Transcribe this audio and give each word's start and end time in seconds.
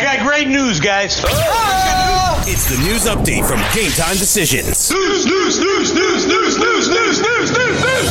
I 0.00 0.16
got 0.16 0.26
great 0.26 0.48
news, 0.48 0.80
guys. 0.80 1.20
It's 2.48 2.70
the 2.70 2.82
news 2.88 3.04
update 3.04 3.46
from 3.46 3.60
Game 3.76 3.90
Time 3.90 4.16
Decisions. 4.16 4.90
News, 4.90 5.26
news, 5.26 5.60
news, 5.60 5.92
news, 5.92 6.26
news, 6.26 6.56
news, 6.56 6.88
news, 6.88 7.20
news, 7.20 7.52
news, 7.52 7.82
news. 7.84 8.10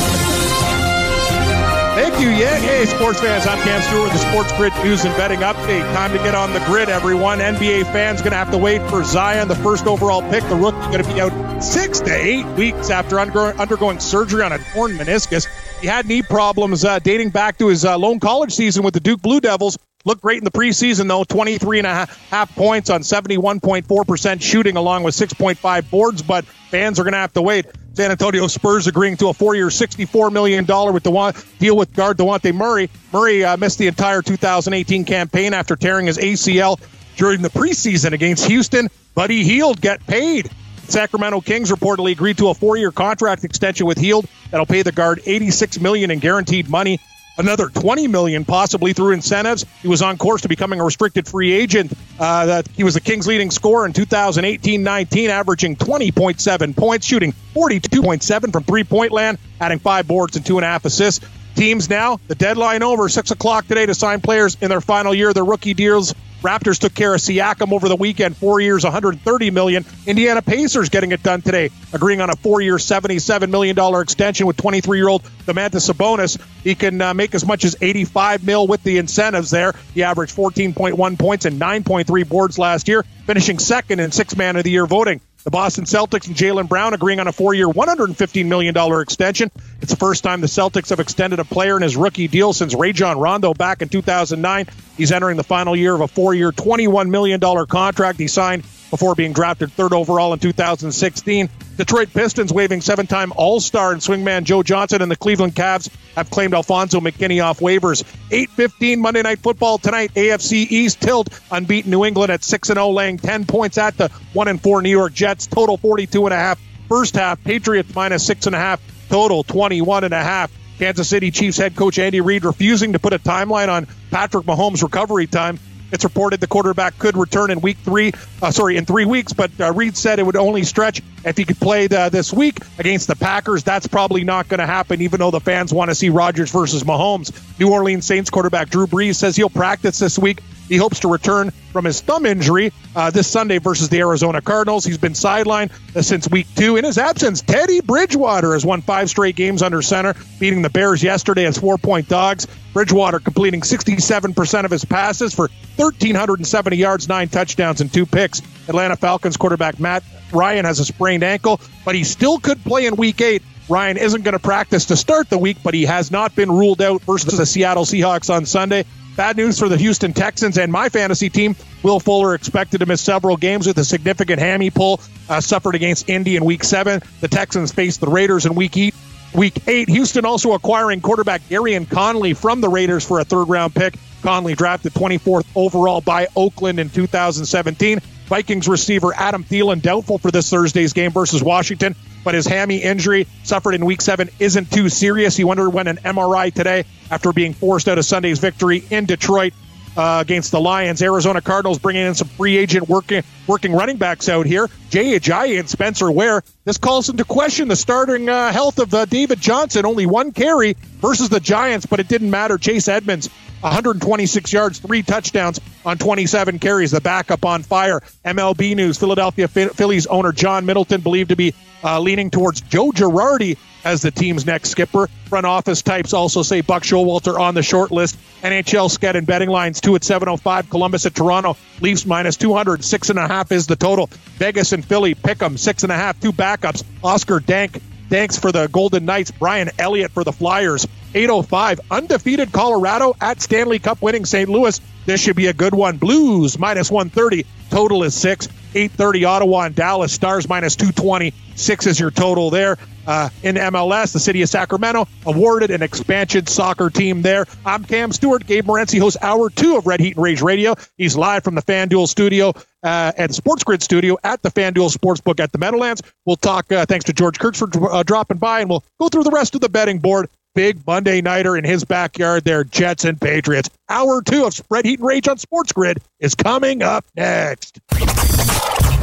Thank 1.96 2.20
you, 2.22 2.30
yeah. 2.30 2.60
Hey, 2.60 2.86
sports 2.86 3.20
fans, 3.20 3.48
I'm 3.48 3.58
Cam 3.64 3.82
Stewart 3.82 4.04
with 4.04 4.14
the 4.14 4.20
Sports 4.20 4.52
Grid 4.56 4.72
News 4.84 5.04
and 5.04 5.18
Betting 5.18 5.40
Update. 5.40 5.82
Time 5.96 6.12
to 6.12 6.20
get 6.20 6.36
on 6.36 6.54
the 6.54 6.60
grid, 6.60 6.90
everyone. 6.90 7.40
NBA 7.40 7.86
fans 7.86 8.22
going 8.22 8.34
to 8.34 8.38
have 8.38 8.52
to 8.52 8.60
wait 8.60 8.88
for 8.92 9.04
Zion, 9.04 9.48
the 9.48 9.56
first 9.56 9.88
overall 9.88 10.22
pick. 10.30 10.44
The 10.44 10.56
rookie 10.56 10.78
going 10.92 11.04
to 11.04 11.12
be 11.12 11.20
out 11.20 11.60
six 11.64 12.02
to 12.02 12.14
eight 12.14 12.46
weeks 12.56 12.92
after 12.92 13.20
undergoing 13.20 14.00
surgery 14.00 14.44
on 14.44 14.52
a 14.52 14.60
torn 14.74 14.92
meniscus. 14.92 15.48
He 15.82 15.88
had 15.88 16.06
knee 16.06 16.22
problems 16.22 16.86
uh, 16.86 17.00
dating 17.00 17.32
back 17.32 17.58
to 17.58 17.68
his 17.68 17.84
uh, 17.84 17.98
lone 17.98 18.20
college 18.20 18.54
season 18.54 18.84
with 18.84 18.94
the 18.94 19.00
Duke 19.00 19.24
Blue 19.24 19.42
Devils. 19.42 19.76
Looked 20.06 20.22
great 20.22 20.38
in 20.38 20.46
the 20.46 20.52
preseason, 20.52 21.10
though. 21.10 21.26
23 21.26 21.80
and 21.80 21.88
a 21.88 22.06
half 22.32 22.56
points 22.56 22.90
on 22.90 23.02
71.4% 23.02 24.42
shooting, 24.42 24.78
along 24.78 25.04
with 25.04 25.14
6.5 25.14 25.90
boards, 25.90 26.22
but 26.22 26.46
fans 26.46 27.00
are 27.00 27.04
going 27.04 27.14
to 27.14 27.20
have 27.20 27.34
to 27.34 27.42
wait. 27.42 27.66
San 27.96 28.12
Antonio 28.12 28.48
Spurs 28.48 28.88
agreeing 28.88 29.18
to 29.18 29.28
a 29.28 29.34
four-year, 29.34 29.68
$64 29.68 30.32
million 30.32 30.66
with 30.94 31.04
the 31.04 31.46
deal 31.60 31.76
with 31.76 31.94
guard 31.94 32.18
Dejounte 32.18 32.56
Murray. 32.56 32.90
Murray 33.12 33.44
uh, 33.44 33.58
missed 33.58 33.78
the 33.78 33.88
entire 33.88 34.22
2018 34.22 35.04
campaign 35.04 35.54
after 35.54 35.76
tearing 35.76 36.06
his 36.06 36.18
ACL 36.18 36.80
during 37.18 37.42
the 37.42 37.50
preseason 37.50 38.14
against 38.14 38.46
Houston, 38.46 38.88
but 39.16 39.30
he 39.30 39.44
healed, 39.44 39.82
get 39.82 40.06
paid. 40.08 40.50
Sacramento 40.84 41.42
Kings 41.42 41.72
reportedly 41.72 42.14
agreed 42.14 42.38
to 42.38 42.48
a 42.48 42.54
four-year 42.54 42.92
contract 42.92 43.44
extension 43.44 43.86
with 43.86 43.98
Hield 43.98 44.28
that'll 44.50 44.66
pay 44.66 44.82
the 44.82 44.94
guard 44.94 45.20
86 45.26 45.82
million 45.82 46.10
in 46.10 46.20
guaranteed 46.20 46.70
money 46.70 47.02
another 47.40 47.70
20 47.70 48.08
million 48.08 48.46
possibly 48.46 48.94
through 48.94 49.14
incentives. 49.14 49.66
He 49.82 49.88
was 49.88 50.02
on 50.02 50.18
course 50.18 50.42
to 50.42 50.50
becoming 50.50 50.80
a 50.80 50.84
restricted 50.84 51.28
free 51.28 51.54
agent. 51.54 51.94
Uh, 52.20 52.46
that 52.48 52.68
he 52.76 52.84
was 52.84 52.94
the 52.94 53.02
Kings' 53.02 53.26
leading 53.26 53.50
scorer 53.50 53.86
in 53.86 53.94
2018-19, 53.94 55.30
averaging 55.30 55.78
20.7 55.78 56.76
points, 56.76 57.06
shooting 57.08 57.34
42.7 57.56 58.52
from 58.52 58.64
three-point 58.64 59.12
land, 59.12 59.40
adding 59.60 59.80
five 59.80 60.06
boards 60.06 60.36
and 60.36 60.46
two 60.46 60.58
and 60.58 60.66
a 60.66 60.68
half 60.68 60.86
assists. 60.86 61.26
Teams 61.56 61.90
now, 61.90 62.20
the 62.28 62.36
deadline 62.36 62.84
over, 62.84 63.10
six 63.10 63.32
o'clock 63.32 63.68
today 63.68 63.86
to 63.86 63.96
sign 63.96 64.22
players 64.22 64.58
in 64.62 64.70
their 64.70 64.82
final 64.82 65.14
year 65.14 65.30
of 65.30 65.36
their 65.36 65.46
rookie 65.46 65.74
deals. 65.74 66.14
Raptors 66.42 66.80
took 66.80 66.94
care 66.94 67.14
of 67.14 67.20
Siakam 67.20 67.74
over 67.74 67.90
the 67.90 67.96
weekend, 67.96 68.38
four 68.38 68.62
years, 68.62 68.84
130 68.84 69.52
million. 69.52 69.86
Indiana 70.08 70.42
Pacers 70.42 70.88
getting 70.90 71.12
it 71.12 71.22
done 71.22 71.42
today, 71.42 71.70
agreeing 71.92 72.22
on 72.22 72.30
a 72.30 72.36
four-year, 72.36 72.80
77 72.80 73.52
million 73.52 73.76
dollar 73.76 74.02
extension 74.02 74.48
with 74.48 74.56
23-year-old 74.58 75.24
Domantas 75.46 75.90
Sabonis. 75.90 76.42
He 76.64 76.76
can 76.76 77.02
uh, 77.02 77.14
make 77.14 77.36
as 77.36 77.46
much 77.46 77.66
as 77.66 77.76
85 77.82 78.46
mil 78.46 78.68
with 78.68 78.84
the 78.84 78.98
incentives 79.00 79.50
there. 79.50 79.74
He 79.94 80.04
averaged 80.04 80.36
14.1 80.36 81.20
points 81.20 81.46
and 81.46 81.60
9.3 81.60 82.30
boards 82.30 82.58
last 82.58 82.88
year, 82.88 83.04
finishing 83.26 83.60
second 83.60 84.00
in 84.00 84.12
six 84.12 84.38
man 84.38 84.56
of 84.56 84.64
the 84.64 84.72
year 84.72 84.86
voting. 84.86 85.20
The 85.50 85.54
Boston 85.54 85.86
Celtics 85.86 86.28
and 86.28 86.36
Jaylen 86.36 86.70
Brown 86.70 86.94
agreeing 86.94 87.20
on 87.20 87.28
a 87.28 87.32
four 87.32 87.56
year, 87.56 87.66
$115 87.66 88.46
million 88.46 89.02
extension. 89.02 89.50
It's 89.82 89.90
the 89.90 89.98
first 89.98 90.24
time 90.24 90.42
the 90.42 90.48
Celtics 90.48 90.90
have 90.90 91.00
extended 91.00 91.40
a 91.40 91.44
player 91.44 91.76
in 91.76 91.82
his 91.82 91.98
rookie 91.98 92.28
deal 92.28 92.54
since 92.54 92.76
Rajon 92.76 93.18
Rondo 93.18 93.56
back 93.56 93.82
in 93.82 93.90
2009. 93.90 94.68
He's 94.96 95.12
entering 95.12 95.38
the 95.38 95.44
final 95.44 95.76
year 95.76 95.96
of 95.96 96.02
a 96.02 96.08
four 96.08 96.36
year, 96.36 96.52
$21 96.52 97.10
million 97.10 97.40
contract 97.66 98.20
he 98.20 98.28
signed 98.28 98.64
before 98.90 99.16
being 99.16 99.34
drafted 99.34 99.72
third 99.72 99.94
overall 99.94 100.34
in 100.34 100.40
2016. 100.40 101.50
Detroit 101.78 102.14
Pistons 102.14 102.52
waiving 102.52 102.82
seven 102.82 103.08
time 103.08 103.32
All 103.36 103.60
Star 103.60 103.92
and 103.92 104.02
swingman 104.02 104.44
Joe 104.44 104.64
Johnson, 104.64 105.02
and 105.02 105.12
the 105.12 105.16
Cleveland 105.16 105.56
Cavs 105.56 105.90
have 106.16 106.30
claimed 106.30 106.54
Alfonzo 106.54 107.00
McKinnie 107.00 107.44
off 107.44 107.60
waivers. 107.60 108.04
8 108.32 109.00
Monday 109.00 109.22
Night 109.22 109.40
Football 109.40 109.78
tonight. 109.78 110.14
AFC 110.14 110.70
East 110.70 111.02
tilt 111.02 111.30
unbeaten 111.52 111.92
New 111.92 112.06
England 112.06 112.32
at 112.32 112.44
6 112.44 112.68
0, 112.68 112.90
laying 112.90 113.18
10 113.18 113.46
points 113.46 113.78
at 113.78 113.98
the 113.98 114.10
1 114.34 114.58
4 114.58 114.82
New 114.82 114.90
York 114.90 115.14
Jets. 115.14 115.48
Total 115.48 115.78
42.5. 115.78 116.58
First 116.88 117.16
half, 117.16 117.44
Patriots 117.44 117.94
minus 117.94 118.28
6.5. 118.28 118.80
Total 119.10 119.44
21.5. 119.44 120.50
Kansas 120.80 121.10
City 121.10 121.30
Chiefs 121.30 121.58
head 121.58 121.76
coach 121.76 122.00
Andy 122.00 122.22
Reid 122.22 122.46
refusing 122.46 122.94
to 122.94 123.00
put 123.00 123.14
a 123.14 123.20
timeline 123.20 123.68
on 123.68 123.88
Patrick 124.12 124.46
Mahomes' 124.46 124.82
recovery 124.82 125.28
time. 125.28 125.60
It's 125.92 126.04
reported 126.04 126.40
the 126.40 126.48
quarterback 126.48 126.98
could 127.00 127.18
return 127.18 127.52
in 127.52 127.62
week 127.62 127.78
three, 127.78 128.14
uh, 128.42 128.52
sorry, 128.52 128.78
in 128.78 128.86
three 128.86 129.06
weeks, 129.06 129.34
but 129.34 129.52
uh, 129.60 129.72
Reid 129.74 129.98
said 129.98 130.20
it 130.20 130.26
would 130.26 130.36
only 130.36 130.64
stretch 130.64 131.02
if 131.26 131.38
he 131.38 131.46
could 131.46 131.60
play 131.60 131.88
the, 131.88 132.10
this 132.10 132.32
week 132.32 132.60
against 132.78 133.08
the 133.08 133.16
Packers. 133.16 133.64
That's 133.64 133.88
probably 133.88 134.24
not 134.24 134.48
going 134.48 134.60
to 134.60 134.66
happen, 134.66 135.02
even 135.02 135.20
though 135.20 135.32
the 135.32 135.40
fans 135.40 135.74
want 135.74 135.90
to 135.90 135.96
see 135.96 136.10
Rodgers 136.10 136.52
versus 136.52 136.84
Mahomes. 136.84 137.32
New 137.60 137.72
Orleans 137.72 138.06
Saints 138.06 138.30
quarterback 138.30 138.70
Drew 138.70 138.88
Brees 138.88 139.16
says 139.16 139.36
he'll 139.36 139.50
practice 139.50 140.00
this 140.00 140.18
week 140.18 140.42
he 140.70 140.78
hopes 140.78 141.02
to 141.02 141.08
return 141.08 141.52
from 141.72 141.86
his 141.86 142.00
thumb 142.02 142.26
injury 142.26 142.72
uh, 142.96 143.10
this 143.12 143.28
Sunday 143.28 143.58
versus 143.58 143.90
the 143.90 144.00
Arizona 144.00 144.42
Cardinals. 144.42 144.86
He's 144.86 144.98
been 144.98 145.14
sidelined 145.14 145.72
uh, 145.96 146.02
since 146.02 146.30
week 146.30 146.48
two. 146.56 146.78
In 146.78 146.86
his 146.86 146.98
absence, 146.98 147.42
Teddy 147.42 147.82
Bridgewater 147.82 148.54
has 148.54 148.66
won 148.66 148.82
five 148.82 149.10
straight 149.10 149.36
games 149.36 149.62
under 149.62 149.82
center, 149.82 150.16
beating 150.40 150.62
the 150.62 150.70
Bears 150.70 151.04
yesterday 151.04 151.46
as 151.46 151.58
four 151.58 151.78
point 151.78 152.08
dogs. 152.08 152.48
Bridgewater 152.74 153.20
completing 153.20 153.62
67% 153.62 154.64
of 154.64 154.72
his 154.72 154.86
passes 154.86 155.34
for 155.34 155.50
1,370 155.76 156.78
yards, 156.78 157.10
nine 157.10 157.28
touchdowns, 157.28 157.82
and 157.82 157.92
two 157.92 158.06
picks. 158.06 158.42
Atlanta 158.68 158.96
Falcons 158.96 159.38
quarterback 159.38 159.80
Matt 159.80 160.04
Ryan 160.32 160.66
has 160.66 160.80
a 160.80 160.86
sprained 160.86 161.24
ankle, 161.24 161.60
but 161.84 161.96
he 161.96 162.04
still 162.04 162.40
could 162.40 162.64
play 162.64 162.86
in 162.86 162.96
week 162.96 163.22
eight. 163.22 163.42
Ryan 163.68 163.98
isn't 163.98 164.24
going 164.24 164.34
to 164.34 164.40
practice 164.40 164.86
to 164.86 164.98
start 164.98 165.30
the 165.30 165.38
week, 165.38 165.58
but 165.64 165.74
he 165.74 165.86
has 165.86 166.12
not 166.12 166.36
been 166.36 166.52
ruled 166.52 166.82
out 166.82 167.02
versus 167.04 167.38
the 167.38 167.46
Seattle 167.46 167.86
Seahawks 167.86 168.34
on 168.34 168.46
Sunday. 168.46 168.86
Bad 169.20 169.36
news 169.36 169.60
for 169.60 169.68
the 169.68 169.76
Houston 169.76 170.14
Texans 170.14 170.58
and 170.58 170.72
my 170.72 170.88
fantasy 170.88 171.30
team. 171.30 171.54
Will 171.84 172.00
Fuller 172.00 172.34
expected 172.36 172.78
to 172.78 172.86
miss 172.86 173.02
several 173.02 173.36
games 173.36 173.68
with 173.68 173.78
a 173.78 173.84
significant 173.84 174.40
hammy 174.40 174.70
pull 174.70 175.02
uh, 175.28 175.42
suffered 175.42 175.76
against 175.76 176.08
Indy 176.08 176.38
in 176.38 176.46
Week 176.46 176.64
Seven. 176.64 177.02
The 177.20 177.28
Texans 177.28 177.74
face 177.74 177.98
the 177.98 178.08
Raiders 178.08 178.46
in 178.46 178.56
Week 178.56 178.78
Eight. 178.78 178.96
Week 179.36 179.62
eight, 179.68 179.90
Houston 179.90 180.24
also 180.24 180.54
acquiring 180.54 181.02
quarterback 181.02 181.42
Gareon 181.50 181.90
Conley 181.90 182.34
from 182.34 182.62
the 182.62 182.70
Raiders 182.70 183.06
for 183.06 183.20
a 183.20 183.26
third 183.26 183.50
round 183.50 183.76
pick. 183.76 183.96
Conley 184.22 184.56
drafted 184.56 184.94
24th 184.94 185.46
overall 185.54 186.00
by 186.00 186.28
Oakland 186.38 186.80
in 186.80 186.90
2017. 186.90 188.00
Vikings 188.30 188.68
receiver 188.68 189.14
Adam 189.14 189.44
Thielen 189.44 189.82
doubtful 189.82 190.18
for 190.18 190.32
this 190.32 190.50
Thursday's 190.50 190.94
game 190.94 191.12
versus 191.12 191.44
Washington 191.44 191.96
but 192.24 192.34
his 192.34 192.46
hammy 192.46 192.78
injury 192.78 193.28
suffered 193.44 193.74
in 193.74 193.86
week 193.86 194.02
seven 194.02 194.30
isn't 194.40 194.72
too 194.72 194.90
serious. 194.90 195.36
He 195.36 195.50
underwent 195.50 195.88
an 195.88 195.98
MRI 195.98 196.54
today 196.54 196.86
after 197.10 197.32
being 197.34 197.54
forced 197.54 197.88
out 197.88 197.98
of 197.98 198.06
Sunday's 198.06 198.40
victory 198.40 198.84
in 198.90 199.06
Detroit. 199.06 199.54
Uh, 199.98 200.22
against 200.22 200.52
the 200.52 200.62
Lions. 200.62 201.02
Arizona 201.02 201.42
Cardinals 201.42 201.80
bringing 201.80 202.06
in 202.06 202.14
some 202.14 202.28
free 202.28 202.56
agent 202.58 202.88
working 202.88 203.24
working 203.48 203.74
running 203.74 203.98
backs 203.98 204.30
out 204.30 204.46
here. 204.46 204.70
Jay 204.92 205.20
Ajayi 205.20 205.60
and 205.60 205.68
Spencer 205.68 206.10
Ware. 206.12 206.44
This 206.64 206.78
calls 206.78 207.10
into 207.10 207.26
question 207.26 207.68
the 207.68 207.76
starting 207.76 208.30
uh, 208.30 208.52
health 208.54 208.78
of 208.78 208.94
uh, 208.94 209.06
David 209.06 209.42
Johnson. 209.42 209.88
Only 209.88 210.06
one 210.06 210.32
carry 210.32 210.78
versus 211.02 211.30
the 211.30 211.40
Giants, 211.40 211.88
but 211.88 212.00
it 212.00 212.08
didn't 212.08 212.30
matter. 212.30 212.60
Chase 212.60 212.88
Edmonds 212.88 213.30
126 213.62 214.54
yards, 214.54 214.80
three 214.80 215.04
touchdowns 215.04 215.60
on 215.86 215.98
27 215.98 216.60
carries. 216.60 216.92
The 216.92 217.02
backup 217.02 217.46
on 217.46 217.64
fire. 217.64 218.02
MLB 218.26 218.76
news: 218.76 218.98
Philadelphia 218.98 219.48
Phillies 219.48 220.08
owner 220.08 220.32
John 220.32 220.66
Middleton 220.66 221.02
believed 221.02 221.30
to 221.30 221.36
be 221.36 221.54
uh, 221.84 222.00
leaning 222.00 222.30
towards 222.30 222.62
Joe 222.62 222.92
Girardi 222.92 223.58
as 223.84 224.02
the 224.02 224.12
team's 224.12 224.46
next 224.46 224.70
skipper. 224.70 225.08
Front 225.28 225.46
office 225.46 225.82
types 225.82 226.14
also 226.14 226.42
say 226.44 226.62
Buck 226.62 226.84
Showalter 226.84 227.40
on 227.40 227.54
the 227.54 227.64
short 227.64 227.92
list. 227.92 228.18
NHL 228.42 228.90
sked 228.90 229.16
and 229.16 229.28
betting 229.28 229.50
lines 229.50 229.82
two 229.82 229.96
at 229.96 230.04
705. 230.04 230.70
Columbus 230.70 231.06
at 231.06 231.16
Toronto. 231.16 231.56
Leafs 231.82 232.06
minus 232.06 232.38
200. 232.38 232.84
Six 232.84 233.10
and 233.10 233.20
a 233.20 233.28
half 233.28 233.52
is 233.52 233.68
the 233.68 233.76
total. 233.76 234.08
Vegas 234.38 234.72
and 234.72 234.84
Philly 234.84 235.16
pick 235.16 235.42
'em 235.42 235.58
six 235.58 235.84
and 235.84 235.92
a 235.92 235.96
half. 235.96 236.20
Two 236.20 236.32
backups. 236.32 236.84
Oscar 237.04 237.40
Dansk. 237.40 237.82
Thanks 238.10 238.40
for 238.40 238.52
the 238.52 238.68
Golden 238.68 239.06
Knights. 239.06 239.30
Brian 239.30 239.70
Elliott 239.78 240.12
for 240.12 240.24
the 240.24 240.32
Flyers. 240.32 240.88
805. 241.14 241.80
Undefeated 241.92 242.52
Colorado 242.52 243.16
at 243.22 243.40
Stanley 243.40 243.78
Cup 243.78 244.02
winning 244.02 244.26
St. 244.26 244.50
Louis. 244.50 244.82
This 245.06 245.22
should 245.22 245.36
be 245.36 245.48
a 245.48 245.54
good 245.54 245.76
one. 245.76 245.98
Blues 245.98 246.58
minus 246.58 246.90
130. 246.90 247.46
Total 247.70 248.04
is 248.04 248.16
six. 248.16 248.48
830 248.76 249.26
Ottawa 249.26 249.62
and 249.62 249.76
Dallas. 249.76 250.12
Stars 250.12 250.50
minus 250.50 250.76
220. 250.76 251.34
Six 251.56 251.86
is 251.88 252.00
your 252.00 252.12
total 252.12 252.50
there. 252.50 252.78
Uh, 253.06 253.30
in 253.42 253.56
MLS, 253.56 254.14
the 254.14 254.20
city 254.20 254.42
of 254.44 254.50
Sacramento 254.50 255.08
awarded 255.26 255.72
an 255.72 255.82
expansion 255.82 256.46
soccer 256.46 256.90
team 256.90 257.22
there. 257.22 257.48
I'm 257.66 257.84
Cam 257.84 258.12
Stewart. 258.12 258.46
Gabe 258.46 258.66
Morency 258.66 259.00
hosts 259.00 259.18
hour 259.22 259.50
two 259.50 259.78
of 259.78 259.88
Red 259.88 260.00
Heat 260.00 260.16
and 260.16 260.24
Rage 260.24 260.42
Radio. 260.42 260.76
He's 260.98 261.16
live 261.18 261.44
from 261.44 261.56
the 261.56 261.64
FanDuel 261.64 262.08
studio 262.08 262.54
uh, 262.84 263.12
and 263.18 263.34
Sports 263.34 263.64
Grid 263.64 263.84
studio 263.84 264.18
at 264.24 264.42
the 264.42 264.50
FanDuel 264.50 264.96
Sportsbook 264.96 265.40
at 265.40 265.52
the 265.52 265.58
Meadowlands. 265.58 266.02
We'll 266.26 266.36
talk, 266.36 266.72
uh, 266.72 266.86
thanks 266.86 267.06
to 267.06 267.14
George 267.14 267.40
Kurtz 267.40 267.60
for 267.60 267.92
uh, 267.92 268.04
dropping 268.04 268.38
by, 268.38 268.62
and 268.62 268.70
we'll 268.70 268.84
go 269.00 269.10
through 269.10 269.24
the 269.24 269.32
rest 269.32 269.56
of 269.56 269.62
the 269.62 269.70
betting 269.70 270.00
board 270.00 270.30
big 270.56 270.86
Monday 270.86 271.22
nighter 271.22 271.56
in 271.56 271.64
his 271.64 271.84
backyard 271.84 272.44
there, 272.44 272.64
Jets 272.64 273.06
and 273.06 273.20
Patriots. 273.20 273.70
Hour 273.88 274.22
two 274.22 274.46
of 274.46 274.54
Spread 274.54 274.86
Heat 274.86 275.00
and 275.00 275.08
Rage 275.08 275.28
on 275.28 275.38
Sports 275.38 275.72
Grid 275.72 276.00
is 276.20 276.36
coming 276.36 276.82
up 276.82 277.06
next. 277.16 277.80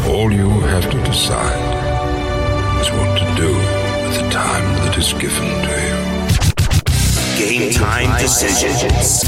All 0.07 0.31
you 0.33 0.49
have 0.49 0.91
to 0.91 1.03
decide 1.05 1.61
is 2.81 2.91
what 2.91 3.19
to 3.19 3.25
do 3.41 3.55
with 3.55 4.21
the 4.21 4.31
time 4.31 4.65
that 4.85 4.97
is 4.99 5.13
given 5.15 5.49
to 5.65 5.71
you. 5.83 5.97
Game 7.39 7.73
time 7.73 8.21
decisions. 8.21 9.25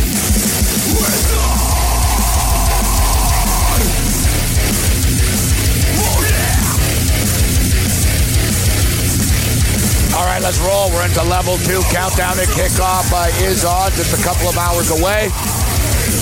Welcome 10.40 11.10
into 11.10 11.22
level 11.24 11.58
two 11.58 11.82
countdown 11.90 12.36
to 12.36 12.42
kickoff 12.42 13.12
uh, 13.12 13.44
is 13.44 13.64
on, 13.64 13.90
just 13.92 14.18
a 14.18 14.22
couple 14.22 14.48
of 14.48 14.56
hours 14.56 14.88
away. 14.88 15.30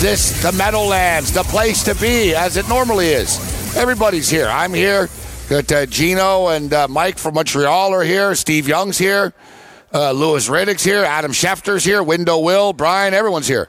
This, 0.01 0.43
the 0.43 0.53
Meadowlands, 0.53 1.33
the 1.33 1.43
place 1.43 1.85
to 1.85 1.95
be, 1.97 2.35
as 2.35 2.57
it 2.57 2.67
normally 2.67 3.09
is. 3.09 3.39
Everybody's 3.77 4.31
here. 4.31 4.47
I'm 4.47 4.73
here. 4.73 5.11
Got 5.51 5.71
uh, 5.71 5.85
Gino 5.85 6.49
and 6.49 6.73
uh, 6.73 6.89
Mike 6.89 7.19
from 7.19 7.35
Montreal 7.35 7.93
are 7.93 8.03
here. 8.03 8.35
Steve 8.35 8.67
Young's 8.67 8.97
here. 8.97 9.35
Uh, 9.93 10.13
Louis 10.13 10.49
Riddick's 10.49 10.83
here. 10.83 11.05
Adam 11.05 11.33
Schefter's 11.33 11.85
here. 11.85 12.03
Window 12.03 12.39
Will, 12.39 12.73
Brian, 12.73 13.13
everyone's 13.13 13.47
here. 13.47 13.69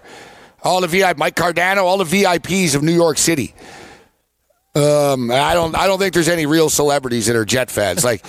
All 0.63 0.79
the 0.79 0.87
VIP, 0.87 1.17
Mike 1.17 1.35
Cardano, 1.35 1.83
all 1.83 1.97
the 1.97 2.05
VIPs 2.05 2.73
of 2.73 2.83
New 2.83 2.95
York 2.95 3.17
City. 3.17 3.53
Um, 4.75 5.29
I 5.29 5.53
don't, 5.53 5.75
I 5.75 5.87
don't 5.87 5.99
think 5.99 6.13
there's 6.13 6.29
any 6.29 6.45
real 6.45 6.69
celebrities 6.69 7.25
that 7.27 7.35
are 7.35 7.43
Jet 7.43 7.69
fans. 7.69 8.05
Like 8.05 8.25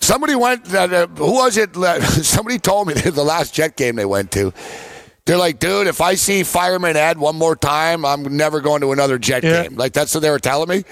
somebody 0.00 0.34
went, 0.34 0.72
uh, 0.74 1.06
who 1.08 1.32
was 1.34 1.56
it? 1.56 1.74
Somebody 2.24 2.58
told 2.58 2.88
me 2.88 2.94
the 2.94 3.22
last 3.24 3.54
Jet 3.54 3.76
game 3.76 3.96
they 3.96 4.04
went 4.04 4.30
to. 4.32 4.52
They're 5.26 5.36
like, 5.36 5.58
dude, 5.58 5.86
if 5.86 6.00
I 6.00 6.14
see 6.14 6.42
Fireman 6.42 6.96
Ed 6.96 7.18
one 7.18 7.36
more 7.36 7.54
time, 7.54 8.04
I'm 8.04 8.36
never 8.36 8.60
going 8.60 8.80
to 8.80 8.92
another 8.92 9.18
Jet 9.18 9.44
Yeah. 9.44 9.62
game. 9.64 9.76
Like 9.76 9.92
that's 9.92 10.14
what 10.14 10.20
they 10.20 10.30
were 10.30 10.38
telling 10.40 10.68
me. 10.68 10.84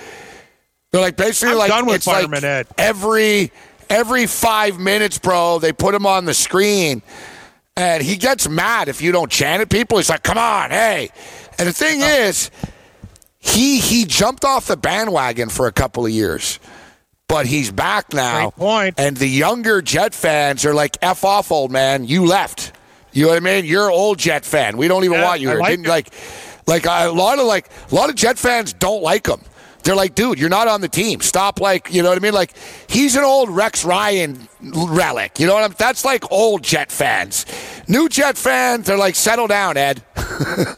They're 0.92 1.00
like 1.00 1.16
basically 1.16 1.52
I'm 1.52 1.58
like 1.58 1.68
done 1.70 1.86
with 1.86 1.96
it's 1.96 2.06
like 2.06 2.16
Fireman 2.26 2.44
Ed. 2.44 2.66
every 2.78 3.50
every 3.90 4.26
five 4.26 4.78
minutes, 4.78 5.18
bro. 5.18 5.58
They 5.58 5.72
put 5.72 5.94
him 5.94 6.06
on 6.06 6.24
the 6.24 6.34
screen, 6.34 7.02
and 7.76 8.02
he 8.02 8.16
gets 8.16 8.48
mad 8.48 8.88
if 8.88 9.02
you 9.02 9.12
don't 9.12 9.30
chant 9.30 9.60
at 9.60 9.68
people. 9.70 9.98
He's 9.98 10.08
like, 10.08 10.22
"Come 10.22 10.38
on, 10.38 10.70
hey!" 10.70 11.10
And 11.58 11.68
the 11.68 11.72
thing 11.72 12.00
is, 12.00 12.50
he 13.38 13.80
he 13.80 14.04
jumped 14.06 14.44
off 14.44 14.66
the 14.66 14.76
bandwagon 14.76 15.48
for 15.50 15.66
a 15.66 15.72
couple 15.72 16.06
of 16.06 16.10
years, 16.12 16.58
but 17.28 17.46
he's 17.46 17.70
back 17.70 18.12
now. 18.12 18.50
Great 18.50 18.56
point. 18.56 18.94
And 18.98 19.16
the 19.16 19.28
younger 19.28 19.80
Jet 19.82 20.14
fans 20.14 20.64
are 20.64 20.74
like, 20.74 20.96
"F 21.02 21.24
off, 21.24 21.52
old 21.52 21.70
man. 21.70 22.04
You 22.06 22.24
left." 22.26 22.72
You 23.12 23.22
know 23.24 23.28
what 23.30 23.36
I 23.38 23.40
mean? 23.40 23.64
You're 23.64 23.86
an 23.88 23.94
old 23.94 24.18
Jet 24.18 24.44
fan. 24.44 24.76
We 24.76 24.88
don't 24.88 25.04
even 25.04 25.18
Yeah, 25.18 25.24
want 25.24 25.40
you 25.40 25.48
here. 25.48 25.58
like 25.58 25.70
Didn't 25.70 25.86
it. 25.86 25.88
like, 25.88 26.12
like 26.66 26.86
a 26.86 27.10
lot 27.10 27.38
of 27.38 27.46
like 27.46 27.68
a 27.90 27.94
lot 27.94 28.10
of 28.10 28.16
Jet 28.16 28.38
fans 28.38 28.72
don't 28.72 29.02
like 29.02 29.26
him. 29.26 29.40
They're 29.84 29.96
like, 29.96 30.14
dude, 30.14 30.38
you're 30.38 30.50
not 30.50 30.68
on 30.68 30.82
the 30.82 30.88
team. 30.88 31.20
Stop, 31.22 31.60
like, 31.60 31.94
you 31.94 32.02
know 32.02 32.10
what 32.10 32.18
I 32.18 32.20
mean? 32.20 32.34
Like, 32.34 32.52
he's 32.90 33.16
an 33.16 33.24
old 33.24 33.48
Rex 33.48 33.84
Ryan 33.86 34.46
relic. 34.60 35.38
You 35.40 35.46
know 35.46 35.54
what 35.54 35.62
I'm? 35.64 35.74
That's 35.78 36.04
like 36.04 36.30
old 36.30 36.62
Jet 36.62 36.92
fans. 36.92 37.46
New 37.86 38.08
Jet 38.10 38.36
fans, 38.36 38.86
they're 38.86 38.98
like, 38.98 39.14
settle 39.14 39.46
down, 39.46 39.76
Ed. 39.78 40.02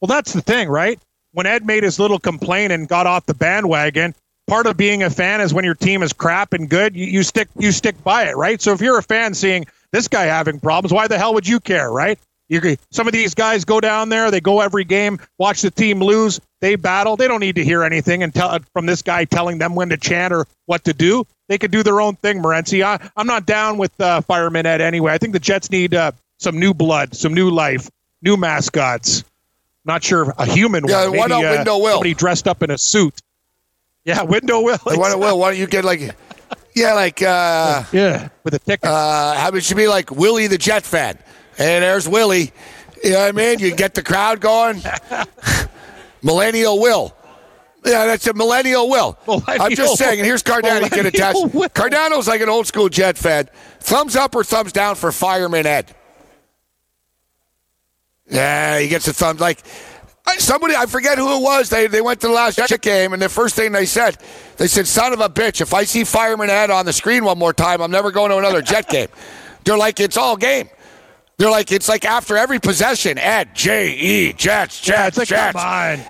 Well, 0.00 0.08
that's 0.08 0.32
the 0.32 0.40
thing, 0.42 0.68
right? 0.68 0.98
When 1.32 1.46
Ed 1.46 1.64
made 1.64 1.84
his 1.84 2.00
little 2.00 2.18
complaint 2.18 2.72
and 2.72 2.88
got 2.88 3.06
off 3.06 3.26
the 3.26 3.34
bandwagon, 3.34 4.14
part 4.52 4.66
of 4.66 4.76
being 4.76 5.02
a 5.02 5.08
fan 5.08 5.40
is 5.40 5.54
when 5.54 5.64
your 5.64 5.74
team 5.74 6.02
is 6.02 6.12
crap 6.12 6.52
and 6.52 6.68
good, 6.68 6.94
you, 6.94 7.06
you 7.06 7.22
stick 7.22 7.48
you 7.58 7.72
stick 7.72 7.96
by 8.04 8.24
it, 8.24 8.36
right? 8.36 8.60
So 8.60 8.74
if 8.74 8.82
you're 8.82 8.98
a 8.98 9.02
fan 9.02 9.32
seeing 9.32 9.64
this 9.92 10.08
guy 10.08 10.24
having 10.24 10.60
problems, 10.60 10.92
why 10.92 11.08
the 11.08 11.16
hell 11.16 11.32
would 11.32 11.48
you 11.48 11.58
care, 11.58 11.90
right? 11.90 12.18
You 12.50 12.76
some 12.90 13.06
of 13.06 13.14
these 13.14 13.34
guys 13.34 13.64
go 13.64 13.80
down 13.80 14.10
there, 14.10 14.30
they 14.30 14.42
go 14.42 14.60
every 14.60 14.84
game, 14.84 15.18
watch 15.38 15.62
the 15.62 15.70
team 15.70 16.00
lose, 16.00 16.38
they 16.60 16.76
battle. 16.76 17.16
They 17.16 17.28
don't 17.28 17.40
need 17.40 17.54
to 17.54 17.64
hear 17.64 17.82
anything 17.82 18.22
and 18.22 18.34
tell 18.34 18.58
from 18.74 18.84
this 18.84 19.00
guy 19.00 19.24
telling 19.24 19.56
them 19.56 19.74
when 19.74 19.88
to 19.88 19.96
chant 19.96 20.34
or 20.34 20.46
what 20.66 20.84
to 20.84 20.92
do. 20.92 21.26
They 21.48 21.56
could 21.56 21.70
do 21.70 21.82
their 21.82 22.02
own 22.02 22.16
thing, 22.16 22.42
Morency. 22.42 22.84
I, 22.84 23.08
I'm 23.16 23.26
not 23.26 23.46
down 23.46 23.78
with 23.78 23.98
uh, 23.98 24.20
Fireman 24.20 24.66
Ed 24.66 24.82
anyway. 24.82 25.14
I 25.14 25.18
think 25.18 25.32
the 25.32 25.40
Jets 25.40 25.70
need 25.70 25.94
uh, 25.94 26.12
some 26.40 26.58
new 26.60 26.74
blood, 26.74 27.14
some 27.14 27.32
new 27.32 27.48
life, 27.48 27.88
new 28.20 28.36
mascots. 28.36 29.24
Not 29.86 30.04
sure 30.04 30.34
a 30.36 30.44
human 30.44 30.86
Yeah, 30.86 31.06
one. 31.08 31.16
why 31.16 31.26
Maybe, 31.28 31.42
not 31.42 31.44
uh, 31.44 31.56
Window 31.56 31.78
Will? 31.78 31.92
Somebody 31.92 32.12
dressed 32.12 32.46
up 32.46 32.62
in 32.62 32.70
a 32.70 32.76
suit. 32.76 33.18
Yeah, 34.04 34.22
Window 34.22 34.60
Will. 34.60 34.78
Why, 34.82 35.14
well, 35.14 35.38
why 35.38 35.50
don't 35.50 35.60
you 35.60 35.66
get 35.66 35.84
like, 35.84 36.00
yeah, 36.74 36.94
like, 36.94 37.22
uh, 37.22 37.84
yeah, 37.92 38.28
with 38.42 38.54
a 38.54 38.58
ticket. 38.58 38.84
uh, 38.84 39.34
how 39.34 39.50
it 39.50 39.62
should 39.62 39.76
be 39.76 39.86
like 39.88 40.10
Willie 40.10 40.48
the 40.48 40.58
Jet 40.58 40.84
fan. 40.84 41.18
And 41.58 41.84
there's 41.84 42.08
Willie. 42.08 42.52
You 43.04 43.10
know 43.10 43.20
what 43.20 43.28
I 43.28 43.32
mean? 43.32 43.58
You 43.58 43.74
get 43.74 43.94
the 43.94 44.02
crowd 44.02 44.40
going. 44.40 44.82
Millennial 46.22 46.80
Will. 46.80 47.14
Yeah, 47.84 48.06
that's 48.06 48.24
a 48.28 48.32
millennial 48.32 48.88
Will. 48.88 49.18
I'm 49.26 49.74
just 49.74 49.98
saying, 49.98 50.20
and 50.20 50.26
here's 50.26 50.42
Cardano. 50.44 50.84
He 50.84 50.88
can 50.90 51.06
attest. 51.06 51.52
Will. 51.52 51.68
Cardano's 51.68 52.28
like 52.28 52.40
an 52.40 52.48
old 52.48 52.68
school 52.68 52.88
Jet 52.88 53.18
fan. 53.18 53.48
Thumbs 53.80 54.14
up 54.14 54.36
or 54.36 54.44
thumbs 54.44 54.70
down 54.70 54.94
for 54.94 55.10
Fireman 55.10 55.66
Ed? 55.66 55.92
Yeah, 58.30 58.78
he 58.78 58.86
gets 58.86 59.08
a 59.08 59.12
thumb. 59.12 59.36
Like 59.38 59.62
somebody, 60.38 60.74
I 60.76 60.86
forget 60.86 61.18
who 61.18 61.36
it 61.36 61.42
was. 61.42 61.68
They 61.68 61.86
they 61.86 62.00
went 62.00 62.20
to 62.20 62.28
the 62.28 62.32
last 62.32 62.56
Jet 62.56 62.80
game, 62.80 63.12
and 63.12 63.20
the 63.20 63.28
first 63.28 63.54
thing 63.54 63.72
they 63.72 63.86
said, 63.86 64.16
they 64.56 64.66
said, 64.66 64.86
"Son 64.86 65.12
of 65.12 65.20
a 65.20 65.28
bitch! 65.28 65.60
If 65.60 65.74
I 65.74 65.84
see 65.84 66.04
Fireman 66.04 66.50
Ed 66.50 66.70
on 66.70 66.86
the 66.86 66.92
screen 66.92 67.24
one 67.24 67.38
more 67.38 67.52
time, 67.52 67.80
I'm 67.80 67.90
never 67.90 68.10
going 68.10 68.30
to 68.30 68.38
another 68.38 68.62
Jet 68.62 68.88
game." 68.88 69.08
They're 69.64 69.78
like, 69.78 70.00
it's 70.00 70.16
all 70.16 70.36
game. 70.36 70.68
They're 71.38 71.50
like, 71.50 71.70
it's 71.72 71.88
like 71.88 72.04
after 72.04 72.36
every 72.36 72.58
possession, 72.58 73.16
Ed, 73.16 73.54
J 73.54 73.92
E, 73.92 74.32
Jets, 74.32 74.80
Jets, 74.80 75.16
Yeah, 75.16 75.20
like, 75.20 75.28
Jets. 75.28 75.58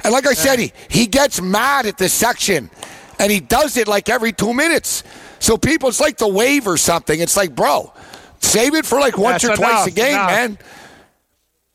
And 0.05 0.13
like 0.13 0.27
I 0.27 0.33
said, 0.35 0.59
he, 0.59 0.73
he 0.89 1.07
gets 1.07 1.41
mad 1.41 1.87
at 1.87 1.99
this 1.99 2.13
section, 2.13 2.71
and 3.19 3.31
he 3.31 3.41
does 3.41 3.77
it 3.77 3.89
like 3.89 4.09
every 4.09 4.33
two 4.33 4.53
minutes. 4.55 5.05
So 5.39 5.57
people, 5.57 5.89
it's 5.89 6.01
like 6.01 6.17
the 6.19 6.29
wave 6.29 6.67
or 6.67 6.77
something. 6.77 7.19
It's 7.21 7.37
like, 7.37 7.55
bro, 7.55 7.93
save 8.41 8.75
it 8.75 8.85
for 8.87 8.99
like 9.01 9.17
once 9.19 9.43
That's 9.43 9.59
or 9.59 9.63
twice 9.63 9.87
a 9.87 9.91
game, 9.91 10.15
enough. 10.15 10.31
man. 10.31 10.59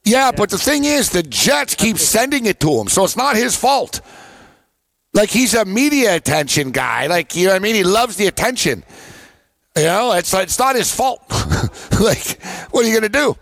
Yeah, 0.08 0.32
but 0.32 0.50
the 0.50 0.58
thing 0.58 0.86
is, 0.86 1.10
the 1.10 1.22
Jets 1.22 1.76
keep 1.76 1.98
sending 1.98 2.46
it 2.46 2.62
to 2.62 2.80
him, 2.80 2.88
so 2.88 3.04
it's 3.04 3.18
not 3.18 3.36
his 3.36 3.58
fault. 3.58 4.00
Like 5.14 5.30
he's 5.30 5.54
a 5.54 5.66
media 5.66 6.16
attention 6.16 6.72
guy. 6.72 7.08
Like 7.08 7.36
you 7.36 7.48
know 7.48 7.52
what 7.52 7.58
I 7.58 7.60
mean? 7.60 7.76
He 7.76 7.84
loves 7.84 8.16
the 8.16 8.28
attention. 8.28 8.86
You 9.76 9.84
know, 9.84 10.14
it's 10.14 10.34
it's 10.34 10.58
not 10.58 10.76
his 10.76 10.94
fault. 10.94 11.24
like, 12.00 12.42
what 12.72 12.86
are 12.86 12.88
you 12.88 12.94
gonna 12.94 13.10
do? 13.10 13.36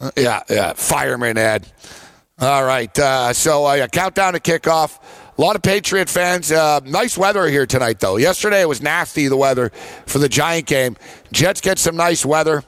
Uh, 0.00 0.10
yeah, 0.18 0.42
yeah. 0.50 0.74
Fireman 0.74 1.38
Ed. 1.38 1.66
All 2.38 2.64
right. 2.64 2.96
Uh, 2.98 3.32
so 3.32 3.66
uh, 3.66 3.74
yeah, 3.74 3.86
countdown 3.86 4.34
to 4.34 4.40
kickoff. 4.40 4.98
A 5.38 5.40
lot 5.40 5.56
of 5.56 5.62
Patriot 5.62 6.10
fans. 6.10 6.52
Uh, 6.52 6.80
nice 6.84 7.16
weather 7.16 7.46
here 7.48 7.64
tonight, 7.64 8.00
though. 8.00 8.18
Yesterday 8.18 8.60
it 8.60 8.68
was 8.68 8.82
nasty 8.82 9.28
the 9.28 9.36
weather 9.36 9.70
for 10.04 10.18
the 10.18 10.28
Giant 10.28 10.66
game. 10.66 10.96
Jets 11.32 11.62
get 11.62 11.78
some 11.78 11.96
nice 11.96 12.26
weather. 12.26 12.64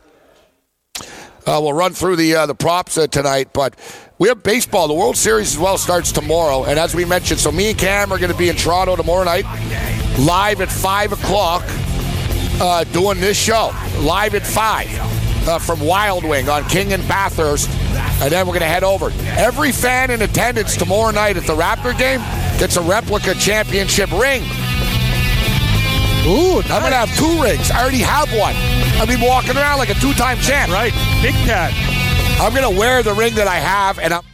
Uh, 1.46 1.60
we'll 1.62 1.74
run 1.74 1.92
through 1.92 2.16
the 2.16 2.34
uh, 2.34 2.46
the 2.46 2.54
props 2.54 2.96
uh, 2.96 3.06
tonight, 3.06 3.48
but 3.52 3.74
we 4.18 4.28
have 4.28 4.42
baseball. 4.42 4.88
The 4.88 4.94
World 4.94 5.16
Series 5.16 5.54
as 5.54 5.58
well 5.58 5.76
starts 5.76 6.10
tomorrow, 6.10 6.64
and 6.64 6.78
as 6.78 6.94
we 6.94 7.04
mentioned, 7.04 7.38
so 7.38 7.52
me 7.52 7.70
and 7.70 7.78
Cam 7.78 8.12
are 8.12 8.18
going 8.18 8.32
to 8.32 8.38
be 8.38 8.48
in 8.48 8.56
Toronto 8.56 8.96
tomorrow 8.96 9.24
night, 9.24 9.44
live 10.18 10.62
at 10.62 10.70
five 10.70 11.12
o'clock, 11.12 11.62
uh, 12.60 12.84
doing 12.84 13.20
this 13.20 13.36
show 13.36 13.72
live 13.98 14.34
at 14.34 14.46
five 14.46 14.88
uh, 15.46 15.58
from 15.58 15.80
Wild 15.80 16.24
Wing 16.24 16.48
on 16.48 16.64
King 16.64 16.92
and 16.92 17.06
Bathurst, 17.06 17.68
and 17.68 18.32
then 18.32 18.46
we're 18.46 18.52
going 18.52 18.60
to 18.60 18.66
head 18.66 18.84
over. 18.84 19.12
Every 19.36 19.72
fan 19.72 20.10
in 20.10 20.22
attendance 20.22 20.76
tomorrow 20.76 21.10
night 21.10 21.36
at 21.36 21.44
the 21.44 21.54
Raptor 21.54 21.96
game 21.98 22.20
gets 22.58 22.76
a 22.76 22.82
replica 22.82 23.34
championship 23.34 24.10
ring. 24.12 24.42
Ooh, 26.26 26.62
I'm 26.62 26.80
going 26.80 26.92
to 26.92 27.04
have 27.04 27.14
two 27.18 27.42
rings. 27.42 27.70
I 27.70 27.82
already 27.82 27.98
have 27.98 28.32
one. 28.32 28.54
I've 29.00 29.08
been 29.08 29.20
walking 29.20 29.56
around 29.56 29.78
like 29.78 29.90
a 29.90 29.94
two-time 29.94 30.38
champ. 30.38 30.72
right. 30.72 30.92
Big 31.22 31.34
cat. 31.46 31.72
I'm 32.40 32.54
going 32.54 32.70
to 32.70 32.78
wear 32.78 33.02
the 33.02 33.14
ring 33.14 33.34
that 33.34 33.46
I 33.46 33.56
have, 33.56 33.98
and 33.98 34.14
I'm. 34.14 34.33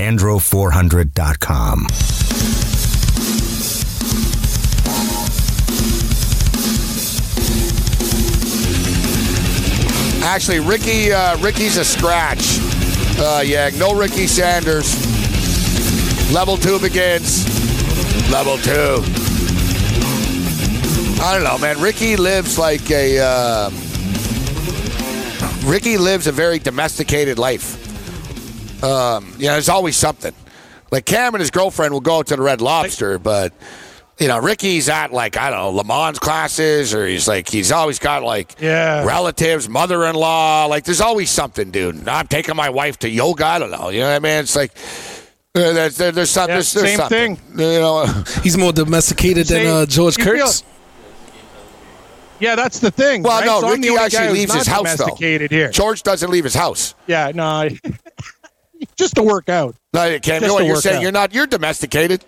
Andro400.com. 0.00 1.86
Actually, 10.24 10.60
Ricky, 10.60 11.12
uh, 11.12 11.36
Ricky's 11.38 11.76
a 11.76 11.84
scratch. 11.84 12.60
Uh, 13.18 13.42
yeah, 13.44 13.68
no 13.76 13.94
Ricky 13.94 14.26
Sanders. 14.26 14.94
Level 16.32 16.56
two 16.56 16.78
begins. 16.78 17.44
Level 18.30 18.56
two. 18.56 19.02
I 21.22 21.34
don't 21.34 21.44
know, 21.44 21.58
man. 21.58 21.78
Ricky 21.78 22.16
lives 22.16 22.58
like 22.58 22.90
a. 22.90 23.18
Uh, 23.18 23.70
Ricky 25.64 25.98
lives 25.98 26.26
a 26.26 26.32
very 26.32 26.58
domesticated 26.58 27.38
life. 27.38 27.89
Um, 28.82 29.34
you 29.38 29.46
know, 29.46 29.52
there's 29.52 29.68
always 29.68 29.96
something. 29.96 30.34
Like 30.90 31.04
Cam 31.04 31.34
and 31.34 31.40
his 31.40 31.50
girlfriend 31.50 31.92
will 31.92 32.00
go 32.00 32.18
out 32.18 32.26
to 32.28 32.36
the 32.36 32.42
Red 32.42 32.60
Lobster, 32.60 33.18
but 33.18 33.52
you 34.18 34.28
know, 34.28 34.38
Ricky's 34.38 34.88
at 34.88 35.12
like 35.12 35.36
I 35.36 35.50
don't 35.50 35.76
know 35.76 35.82
Lamaze 35.82 36.18
classes, 36.18 36.92
or 36.94 37.06
he's 37.06 37.28
like 37.28 37.48
he's 37.48 37.70
always 37.72 37.98
got 37.98 38.22
like 38.22 38.56
Yeah. 38.60 39.04
relatives, 39.04 39.68
mother-in-law. 39.68 40.66
Like 40.66 40.84
there's 40.84 41.00
always 41.00 41.30
something, 41.30 41.70
dude. 41.70 42.08
I'm 42.08 42.26
taking 42.26 42.56
my 42.56 42.70
wife 42.70 42.98
to 43.00 43.08
yoga. 43.08 43.46
I 43.46 43.58
don't 43.58 43.70
know. 43.70 43.88
You 43.90 44.00
know 44.00 44.08
what 44.08 44.16
I 44.16 44.18
mean? 44.18 44.38
It's 44.40 44.56
like 44.56 44.72
uh, 45.54 45.72
there's 45.72 45.96
there, 45.96 46.12
there's, 46.12 46.30
some, 46.30 46.48
Yeah, 46.48 46.56
there's, 46.56 46.72
there's 46.72 46.86
same 46.88 46.98
something. 46.98 47.36
thing. 47.36 47.58
You 47.58 47.80
know, 47.80 48.06
He's 48.42 48.58
more 48.58 48.72
domesticated 48.72 49.46
than 49.46 49.66
uh, 49.66 49.86
George 49.86 50.18
Kurtz. 50.18 50.64
Yeah, 52.40 52.56
that's 52.56 52.78
the 52.80 52.90
thing. 52.90 53.22
well, 53.22 53.38
right? 53.38 53.46
no, 53.46 53.60
So 53.60 53.70
Ricky 53.70 53.94
actually 53.96 54.30
leaves 54.40 54.54
his 54.54 54.66
house 54.66 54.96
though. 54.96 55.04
domesticated 55.04 55.50
here. 55.50 55.70
George 55.70 56.02
doesn't 56.02 56.30
leave 56.30 56.44
his 56.44 56.54
house. 56.54 56.94
Yeah, 57.06 57.30
no, 57.34 57.68
just 58.96 59.14
to 59.16 59.22
work 59.22 59.48
out. 59.48 59.74
No, 59.92 60.04
you 60.04 60.20
can't. 60.20 60.42
Just 60.42 60.52
You 60.52 60.58
know 60.60 60.64
you're 60.64 60.76
saying? 60.76 60.96
out. 60.98 61.02
You're 61.02 61.12
not. 61.12 61.34
You're 61.34 61.46
domesticated. 61.46 62.24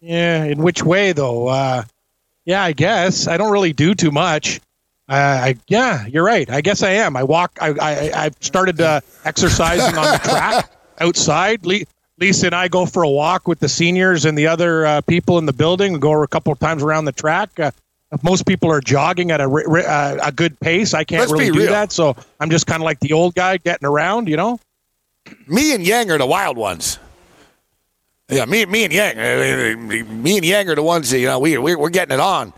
Yeah, 0.00 0.44
in 0.44 0.58
which 0.62 0.82
way 0.82 1.12
though? 1.12 1.48
Uh, 1.48 1.82
yeah, 2.44 2.62
I 2.62 2.72
guess 2.72 3.26
I 3.26 3.36
don't 3.36 3.50
really 3.52 3.72
do 3.72 3.94
too 3.94 4.10
much. 4.10 4.60
Uh, 5.08 5.14
I 5.14 5.56
yeah, 5.68 6.06
you're 6.06 6.24
right. 6.24 6.48
I 6.50 6.60
guess 6.60 6.82
I 6.82 6.90
am. 6.90 7.16
I 7.16 7.22
walk. 7.22 7.58
I 7.60 7.70
I 7.80 8.24
I've 8.24 8.36
started 8.40 8.80
uh, 8.80 9.00
exercising 9.24 9.96
on 9.96 10.12
the 10.12 10.18
track 10.24 10.70
outside. 11.00 11.64
Le- 11.64 11.84
Lisa 12.18 12.46
and 12.46 12.54
I 12.54 12.68
go 12.68 12.86
for 12.86 13.02
a 13.02 13.10
walk 13.10 13.46
with 13.46 13.58
the 13.60 13.68
seniors 13.68 14.24
and 14.24 14.38
the 14.38 14.46
other 14.46 14.86
uh, 14.86 15.00
people 15.02 15.38
in 15.38 15.44
the 15.46 15.52
building. 15.52 15.92
We 15.92 15.98
go 15.98 16.22
a 16.22 16.26
couple 16.28 16.52
of 16.52 16.58
times 16.58 16.82
around 16.82 17.04
the 17.04 17.12
track. 17.12 17.50
Most 18.22 18.46
people 18.46 18.70
are 18.70 18.80
jogging 18.80 19.30
at 19.32 19.40
a 19.40 19.48
uh, 19.50 20.18
a 20.22 20.32
good 20.32 20.58
pace. 20.60 20.94
I 20.94 21.02
can't 21.04 21.20
Let's 21.20 21.32
really 21.32 21.50
do 21.50 21.58
real. 21.60 21.72
that, 21.72 21.90
so 21.92 22.14
I'm 22.40 22.50
just 22.50 22.66
kind 22.66 22.80
of 22.80 22.84
like 22.84 23.00
the 23.00 23.12
old 23.12 23.34
guy 23.34 23.56
getting 23.56 23.86
around. 23.86 24.28
You 24.28 24.36
know. 24.36 24.60
Me 25.48 25.74
and 25.74 25.84
Yang 25.84 26.12
are 26.12 26.18
the 26.18 26.26
wild 26.26 26.56
ones. 26.56 27.00
Yeah, 28.28 28.44
me, 28.44 28.64
me 28.66 28.84
and 28.84 28.92
Yang, 28.92 29.18
uh, 29.18 29.76
me 30.12 30.36
and 30.36 30.44
Yang 30.46 30.68
are 30.70 30.74
the 30.76 30.82
ones 30.82 31.10
that 31.10 31.18
you 31.18 31.26
know 31.26 31.38
we 31.40 31.58
we 31.58 31.74
we're 31.74 31.90
getting 31.90 32.14
it 32.14 32.20
on. 32.20 32.52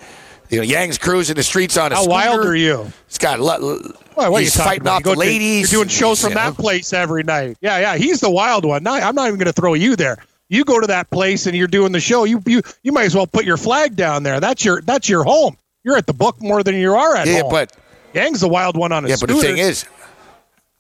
You 0.51 0.59
know, 0.59 0.65
Yang's 0.65 0.97
cruising 0.97 1.37
the 1.37 1.43
streets 1.43 1.77
on 1.77 1.93
a 1.93 1.95
How 1.95 2.03
scooter. 2.03 2.11
wild 2.11 2.47
are 2.47 2.57
you? 2.57 2.91
He's 3.07 3.19
got. 3.19 3.39
Lo- 3.39 3.81
Well, 4.17 4.33
what 4.33 4.43
he's 4.43 4.57
are 4.59 4.63
you 4.63 4.65
fighting 4.65 4.89
off 4.89 5.01
You 5.01 5.05
the 5.05 5.13
to- 5.15 5.19
ladies. 5.19 5.71
You're 5.71 5.81
doing 5.85 5.89
shows 5.91 6.23
from 6.23 6.33
that 6.35 6.55
place 6.55 6.93
every 6.95 7.23
night. 7.23 7.59
Yeah, 7.61 7.79
yeah. 7.79 7.97
He's 7.97 8.21
the 8.21 8.31
wild 8.31 8.65
one. 8.65 8.87
I'm 8.87 9.15
not 9.15 9.27
even 9.29 9.39
going 9.39 9.47
to 9.47 9.53
throw 9.53 9.75
you 9.75 9.95
there. 9.95 10.17
You 10.49 10.65
go 10.65 10.81
to 10.81 10.87
that 10.87 11.11
place 11.11 11.47
and 11.47 11.55
you're 11.57 11.67
doing 11.69 11.93
the 11.93 12.01
show. 12.01 12.25
You 12.25 12.43
you 12.47 12.63
you 12.83 12.93
might 12.93 13.05
as 13.05 13.15
well 13.15 13.27
put 13.27 13.45
your 13.45 13.57
flag 13.57 13.97
down 13.97 14.23
there. 14.23 14.41
That's 14.41 14.65
your 14.65 14.81
that's 14.83 15.09
your 15.09 15.25
home. 15.25 15.57
You're 15.85 15.97
at 15.97 16.07
the 16.07 16.13
book 16.15 16.41
more 16.41 16.63
than 16.63 16.75
you 16.77 16.95
are 16.95 17.17
at 17.17 17.27
Yeah, 17.27 17.43
home. 17.43 17.51
but 17.51 17.77
Yang's 18.15 18.41
the 18.41 18.49
wild 18.49 18.77
one 18.77 18.91
on 18.93 19.05
a 19.05 19.09
yeah, 19.09 19.17
but 19.21 19.29
the 19.29 19.37
thing 19.37 19.59
is, 19.59 19.85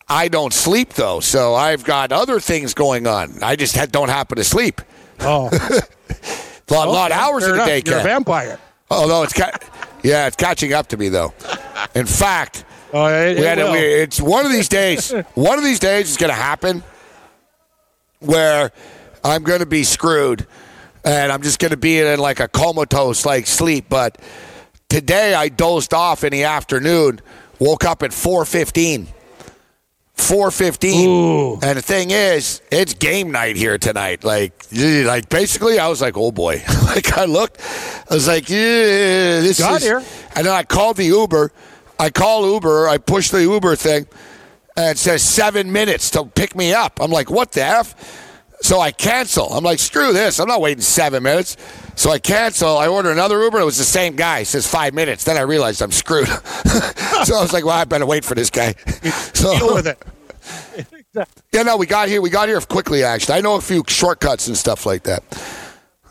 I 0.09 0.29
don't 0.29 0.53
sleep 0.53 0.95
though, 0.95 1.21
so 1.21 1.55
I've 1.55 1.85
got 1.85 2.13
other 2.13 2.41
things 2.41 2.73
going 2.75 3.07
on. 3.07 3.43
I 3.43 3.57
just 3.57 3.77
ha- 3.77 3.87
don't 3.87 4.09
happen 4.09 4.37
to 4.37 4.45
sleep. 4.45 4.81
oh, 5.21 5.49
A 5.51 6.73
lot, 6.73 6.89
lot 6.89 7.11
of 7.13 7.19
hours 7.19 7.45
in 7.45 7.55
enough. 7.55 7.67
day, 7.67 7.83
You're 7.85 8.01
a 8.01 8.03
vampire. 8.03 8.59
Although 8.91 9.23
it's 9.25 9.35
ca- 9.35 9.53
yeah, 10.03 10.27
it's 10.27 10.37
catching 10.37 10.73
up 10.73 10.87
to 10.89 10.97
me 10.97 11.11
though. 11.11 11.35
In 11.95 12.07
fact, 12.07 12.65
Oh, 12.91 13.05
it, 13.07 13.37
we 13.39 13.45
it 13.47 13.59
a, 13.59 13.71
we, 13.71 13.79
it's 13.79 14.19
one 14.19 14.47
of 14.47 14.51
these 14.53 14.69
days. 14.71 15.13
One 15.35 15.59
of 15.59 15.65
these 15.65 15.79
days 15.79 16.09
is 16.11 16.17
going 16.17 16.31
to 16.31 16.35
happen 16.35 16.83
where 18.21 18.73
I'm 19.25 19.43
going 19.43 19.61
to 19.61 19.67
be 19.67 19.85
screwed, 19.85 20.47
and 21.05 21.33
I'm 21.33 21.43
just 21.43 21.59
going 21.59 21.71
to 21.71 21.77
be 21.77 21.99
in 21.99 22.19
like 22.19 22.41
a 22.41 22.49
comatose 22.49 23.25
like 23.27 23.47
sleep. 23.47 23.87
But 23.89 24.19
today 24.89 25.35
I 25.35 25.49
dozed 25.49 25.95
off 25.95 26.25
in 26.25 26.33
the 26.33 26.45
afternoon, 26.45 27.21
woke 27.59 27.85
up 27.85 28.03
at 28.03 28.11
4:15. 28.11 29.09
4:15. 30.19 31.63
And 31.63 31.79
the 31.79 31.83
thing 31.83 32.11
is, 32.11 32.61
it's 32.71 32.95
game 32.95 33.31
night 33.31 33.57
here 33.57 33.79
tonight. 33.79 34.25
Like, 34.25 34.53
like 34.73 35.29
basically, 35.29 35.79
I 35.79 35.89
was 35.89 36.03
like, 36.03 36.17
"Oh 36.17 36.33
boy!" 36.33 36.63
like 36.83 37.17
I 37.17 37.25
looked, 37.25 37.61
I 38.11 38.15
was 38.15 38.27
like, 38.27 38.49
"Yeah, 38.51 39.41
this 39.41 39.61
Got 39.61 39.77
is." 39.77 39.83
here. 39.85 40.03
And 40.35 40.47
then 40.47 40.53
I 40.53 40.65
called 40.65 40.97
the 40.97 41.05
Uber. 41.05 41.53
I 42.01 42.11
call 42.11 42.53
Uber. 42.53 42.89
I 42.89 42.99
push 42.99 43.31
the 43.31 43.43
Uber 43.43 43.77
thing, 43.77 44.07
and 44.77 44.91
it 44.91 44.99
says 44.99 45.23
seven 45.23 45.73
minutes 45.73 46.11
to 46.11 46.25
pick 46.25 46.55
me 46.57 46.75
up. 46.75 47.01
I'm 47.01 47.11
like, 47.13 47.31
"What 47.31 47.53
the 47.53 47.65
f?" 47.65 47.95
So 48.61 48.81
I 48.81 48.91
cancel. 48.91 49.53
I'm 49.53 49.65
like, 49.65 49.79
"Screw 49.79 50.13
this! 50.13 50.41
I'm 50.41 50.49
not 50.49 50.61
waiting 50.61 50.83
seven 50.83 51.23
minutes." 51.23 51.57
So 51.95 52.11
I 52.11 52.19
cancel. 52.19 52.77
I 52.77 52.89
order 52.89 53.11
another 53.11 53.43
Uber. 53.43 53.61
It 53.61 53.65
was 53.65 53.79
the 53.79 53.85
same 53.85 54.17
guy. 54.17 54.41
It 54.41 54.47
says 54.47 54.67
five 54.67 54.95
minutes. 54.95 55.25
Then 55.25 55.37
I 55.37 55.43
realized 55.43 55.81
I'm 55.83 55.93
screwed. 55.93 56.29
so 57.25 57.37
I 57.37 57.41
was 57.41 57.53
like, 57.53 57.65
"Well, 57.65 57.77
I 57.77 57.85
better 57.85 58.07
wait 58.07 58.25
for 58.25 58.35
this 58.35 58.51
guy." 58.51 58.75
So 59.35 59.57
Deal 59.57 59.75
with 59.75 59.87
it. 59.87 60.03
yeah, 61.53 61.63
no, 61.63 61.77
we 61.77 61.87
got 61.87 62.09
here. 62.09 62.21
We 62.21 62.31
got 62.31 62.49
here 62.49 62.61
quickly. 62.61 63.05
Actually, 63.05 63.39
I 63.39 63.41
know 63.41 63.55
a 63.55 63.61
few 63.61 63.85
shortcuts 63.87 64.49
and 64.49 64.57
stuff 64.57 64.85
like 64.85 65.05
that. 65.05 65.23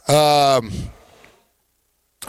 Um, 0.08 0.72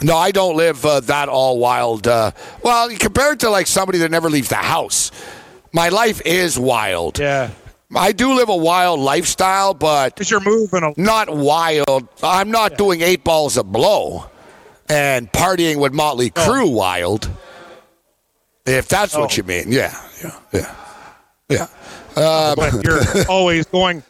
no, 0.01 0.15
I 0.15 0.31
don't 0.31 0.55
live 0.55 0.85
uh, 0.85 0.99
that 1.01 1.29
all 1.29 1.59
wild. 1.59 2.07
Uh, 2.07 2.31
well, 2.63 2.89
compared 2.97 3.39
to 3.41 3.49
like 3.49 3.67
somebody 3.67 3.99
that 3.99 4.11
never 4.11 4.29
leaves 4.29 4.49
the 4.49 4.55
house, 4.55 5.11
my 5.73 5.89
life 5.89 6.21
is 6.25 6.57
wild. 6.57 7.19
Yeah, 7.19 7.51
I 7.95 8.11
do 8.11 8.33
live 8.35 8.49
a 8.49 8.55
wild 8.55 8.99
lifestyle, 8.99 9.73
but 9.73 10.13
because 10.15 10.29
you're 10.29 10.39
moving. 10.41 10.83
A, 10.83 10.93
not 10.99 11.29
wild. 11.35 12.07
I'm 12.21 12.51
not 12.51 12.77
doing 12.77 13.01
eight 13.01 13.23
balls 13.23 13.57
a 13.57 13.63
blow 13.63 14.25
and 14.87 15.31
partying 15.31 15.79
with 15.79 15.93
Motley 15.93 16.29
Crue 16.29 16.71
wild. 16.71 17.29
If 18.65 18.87
that's 18.87 19.15
what 19.17 19.31
Oh. 19.33 19.35
you 19.37 19.43
mean, 19.43 19.71
yeah, 19.71 19.99
yeah, 20.23 20.39
yeah, 20.53 20.75
yeah. 21.49 21.63
Um, 22.15 22.55
but 22.55 22.83
you're 22.83 23.01
always 23.29 23.65
going 23.65 24.03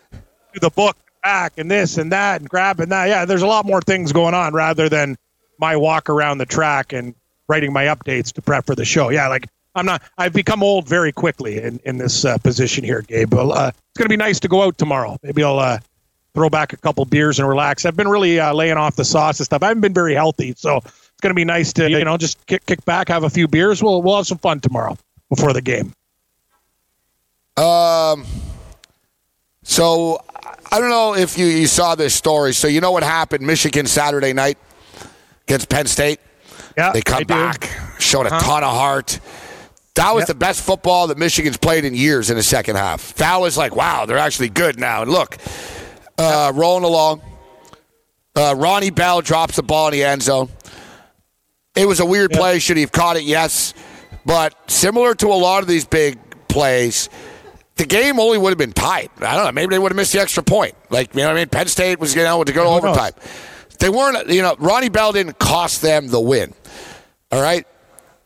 to 0.53 0.59
the 0.59 0.69
book 0.71 0.97
back 1.23 1.53
and 1.57 1.71
this 1.71 1.97
and 1.97 2.11
that 2.11 2.41
and 2.41 2.49
grabbing 2.49 2.89
that. 2.89 3.07
Yeah, 3.07 3.23
there's 3.25 3.43
a 3.43 3.47
lot 3.47 3.65
more 3.65 3.79
things 3.81 4.11
going 4.11 4.33
on 4.33 4.53
rather 4.53 4.89
than 4.89 5.15
my 5.57 5.77
walk 5.77 6.09
around 6.09 6.39
the 6.39 6.45
track 6.45 6.91
and 6.91 7.15
writing 7.47 7.71
my 7.71 7.85
updates 7.85 8.33
to 8.33 8.41
prep 8.41 8.65
for 8.65 8.75
the 8.75 8.83
show. 8.85 9.09
Yeah, 9.09 9.27
like 9.29 9.47
I'm 9.79 9.85
not. 9.85 10.01
I've 10.17 10.33
become 10.33 10.61
old 10.61 10.87
very 10.87 11.11
quickly 11.11 11.61
in 11.61 11.79
in 11.85 11.97
this 11.97 12.25
uh, 12.25 12.37
position 12.39 12.83
here, 12.83 13.01
Gabe. 13.01 13.29
But, 13.29 13.49
uh, 13.49 13.71
it's 13.73 13.97
gonna 13.97 14.09
be 14.09 14.17
nice 14.17 14.39
to 14.41 14.47
go 14.47 14.61
out 14.63 14.77
tomorrow. 14.77 15.17
Maybe 15.23 15.43
I'll 15.43 15.57
uh, 15.59 15.79
throw 16.35 16.49
back 16.49 16.73
a 16.73 16.77
couple 16.77 17.03
beers 17.05 17.39
and 17.39 17.47
relax. 17.47 17.85
I've 17.85 17.95
been 17.97 18.07
really 18.07 18.39
uh, 18.39 18.53
laying 18.53 18.77
off 18.77 18.95
the 18.95 19.05
sauce 19.05 19.39
and 19.39 19.45
stuff. 19.45 19.63
I 19.63 19.67
haven't 19.69 19.81
been 19.81 19.93
very 19.93 20.13
healthy, 20.13 20.53
so 20.57 20.77
it's 20.77 21.21
gonna 21.21 21.33
be 21.33 21.45
nice 21.45 21.73
to 21.73 21.89
you 21.89 22.03
know 22.03 22.17
just 22.17 22.45
kick 22.45 22.65
kick 22.65 22.83
back, 22.85 23.07
have 23.07 23.23
a 23.23 23.29
few 23.29 23.47
beers. 23.47 23.81
We'll 23.81 24.01
we'll 24.01 24.17
have 24.17 24.27
some 24.27 24.37
fun 24.37 24.59
tomorrow 24.59 24.97
before 25.29 25.53
the 25.53 25.61
game. 25.61 25.93
Um, 27.57 28.25
so 29.63 30.19
I 30.71 30.79
don't 30.79 30.89
know 30.89 31.15
if 31.15 31.37
you, 31.37 31.45
you 31.45 31.67
saw 31.67 31.95
this 31.95 32.13
story. 32.15 32.53
So 32.53 32.67
you 32.67 32.79
know 32.81 32.91
what 32.91 33.03
happened 33.03 33.45
Michigan 33.45 33.85
Saturday 33.85 34.33
night 34.33 34.57
against 35.47 35.69
Penn 35.69 35.85
State? 35.85 36.19
Yeah, 36.77 36.91
They 36.93 37.01
come 37.01 37.23
back, 37.25 37.69
showed 37.99 38.25
a 38.27 38.29
Uh-huh. 38.33 38.39
ton 38.39 38.63
of 38.63 38.73
heart. 38.73 39.19
That 39.99 40.15
was 40.15 40.21
Yep. 40.21 40.27
the 40.29 40.35
best 40.35 40.61
football 40.61 41.07
that 41.07 41.17
Michigan's 41.17 41.57
played 41.57 41.83
in 41.83 41.93
years 41.93 42.29
in 42.29 42.37
the 42.37 42.43
second 42.43 42.77
half. 42.77 43.13
That 43.15 43.41
was 43.41 43.57
like, 43.57 43.75
wow, 43.75 44.05
they're 44.05 44.17
actually 44.17 44.47
good 44.47 44.79
now. 44.79 45.01
And 45.01 45.11
look, 45.11 45.37
uh, 46.17 46.53
rolling 46.55 46.85
along. 46.85 47.21
Uh, 48.33 48.55
Ronnie 48.57 48.91
Bell 48.91 49.19
drops 49.21 49.57
the 49.57 49.63
ball 49.63 49.87
in 49.87 49.93
the 49.93 50.05
end 50.05 50.23
zone. 50.23 50.47
It 51.75 51.85
was 51.85 51.99
a 51.99 52.05
weird 52.05 52.31
Yep. 52.31 52.39
play. 52.39 52.59
Should 52.59 52.77
he 52.77 52.81
have 52.83 52.93
caught 52.93 53.17
it? 53.17 53.23
Yes. 53.23 53.73
But 54.25 54.53
similar 54.67 55.13
to 55.15 55.27
a 55.27 55.35
lot 55.35 55.63
of 55.63 55.67
these 55.67 55.83
big 55.83 56.17
plays, 56.47 57.09
the 57.75 57.85
game 57.85 58.21
only 58.21 58.37
would 58.37 58.51
have 58.51 58.57
been 58.57 58.71
tied. 58.71 59.09
I 59.19 59.35
don't 59.35 59.43
know. 59.47 59.51
Maybe 59.51 59.75
they 59.75 59.79
would 59.79 59.91
have 59.91 59.97
missed 59.97 60.13
the 60.13 60.21
extra 60.21 60.43
point. 60.43 60.75
Like, 60.89 61.13
you 61.13 61.23
know 61.23 61.27
what 61.27 61.35
I 61.35 61.39
mean? 61.41 61.49
Penn 61.49 61.67
State 61.67 61.99
was, 61.99 62.15
you 62.15 62.23
know, 62.23 62.41
to 62.41 62.53
go 62.53 62.63
to 62.63 62.69
Who 62.69 62.75
knows? 62.87 62.97
overtime. 62.97 63.13
They 63.79 63.89
weren't, 63.89 64.29
you 64.29 64.41
know, 64.41 64.55
Ronnie 64.59 64.87
Bell 64.87 65.11
didn't 65.11 65.39
cost 65.39 65.81
them 65.81 66.07
the 66.07 66.21
win. 66.21 66.53
All 67.33 67.41
right? 67.41 67.67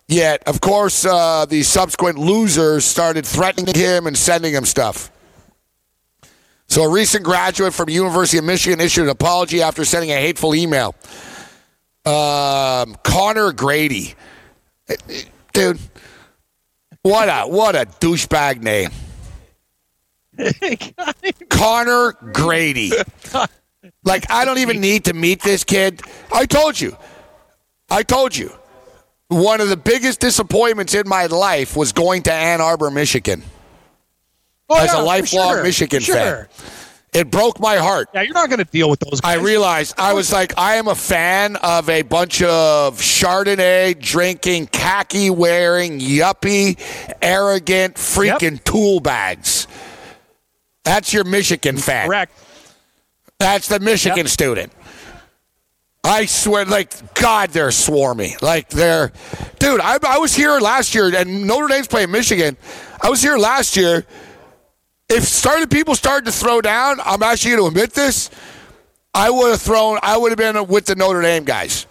Yet, 0.07 0.43
of 0.47 0.61
course, 0.61 1.05
uh, 1.05 1.45
the 1.45 1.63
subsequent 1.63 2.17
losers 2.17 2.85
started 2.85 3.25
threatening 3.25 3.73
him 3.73 4.05
and 4.05 4.17
sending 4.17 4.53
him 4.53 4.65
stuff. 4.65 5.11
So, 6.67 6.83
a 6.83 6.89
recent 6.89 7.23
graduate 7.23 7.73
from 7.73 7.89
University 7.89 8.37
of 8.37 8.43
Michigan 8.43 8.79
issued 8.79 9.05
an 9.05 9.09
apology 9.09 9.61
after 9.61 9.85
sending 9.85 10.11
a 10.11 10.15
hateful 10.15 10.55
email. 10.55 10.95
Um, 12.05 12.97
Connor 13.03 13.53
Grady, 13.53 14.15
dude, 15.53 15.79
what 17.01 17.29
a 17.29 17.47
what 17.47 17.75
a 17.75 17.85
douchebag 17.85 18.61
name, 18.61 18.89
Connor 21.49 22.13
Grady. 22.33 22.91
Like, 24.03 24.29
I 24.29 24.43
don't 24.45 24.57
even 24.57 24.81
need 24.81 25.05
to 25.05 25.13
meet 25.13 25.41
this 25.41 25.63
kid. 25.63 26.01
I 26.31 26.45
told 26.45 26.79
you, 26.79 26.97
I 27.89 28.03
told 28.03 28.35
you, 28.35 28.51
one 29.33 29.61
of 29.61 29.69
the 29.69 29.77
biggest 29.77 30.19
disappointments 30.19 30.93
in 30.93 31.07
my 31.07 31.25
life 31.25 31.75
was 31.75 31.91
going 31.91 32.23
to 32.23 32.33
Ann 32.33 32.61
Arbor, 32.61 32.91
Michigan. 32.91 33.43
Oh, 34.69 34.77
As 34.77 34.83
a 34.91 34.93
yeah, 34.93 34.99
for 34.99 35.03
lifelong 35.03 35.53
sure, 35.55 35.63
Michigan 35.63 36.01
sure. 36.01 36.15
fan. 36.15 36.47
It 37.13 37.29
broke 37.29 37.59
my 37.59 37.75
heart. 37.77 38.09
Yeah, 38.13 38.23
you're 38.23 38.33
not 38.33 38.49
going 38.49 38.57
to 38.63 38.65
deal 38.71 38.89
with 38.89 38.99
those 38.99 39.21
I 39.23 39.35
realized 39.35 39.93
I 39.99 40.13
was 40.13 40.31
like, 40.33 40.57
I 40.57 40.75
am 40.75 40.87
a 40.87 40.95
fan 40.95 41.57
of 41.57 41.87
a 41.87 42.01
bunch 42.01 42.41
of 42.41 42.97
Chardonnay 42.97 43.99
drinking, 43.99 44.67
khaki 44.67 45.29
wearing, 45.29 45.99
yuppie, 45.99 46.79
arrogant, 47.21 47.95
freaking 47.95 48.63
tool 48.63 48.99
bags. 48.99 49.67
That's 50.83 51.13
your 51.13 51.23
Michigan 51.23 51.77
fan. 51.77 52.07
Correct. 52.07 52.31
That's 53.37 53.67
the 53.67 53.79
Michigan 53.79 54.17
Yep. 54.19 54.27
student. 54.27 54.73
I 56.03 56.25
swear, 56.25 56.65
like 56.65 57.13
God, 57.15 57.51
they're 57.51 57.69
swarmy. 57.69 58.41
Like 58.41 58.69
they're, 58.69 59.13
dude. 59.59 59.79
I, 59.79 59.97
I 60.05 60.17
was 60.17 60.35
here 60.35 60.59
last 60.59 60.93
year, 60.93 61.15
and 61.15 61.47
Notre 61.47 61.67
Dame's 61.67 61.87
playing 61.87 62.11
Michigan. 62.11 62.57
I 63.01 63.09
was 63.09 63.21
here 63.21 63.37
last 63.37 63.77
year. 63.77 64.05
If 65.09 65.23
started 65.23 65.69
people 65.71 65.95
started 65.95 66.25
to 66.25 66.31
throw 66.31 66.59
down, 66.61 66.99
I'm 67.05 67.23
actually 67.23 67.51
going 67.51 67.63
to 67.63 67.67
admit 67.67 67.93
this. 67.93 68.29
I 69.13 69.29
would 69.29 69.51
have 69.51 69.61
thrown. 69.61 69.99
I 70.01 70.17
would 70.17 70.31
have 70.31 70.37
been 70.37 70.67
with 70.67 70.85
the 70.85 70.95
Notre 70.95 71.21
Dame 71.21 71.43
guys. 71.45 71.85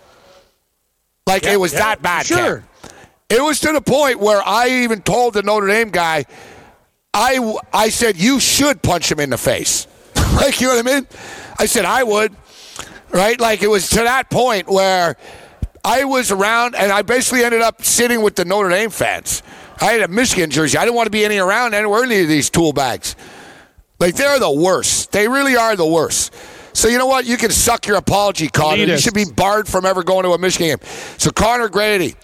Like 1.26 1.44
Yeah, 1.44 1.52
it 1.52 1.60
was 1.60 1.72
yeah, 1.72 1.78
that 1.78 2.02
bad. 2.02 2.26
sure. 2.26 2.64
It 3.30 3.40
was 3.42 3.60
to 3.60 3.72
the 3.72 3.80
point 3.80 4.18
where 4.18 4.42
I 4.44 4.82
even 4.82 5.00
told 5.00 5.34
the 5.34 5.42
Notre 5.42 5.68
Dame 5.68 5.90
guy, 5.90 6.26
I 7.14 7.56
I 7.72 7.88
said 7.88 8.16
you 8.16 8.40
should 8.40 8.82
punch 8.82 9.10
him 9.10 9.20
in 9.20 9.30
the 9.30 9.38
face. 9.38 9.86
like 10.34 10.60
you 10.60 10.66
know 10.66 10.74
what 10.76 10.86
I 10.86 10.94
mean? 10.94 11.06
I 11.58 11.66
said 11.66 11.84
I 11.84 12.02
would. 12.02 12.34
Right? 13.12 13.38
Like 13.38 13.62
it 13.62 13.68
was 13.68 13.88
to 13.90 13.96
that 13.96 14.30
point 14.30 14.68
where 14.68 15.16
I 15.84 16.04
was 16.04 16.30
around 16.30 16.74
and 16.74 16.90
I 16.90 17.02
basically 17.02 17.44
ended 17.44 17.60
up 17.60 17.84
sitting 17.84 18.22
with 18.22 18.36
the 18.36 18.44
Notre 18.44 18.70
Dame 18.70 18.90
fans. 18.90 19.42
I 19.80 19.92
had 19.92 20.02
a 20.02 20.08
Michigan 20.08 20.50
jersey. 20.50 20.78
I 20.78 20.84
didn't 20.84 20.96
want 20.96 21.06
to 21.06 21.10
be 21.10 21.24
any 21.24 21.38
around 21.38 21.74
anywhere 21.74 22.04
any 22.04 22.22
of 22.22 22.28
these 22.28 22.48
tool 22.50 22.72
bags. 22.72 23.16
Like 23.98 24.14
they're 24.14 24.38
the 24.38 24.50
worst. 24.50 25.12
They 25.12 25.28
really 25.28 25.56
are 25.56 25.76
the 25.76 25.86
worst. 25.86 26.32
So 26.72 26.88
you 26.88 26.98
know 26.98 27.06
what? 27.06 27.26
You 27.26 27.36
can 27.36 27.50
suck 27.50 27.86
your 27.86 27.96
apology, 27.96 28.48
Connor. 28.48 28.76
You 28.94 28.98
should 28.98 29.14
be 29.14 29.24
barred 29.26 29.68
from 29.68 29.84
ever 29.84 30.02
going 30.02 30.24
to 30.24 30.30
a 30.30 30.38
Michigan 30.38 30.68
game. 30.68 30.88
So 31.18 31.30
Connor 31.30 31.68
Grady, 31.68 32.14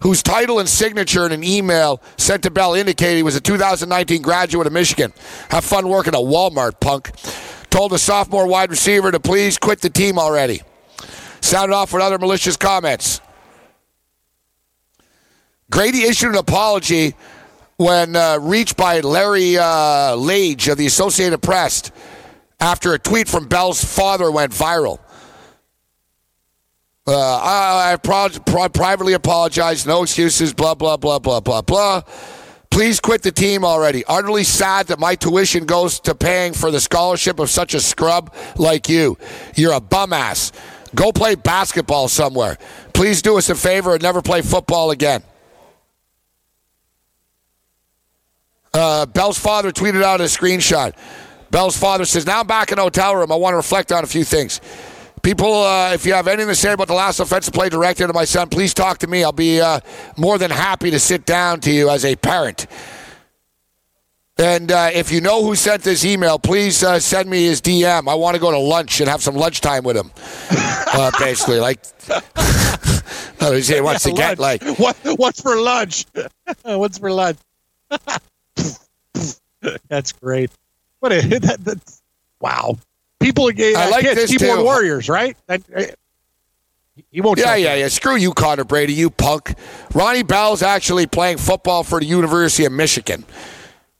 whose 0.00 0.22
title 0.22 0.60
and 0.60 0.68
signature 0.68 1.26
in 1.26 1.32
an 1.32 1.42
email 1.42 2.00
sent 2.16 2.44
to 2.44 2.50
Bell 2.50 2.74
indicated 2.74 3.16
he 3.16 3.22
was 3.22 3.34
a 3.36 3.40
2019 3.40 4.22
graduate 4.22 4.66
of 4.66 4.72
Michigan. 4.72 5.12
Have 5.50 5.64
fun 5.64 5.88
working 5.88 6.14
at 6.14 6.20
Walmart, 6.20 6.78
punk. 6.78 7.10
Told 7.70 7.92
the 7.92 7.98
sophomore 7.98 8.46
wide 8.46 8.70
receiver 8.70 9.10
to 9.10 9.20
please 9.20 9.58
quit 9.58 9.80
the 9.80 9.90
team 9.90 10.18
already. 10.18 10.62
Sounded 11.40 11.74
off 11.74 11.92
with 11.92 12.02
other 12.02 12.18
malicious 12.18 12.56
comments. 12.56 13.20
Grady 15.70 16.02
issued 16.02 16.30
an 16.30 16.36
apology 16.36 17.14
when 17.76 18.16
uh, 18.16 18.38
reached 18.40 18.76
by 18.76 19.00
Larry 19.00 19.56
uh, 19.58 20.16
Lage 20.16 20.68
of 20.68 20.78
the 20.78 20.86
Associated 20.86 21.42
Press 21.42 21.90
after 22.58 22.94
a 22.94 22.98
tweet 22.98 23.28
from 23.28 23.46
Bell's 23.46 23.84
father 23.84 24.30
went 24.30 24.52
viral. 24.52 24.98
Uh, 27.06 27.36
I, 27.38 27.92
I 27.92 27.96
pro- 27.96 28.28
pro- 28.44 28.68
privately 28.68 29.12
apologize. 29.12 29.86
No 29.86 30.02
excuses. 30.02 30.52
Blah 30.52 30.74
blah 30.74 30.96
blah 30.96 31.18
blah 31.18 31.40
blah 31.40 31.62
blah. 31.62 32.02
Please 32.78 33.00
quit 33.00 33.22
the 33.22 33.32
team 33.32 33.64
already. 33.64 34.04
Utterly 34.04 34.44
sad 34.44 34.86
that 34.86 35.00
my 35.00 35.16
tuition 35.16 35.66
goes 35.66 35.98
to 35.98 36.14
paying 36.14 36.52
for 36.52 36.70
the 36.70 36.78
scholarship 36.78 37.40
of 37.40 37.50
such 37.50 37.74
a 37.74 37.80
scrub 37.80 38.32
like 38.54 38.88
you. 38.88 39.18
You're 39.56 39.72
a 39.72 39.80
bum 39.80 40.12
ass. 40.12 40.52
Go 40.94 41.10
play 41.10 41.34
basketball 41.34 42.06
somewhere. 42.06 42.56
Please 42.94 43.20
do 43.20 43.36
us 43.36 43.50
a 43.50 43.56
favor 43.56 43.94
and 43.94 44.02
never 44.04 44.22
play 44.22 44.42
football 44.42 44.92
again. 44.92 45.24
Uh, 48.72 49.06
Bell's 49.06 49.40
father 49.40 49.72
tweeted 49.72 50.04
out 50.04 50.20
a 50.20 50.24
screenshot. 50.26 50.94
Bell's 51.50 51.76
father 51.76 52.04
says, 52.04 52.26
Now 52.26 52.38
I'm 52.38 52.46
back 52.46 52.70
in 52.70 52.76
the 52.76 52.82
hotel 52.82 53.16
room. 53.16 53.32
I 53.32 53.34
want 53.34 53.54
to 53.54 53.56
reflect 53.56 53.90
on 53.90 54.04
a 54.04 54.06
few 54.06 54.22
things. 54.22 54.60
People, 55.28 55.52
uh, 55.62 55.92
if 55.92 56.06
you 56.06 56.14
have 56.14 56.26
anything 56.26 56.48
to 56.48 56.54
say 56.54 56.72
about 56.72 56.86
the 56.86 56.94
last 56.94 57.20
offensive 57.20 57.52
play 57.52 57.68
directed 57.68 58.06
to 58.06 58.14
my 58.14 58.24
son, 58.24 58.48
please 58.48 58.72
talk 58.72 58.96
to 58.96 59.06
me. 59.06 59.22
I'll 59.22 59.30
be 59.30 59.60
uh, 59.60 59.80
more 60.16 60.38
than 60.38 60.50
happy 60.50 60.90
to 60.90 60.98
sit 60.98 61.26
down 61.26 61.60
to 61.60 61.70
you 61.70 61.90
as 61.90 62.06
a 62.06 62.16
parent. 62.16 62.66
And 64.38 64.72
uh, 64.72 64.88
if 64.90 65.12
you 65.12 65.20
know 65.20 65.44
who 65.44 65.54
sent 65.54 65.82
this 65.82 66.02
email, 66.02 66.38
please 66.38 66.82
uh, 66.82 66.98
send 66.98 67.28
me 67.28 67.44
his 67.44 67.60
DM. 67.60 68.08
I 68.08 68.14
want 68.14 68.36
to 68.36 68.40
go 68.40 68.50
to 68.50 68.58
lunch 68.58 69.00
and 69.00 69.08
have 69.10 69.22
some 69.22 69.34
lunchtime 69.34 69.84
with 69.84 69.98
him. 69.98 70.10
Uh, 70.90 71.10
basically, 71.18 71.60
like, 71.60 71.84
no, 73.42 73.52
he 73.52 73.60
he 73.60 73.80
wants 73.82 74.02
to 74.02 74.12
get 74.12 74.38
like 74.38 74.64
what? 74.78 74.96
What's 75.04 75.42
for 75.42 75.60
lunch? 75.60 76.06
what's 76.62 76.96
for 76.96 77.12
lunch? 77.12 77.36
that's 79.88 80.12
great. 80.12 80.50
What 81.00 81.12
a 81.12 81.20
that, 81.20 81.58
that's 81.60 82.00
wow. 82.40 82.78
People, 83.28 83.46
uh, 83.46 83.78
I 83.78 83.90
like 83.90 84.02
kids, 84.02 84.14
this 84.16 84.30
keyboard 84.30 84.58
too. 84.58 84.64
warriors, 84.64 85.08
right? 85.08 85.36
That, 85.46 85.62
uh, 85.74 85.82
he 87.10 87.20
won't. 87.20 87.38
Yeah, 87.38 87.54
yeah, 87.54 87.74
yeah. 87.74 87.88
Screw 87.88 88.16
you, 88.16 88.32
Connor 88.32 88.64
Brady, 88.64 88.92
you 88.92 89.10
punk. 89.10 89.54
Ronnie 89.94 90.22
Bell's 90.22 90.62
actually 90.62 91.06
playing 91.06 91.38
football 91.38 91.84
for 91.84 92.00
the 92.00 92.06
University 92.06 92.64
of 92.64 92.72
Michigan. 92.72 93.24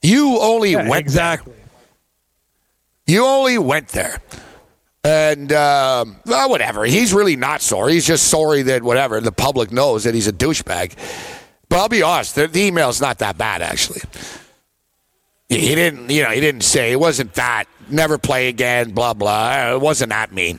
You 0.03 0.39
only 0.41 0.73
Yeah, 0.73 0.89
went 0.89 1.01
exactly. 1.01 1.53
There. 3.07 3.17
You 3.17 3.25
only 3.25 3.59
went 3.59 3.89
there. 3.89 4.21
And 5.05 5.53
um, 5.53 6.17
well, 6.27 6.51
whatever. 6.51 6.85
He's 6.85 7.15
really 7.15 7.37
not 7.37 7.63
sorry. 7.63 7.95
He's 7.95 8.07
just 8.07 8.29
sorry 8.29 8.63
that 8.63 8.83
whatever 8.83 9.21
the 9.21 9.33
public 9.33 9.71
knows 9.71 10.05
that 10.05 10.15
he's 10.15 10.27
a 10.27 10.33
douchebag. 10.33 10.95
But 11.69 11.79
I'll 11.79 11.89
be 11.89 12.03
honest, 12.03 12.35
the, 12.35 12.47
the 12.49 12.61
email's 12.63 13.01
not 13.01 13.19
that 13.19 13.39
bad 13.39 13.63
actually. 13.63 14.01
He 15.49 15.75
didn't, 15.75 16.11
you 16.11 16.23
know, 16.23 16.31
he 16.31 16.41
didn't 16.41 16.61
say 16.63 16.93
it 16.93 17.01
wasn't 17.01 17.33
that. 17.35 17.65
Never 17.91 18.19
play 18.19 18.49
again. 18.49 18.91
Blah 18.91 19.15
blah. 19.15 19.51
Uh, 19.51 19.75
it 19.77 19.81
wasn't 19.81 20.11
that 20.11 20.33
mean, 20.33 20.59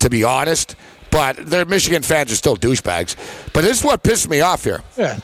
to 0.00 0.10
be 0.10 0.24
honest. 0.24 0.76
But 1.10 1.36
the 1.50 1.66
Michigan 1.66 2.02
fans 2.02 2.32
are 2.32 2.36
still 2.36 2.56
douchebags. 2.56 3.16
But 3.52 3.62
this 3.62 3.80
is 3.80 3.84
what 3.84 4.02
pissed 4.02 4.30
me 4.30 4.40
off 4.40 4.64
here. 4.64 4.82
Yeah. 4.96 5.20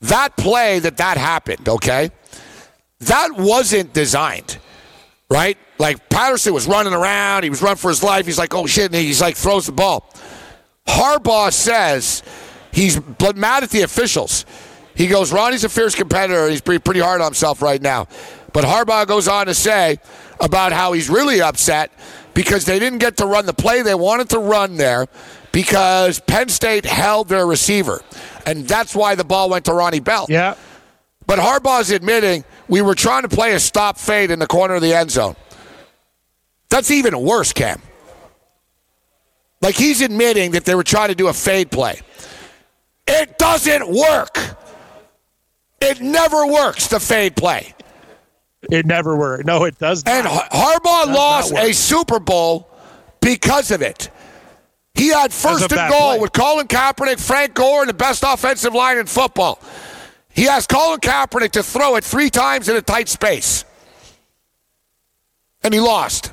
That 0.00 0.36
play 0.36 0.78
that 0.78 0.96
that 0.96 1.16
happened, 1.16 1.68
okay? 1.68 2.10
That 3.00 3.32
wasn't 3.36 3.92
designed, 3.92 4.58
right? 5.28 5.58
Like 5.78 6.08
Patterson 6.08 6.54
was 6.54 6.66
running 6.66 6.92
around, 6.92 7.42
he 7.42 7.50
was 7.50 7.60
running 7.60 7.76
for 7.76 7.88
his 7.88 8.02
life. 8.02 8.24
He's 8.24 8.38
like, 8.38 8.54
oh 8.54 8.66
shit, 8.66 8.86
and 8.86 8.94
he's 8.94 9.20
like 9.20 9.36
throws 9.36 9.66
the 9.66 9.72
ball. 9.72 10.10
Harbaugh 10.86 11.52
says 11.52 12.22
he's 12.72 13.00
mad 13.34 13.62
at 13.62 13.70
the 13.70 13.82
officials. 13.82 14.46
He 14.94 15.08
goes, 15.08 15.32
Ronnie's 15.32 15.64
a 15.64 15.68
fierce 15.68 15.94
competitor. 15.94 16.48
He's 16.48 16.60
pretty, 16.60 16.80
pretty 16.80 17.00
hard 17.00 17.20
on 17.20 17.26
himself 17.26 17.62
right 17.62 17.82
now. 17.82 18.06
But 18.54 18.64
Harbaugh 18.64 19.06
goes 19.06 19.26
on 19.26 19.46
to 19.46 19.54
say 19.54 19.98
about 20.40 20.72
how 20.72 20.92
he's 20.92 21.10
really 21.10 21.42
upset 21.42 21.92
because 22.34 22.64
they 22.64 22.78
didn't 22.78 23.00
get 23.00 23.16
to 23.18 23.26
run 23.26 23.46
the 23.46 23.52
play 23.52 23.82
they 23.82 23.96
wanted 23.96 24.30
to 24.30 24.38
run 24.38 24.76
there 24.76 25.08
because 25.50 26.20
Penn 26.20 26.48
State 26.48 26.84
held 26.84 27.28
their 27.28 27.46
receiver. 27.46 28.00
And 28.46 28.66
that's 28.66 28.94
why 28.94 29.16
the 29.16 29.24
ball 29.24 29.50
went 29.50 29.64
to 29.64 29.74
Ronnie 29.74 29.98
Bell. 29.98 30.26
Yeah. 30.28 30.54
But 31.26 31.40
Harbaugh's 31.40 31.90
admitting 31.90 32.44
we 32.68 32.80
were 32.80 32.94
trying 32.94 33.22
to 33.22 33.28
play 33.28 33.54
a 33.54 33.60
stop 33.60 33.98
fade 33.98 34.30
in 34.30 34.38
the 34.38 34.46
corner 34.46 34.74
of 34.74 34.82
the 34.82 34.94
end 34.94 35.10
zone. 35.10 35.34
That's 36.68 36.92
even 36.92 37.18
worse, 37.20 37.52
Cam. 37.52 37.82
Like 39.60 39.74
he's 39.74 40.00
admitting 40.00 40.52
that 40.52 40.64
they 40.64 40.76
were 40.76 40.84
trying 40.84 41.08
to 41.08 41.16
do 41.16 41.26
a 41.26 41.32
fade 41.32 41.72
play. 41.72 42.00
It 43.08 43.36
doesn't 43.36 43.88
work. 43.88 44.38
It 45.80 46.00
never 46.00 46.46
works, 46.46 46.86
the 46.86 47.00
fade 47.00 47.34
play. 47.34 47.74
It 48.70 48.86
never 48.86 49.16
worked. 49.16 49.44
No, 49.44 49.64
it 49.64 49.78
does 49.78 50.04
not. 50.04 50.14
And 50.14 50.26
Harbaugh 50.26 51.06
Does 51.06 51.16
lost 51.16 51.52
a 51.54 51.72
Super 51.72 52.18
Bowl 52.18 52.68
because 53.20 53.70
of 53.70 53.82
it. 53.82 54.10
He 54.94 55.08
had 55.08 55.32
first 55.32 55.72
and 55.72 55.90
goal 55.90 56.10
play. 56.12 56.18
with 56.20 56.32
Colin 56.32 56.68
Kaepernick, 56.68 57.18
Frank 57.18 57.54
Gore, 57.54 57.80
and 57.80 57.88
the 57.88 57.94
best 57.94 58.22
offensive 58.26 58.74
line 58.74 58.98
in 58.98 59.06
football. 59.06 59.60
He 60.30 60.48
asked 60.48 60.68
Colin 60.68 61.00
Kaepernick 61.00 61.52
to 61.52 61.62
throw 61.62 61.96
it 61.96 62.04
three 62.04 62.30
times 62.30 62.68
in 62.68 62.76
a 62.76 62.82
tight 62.82 63.08
space. 63.08 63.64
And 65.62 65.72
he 65.74 65.80
lost. 65.80 66.32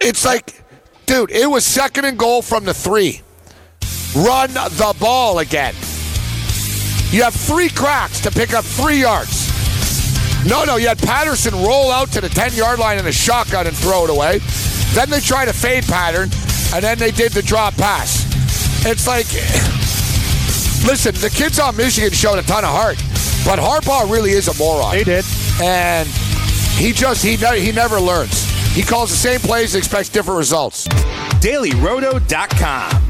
It's 0.00 0.24
like, 0.24 0.62
dude, 1.06 1.30
it 1.30 1.48
was 1.48 1.64
second 1.64 2.04
and 2.04 2.18
goal 2.18 2.42
from 2.42 2.64
the 2.64 2.74
three. 2.74 3.22
Run 4.14 4.52
the 4.52 4.96
ball 5.00 5.38
again. 5.38 5.74
You 7.10 7.22
have 7.24 7.34
three 7.34 7.68
cracks 7.68 8.20
to 8.20 8.30
pick 8.30 8.52
up 8.54 8.64
three 8.64 9.00
yards. 9.00 9.39
No, 10.46 10.64
no, 10.64 10.76
you 10.76 10.88
had 10.88 10.98
Patterson 10.98 11.54
roll 11.54 11.90
out 11.90 12.10
to 12.12 12.20
the 12.20 12.28
10 12.28 12.54
yard 12.54 12.78
line 12.78 12.98
in 12.98 13.06
a 13.06 13.12
shotgun 13.12 13.66
and 13.66 13.76
throw 13.76 14.04
it 14.04 14.10
away. 14.10 14.40
Then 14.94 15.10
they 15.10 15.20
tried 15.20 15.48
a 15.48 15.52
fade 15.52 15.84
pattern, 15.84 16.30
and 16.74 16.82
then 16.82 16.98
they 16.98 17.10
did 17.10 17.32
the 17.32 17.42
drop 17.42 17.74
pass. 17.76 18.24
It's 18.86 19.06
like, 19.06 19.26
listen, 20.88 21.14
the 21.16 21.30
kids 21.30 21.58
on 21.58 21.76
Michigan 21.76 22.10
showed 22.10 22.38
a 22.38 22.42
ton 22.42 22.64
of 22.64 22.70
heart, 22.70 22.96
but 23.44 23.58
Harbaugh 23.58 24.10
really 24.10 24.30
is 24.30 24.48
a 24.48 24.54
moron. 24.58 24.92
They 24.92 25.04
did. 25.04 25.24
And 25.62 26.08
he 26.08 26.92
just, 26.92 27.22
he, 27.22 27.36
ne- 27.36 27.60
he 27.60 27.70
never 27.72 28.00
learns. 28.00 28.48
He 28.74 28.82
calls 28.82 29.10
the 29.10 29.16
same 29.16 29.40
plays 29.40 29.74
and 29.74 29.80
expects 29.82 30.08
different 30.08 30.38
results. 30.38 30.88
DailyRoto.com. 31.42 33.09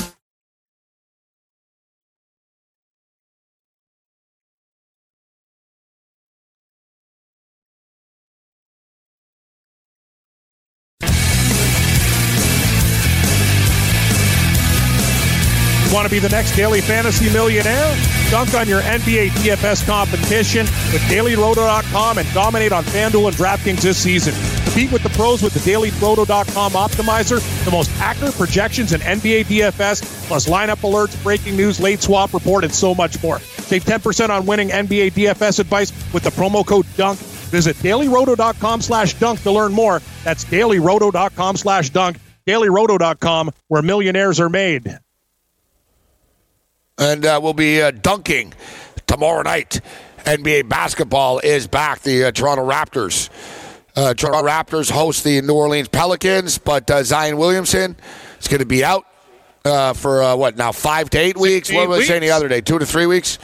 Want 15.91 16.07
to 16.07 16.11
be 16.11 16.19
the 16.19 16.29
next 16.29 16.55
daily 16.55 16.79
fantasy 16.79 17.31
millionaire? 17.33 17.93
Dunk 18.29 18.53
on 18.53 18.65
your 18.65 18.81
NBA 18.81 19.31
DFS 19.31 19.85
competition 19.85 20.65
with 20.93 21.01
dailyroto.com 21.09 22.17
and 22.17 22.33
dominate 22.33 22.71
on 22.71 22.85
FanDuel 22.85 23.27
and 23.27 23.35
DraftKings 23.35 23.81
this 23.81 23.97
season. 23.97 24.33
Compete 24.63 24.89
with 24.93 25.03
the 25.03 25.09
pros 25.09 25.43
with 25.43 25.53
the 25.53 25.59
dailyroto.com 25.59 26.71
optimizer, 26.71 27.65
the 27.65 27.71
most 27.71 27.91
accurate 27.99 28.35
projections 28.35 28.93
in 28.93 29.01
NBA 29.01 29.43
DFS, 29.47 30.27
plus 30.27 30.47
lineup 30.47 30.77
alerts, 30.77 31.21
breaking 31.23 31.57
news, 31.57 31.81
late 31.81 32.01
swap 32.01 32.33
report, 32.33 32.63
and 32.63 32.73
so 32.73 32.95
much 32.95 33.21
more. 33.21 33.39
Save 33.39 33.83
10% 33.83 34.29
on 34.29 34.45
winning 34.45 34.69
NBA 34.69 35.11
DFS 35.11 35.59
advice 35.59 35.91
with 36.13 36.23
the 36.23 36.29
promo 36.29 36.65
code 36.65 36.85
DUNK. 36.95 37.17
Visit 37.17 37.75
dailyroto.com 37.77 38.79
slash 38.79 39.13
dunk 39.15 39.41
to 39.41 39.51
learn 39.51 39.73
more. 39.73 40.01
That's 40.23 40.45
dailyroto.com 40.45 41.57
slash 41.57 41.89
dunk. 41.89 42.17
dailyroto.com, 42.47 43.51
where 43.67 43.81
millionaires 43.81 44.39
are 44.39 44.49
made. 44.49 44.97
And 46.97 47.25
uh, 47.25 47.39
we'll 47.41 47.53
be 47.53 47.81
uh, 47.81 47.91
dunking 47.91 48.53
tomorrow 49.07 49.41
night. 49.43 49.81
NBA 50.19 50.69
basketball 50.69 51.39
is 51.39 51.67
back. 51.67 52.01
The 52.01 52.25
uh, 52.25 52.31
Toronto 52.31 52.67
Raptors. 52.69 53.29
Uh, 53.95 54.13
Toronto 54.13 54.47
Raptors 54.47 54.89
host 54.91 55.23
the 55.23 55.41
New 55.41 55.53
Orleans 55.53 55.87
Pelicans, 55.89 56.57
but 56.57 56.89
uh, 56.89 57.03
Zion 57.03 57.37
Williamson 57.37 57.95
is 58.39 58.47
going 58.47 58.59
to 58.59 58.65
be 58.65 58.83
out 58.83 59.05
uh, 59.65 59.93
for 59.93 60.21
uh, 60.23 60.35
what 60.35 60.57
now? 60.57 60.71
Five 60.71 61.09
to 61.11 61.17
eight 61.17 61.37
weeks. 61.37 61.69
to 61.69 61.75
what 61.75 61.89
was 61.89 61.99
I 62.01 62.03
saying 62.05 62.21
the 62.21 62.31
other 62.31 62.47
day? 62.47 62.61
Two 62.61 62.79
to 62.79 62.85
three 62.85 63.05
weeks. 63.07 63.39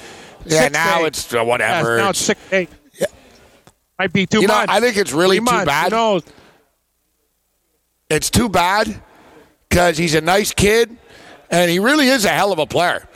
Yeah, 0.46 0.62
Six 0.62 0.74
now 0.74 1.00
eight. 1.02 1.08
it's 1.08 1.34
uh, 1.34 1.44
whatever. 1.44 1.98
Yeah, 1.98 2.04
now 2.04 2.10
it's 2.12 2.20
six, 2.20 2.40
eight. 2.54 2.70
Might 4.00 4.14
be 4.14 4.28
too 4.28 4.42
You 4.42 4.48
know. 4.48 4.66
I 4.70 4.80
think 4.80 4.96
it's 4.96 5.12
really 5.12 5.40
Three 5.40 5.48
too 5.60 5.66
bad. 5.66 5.92
Knows? 5.92 6.22
it's 8.10 8.30
too 8.30 8.48
bad 8.48 9.02
because 9.68 9.98
he's 9.98 10.14
a 10.16 10.22
nice 10.22 10.54
kid 10.54 10.96
and 11.50 11.70
he 11.70 11.80
really 11.80 12.08
is 12.08 12.24
a 12.26 12.30
hell 12.30 12.52
of 12.54 12.60
a 12.60 12.66
player. 12.68 13.07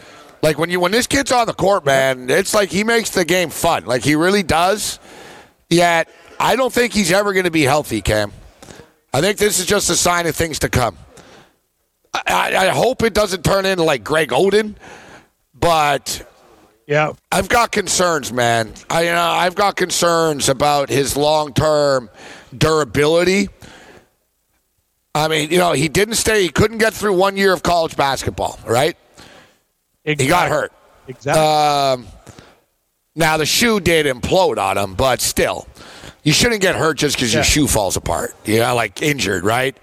Like 0.41 0.57
when 0.57 0.69
you 0.69 0.79
when 0.79 0.91
this 0.91 1.07
kid's 1.07 1.31
on 1.31 1.47
the 1.47 1.53
court, 1.53 1.85
man, 1.85 2.29
it's 2.29 2.53
like 2.53 2.69
he 2.69 2.83
makes 2.83 3.11
the 3.11 3.25
game 3.25 3.49
fun. 3.49 3.85
Like 3.85 4.03
he 4.03 4.15
really 4.15 4.43
does. 4.43 4.99
Yet 5.69 6.09
I 6.39 6.55
don't 6.55 6.73
think 6.73 6.93
he's 6.93 7.11
ever 7.11 7.33
going 7.33 7.45
to 7.45 7.51
be 7.51 7.61
healthy, 7.61 8.01
Cam. 8.01 8.31
I 9.13 9.21
think 9.21 9.37
this 9.37 9.59
is 9.59 9.65
just 9.65 9.89
a 9.89 9.95
sign 9.95 10.25
of 10.25 10.35
things 10.35 10.59
to 10.59 10.69
come. 10.69 10.97
I, 12.13 12.55
I, 12.57 12.67
hope 12.69 13.03
it 13.03 13.13
doesn't 13.13 13.45
turn 13.45 13.65
into 13.65 13.83
like 13.83 14.03
Greg 14.03 14.29
Oden, 14.29 14.75
but 15.53 16.27
Yeah. 16.87 17.13
I've 17.31 17.47
got 17.47 17.71
concerns, 17.71 18.33
man. 18.33 18.73
I 18.89 19.03
you 19.03 19.11
know 19.11 19.21
I've 19.21 19.55
got 19.55 19.75
concerns 19.77 20.49
about 20.49 20.89
his 20.89 21.15
long 21.15 21.53
term 21.53 22.09
durability. 22.57 23.47
I 25.13 25.27
mean, 25.27 25.51
you 25.51 25.57
know, 25.57 25.73
he 25.73 25.89
didn't 25.89 26.15
stay. 26.15 26.43
He 26.43 26.49
couldn't 26.49 26.77
get 26.77 26.93
through 26.93 27.15
one 27.17 27.37
year 27.37 27.53
of 27.53 27.63
college 27.63 27.97
basketball, 27.97 28.59
right? 28.65 28.97
He 30.03 30.15
got 30.15 30.49
hurt. 30.49 30.71
Exactly. 31.07 31.43
Um, 31.43 32.07
now 33.15 33.37
the 33.37 33.45
shoe 33.45 33.79
did 33.79 34.05
implode 34.05 34.57
on 34.57 34.77
him, 34.77 34.95
but 34.95 35.21
still, 35.21 35.67
you 36.23 36.33
shouldn't 36.33 36.61
get 36.61 36.75
hurt 36.75 36.97
just 36.97 37.15
because 37.15 37.33
your 37.33 37.43
shoe 37.43 37.67
falls 37.67 37.97
apart. 37.97 38.35
You 38.45 38.59
know, 38.59 38.75
like 38.75 39.01
injured, 39.01 39.43
right? 39.43 39.77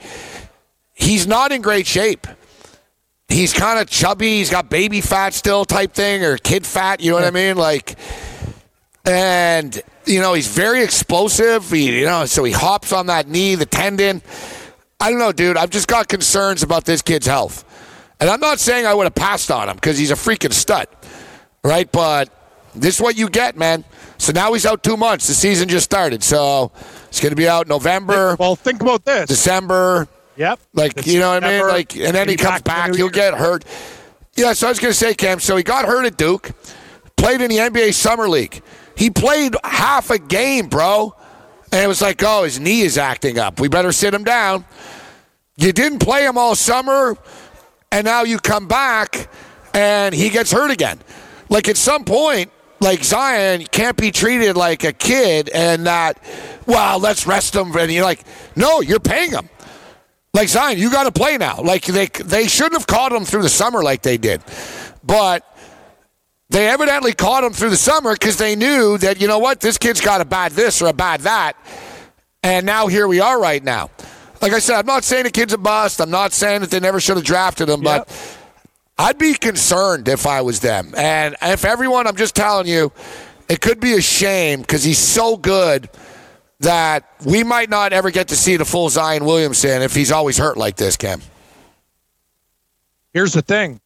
He's 0.95 1.27
not 1.27 1.53
in 1.53 1.63
great 1.63 1.87
shape. 1.87 2.27
He's 3.29 3.53
kind 3.53 3.79
of 3.79 3.89
chubby. 3.89 4.39
He's 4.39 4.51
got 4.51 4.71
baby 4.71 5.01
fat 5.01 5.35
still, 5.35 5.65
type 5.65 5.93
thing, 5.93 6.25
or 6.25 6.39
kid 6.39 6.67
fat. 6.67 7.01
You 7.01 7.11
know 7.11 7.17
what 7.17 7.25
I 7.25 7.31
mean? 7.31 7.57
Like, 7.57 7.99
and 9.05 9.81
you 10.07 10.21
know 10.21 10.33
he's 10.33 10.49
very 10.49 10.83
explosive. 10.83 11.71
He, 11.71 12.01
you 12.01 12.07
know, 12.07 12.25
so 12.25 12.43
he 12.45 12.53
hops 12.53 12.93
on 12.93 13.07
that 13.07 13.29
knee, 13.29 13.55
the 13.55 13.67
tendon. 13.67 14.23
I 14.99 15.11
don't 15.11 15.19
know, 15.19 15.33
dude. 15.33 15.57
I've 15.57 15.71
just 15.71 15.87
got 15.89 16.09
concerns 16.09 16.63
about 16.63 16.85
this 16.85 17.03
kid's 17.03 17.27
health. 17.27 17.65
And 18.21 18.29
I'm 18.29 18.41
not 18.41 18.59
saying 18.59 18.87
I 18.87 18.95
would 18.95 19.05
have 19.05 19.15
passed 19.15 19.51
on 19.51 19.69
him 19.69 19.77
because 19.77 19.99
he's 19.99 20.11
a 20.11 20.15
freaking 20.15 20.53
stud, 20.53 20.89
right? 21.63 21.91
But 21.91 22.31
this 22.75 22.97
is 22.97 23.01
what 23.01 23.17
you 23.17 23.29
get, 23.29 23.57
man. 23.57 23.85
So 24.19 24.33
now 24.33 24.53
he's 24.53 24.67
out 24.67 24.83
two 24.83 24.97
months. 24.97 25.29
The 25.29 25.35
season 25.35 25.69
just 25.69 25.85
started. 25.85 26.25
So 26.25 26.73
it's 27.09 27.21
going 27.21 27.31
to 27.31 27.37
be 27.37 27.49
out 27.49 27.69
November, 27.69 28.37
well, 28.39 28.57
think 28.57 28.83
about 28.83 29.05
this. 29.05 29.29
December. 29.29 30.09
Yep. 30.37 30.61
Like, 30.75 31.07
you 31.07 31.19
know 31.19 31.35
what 31.35 31.45
I 31.45 31.59
mean? 31.59 31.69
Like, 31.69 31.97
and 31.97 32.15
then 32.15 32.29
he 32.29 32.37
comes 32.37 32.63
back 32.63 32.63
to 32.63 32.63
the 32.63 32.69
back, 32.71 32.91
new 32.91 32.97
he'll 32.97 33.09
get 33.09 33.35
hurt. 33.35 33.65
Yeah, 34.37 34.53
so 34.53 34.69
I 34.69 34.71
was 34.71 34.79
going 34.79 34.93
to 34.93 34.99
say, 34.99 35.15
Cam, 35.15 35.41
so 35.41 35.57
he 35.57 35.65
got 35.65 35.85
hurt 35.85 36.07
at 36.07 36.17
Duke, 36.17 36.53
played 37.17 37.41
in 37.41 37.51
the 37.51 37.57
NBA 37.57 37.93
Summer 37.93 38.29
League. 38.29 38.63
He 38.97 39.11
played 39.11 39.57
half 39.65 40.11
a 40.11 40.19
game, 40.19 40.69
bro. 40.69 41.15
And 41.73 41.83
it 41.83 41.89
was 41.89 42.01
like, 42.01 42.23
oh, 42.25 42.45
his 42.45 42.59
knee 42.59 42.83
is 42.83 42.97
acting 42.97 43.39
up. 43.39 43.61
We 43.61 43.69
better 43.69 43.93
sit 43.93 44.15
him 44.15 44.25
down. 44.25 44.65
You 45.57 45.73
didn't 45.73 45.99
play 45.99 46.25
him 46.25 46.39
all 46.39 46.55
summer, 46.55 47.17
and 47.93 48.05
now 48.05 48.23
you 48.23 48.39
come 48.39 48.69
back 48.69 49.29
and 49.75 50.15
he 50.15 50.31
gets 50.31 50.53
hurt 50.53 50.71
again. 50.71 50.99
Like, 51.49 51.69
at 51.69 51.77
some 51.77 52.05
point, 52.05 52.51
like 52.81 53.03
Zion 53.03 53.65
can't 53.71 53.97
be 53.97 54.11
treated 54.11 54.57
like 54.57 54.85
a 54.85 54.93
kid 54.93 55.49
and 55.49 55.87
that, 55.87 56.23
well, 56.67 56.99
let's 56.99 57.27
rest 57.27 57.55
him. 57.55 57.75
And 57.77 57.93
you're 57.93 58.05
like, 58.05 58.23
no, 58.55 58.81
you're 58.81 59.01
paying 59.01 59.31
him. 59.31 59.49
Like 60.35 60.49
Zion, 60.49 60.79
you 60.79 60.91
got 60.91 61.05
to 61.05 61.13
play 61.13 61.37
now. 61.39 61.61
Like 61.61 61.85
they 61.85 62.07
they 62.07 62.47
shouldn't 62.47 62.75
have 62.75 62.87
caught 62.87 63.13
him 63.13 63.25
through 63.25 63.43
the 63.43 63.49
summer 63.49 63.83
like 63.83 64.03
they 64.03 64.19
did, 64.19 64.43
but 65.03 65.45
they 66.51 66.69
evidently 66.69 67.13
caught 67.13 67.45
him 67.45 67.53
through 67.53 67.71
the 67.71 67.77
summer 67.77 68.13
because 68.13 68.37
they 68.37 68.55
knew 68.55 68.99
that 68.99 69.21
you 69.21 69.27
know 69.27 69.39
what 69.39 69.61
this 69.61 69.79
kid's 69.79 70.01
got 70.01 70.21
a 70.21 70.25
bad 70.25 70.53
this 70.53 70.83
or 70.83 70.87
a 70.87 70.93
bad 70.93 71.23
that, 71.23 71.57
and 72.43 72.67
now 72.67 72.87
here 72.87 73.09
we 73.09 73.21
are 73.21 73.41
right 73.41 73.65
now. 73.65 73.91
Like 74.41 74.53
I 74.53 74.59
said, 74.59 74.79
I'm 74.79 74.87
not 74.87 75.05
saying 75.05 75.25
the 75.25 75.31
kid's 75.31 75.53
a 75.53 75.59
bust. 75.59 76.01
I'm 76.01 76.11
not 76.11 76.33
saying 76.33 76.61
that 76.61 76.71
they 76.71 76.81
never 76.81 77.01
should 77.01 77.17
have 77.17 77.25
drafted 77.25 77.69
him, 77.69 77.81
but 77.81 78.09
I'd 78.99 79.19
be 79.19 79.35
concerned 79.35 80.09
if 80.09 80.27
I 80.27 80.43
was 80.43 80.61
them. 80.61 80.93
And 80.97 81.37
if 81.43 81.65
everyone, 81.65 82.07
I'm 82.07 82.17
just 82.17 82.37
telling 82.37 82.67
you, 82.67 82.93
it 83.49 83.61
could 83.61 83.81
be 83.81 83.95
a 83.95 84.01
shame 84.01 84.61
because 84.61 84.85
he's 84.85 84.99
so 84.99 85.37
good 85.37 85.89
that 86.61 87.09
we 87.25 87.45
might 87.45 87.71
not 87.71 87.93
ever 87.93 88.11
get 88.11 88.29
to 88.29 88.37
see 88.37 88.57
the 88.57 88.65
full 88.65 88.89
Zion 88.89 89.25
Williamson 89.25 89.83
if 89.83 89.95
he's 89.95 90.13
always 90.13 90.37
hurt 90.37 90.57
like 90.57 90.77
this, 90.77 90.97
Cam. 90.97 91.23
Here's 93.13 93.33
the 93.33 93.43
thing 93.43 93.81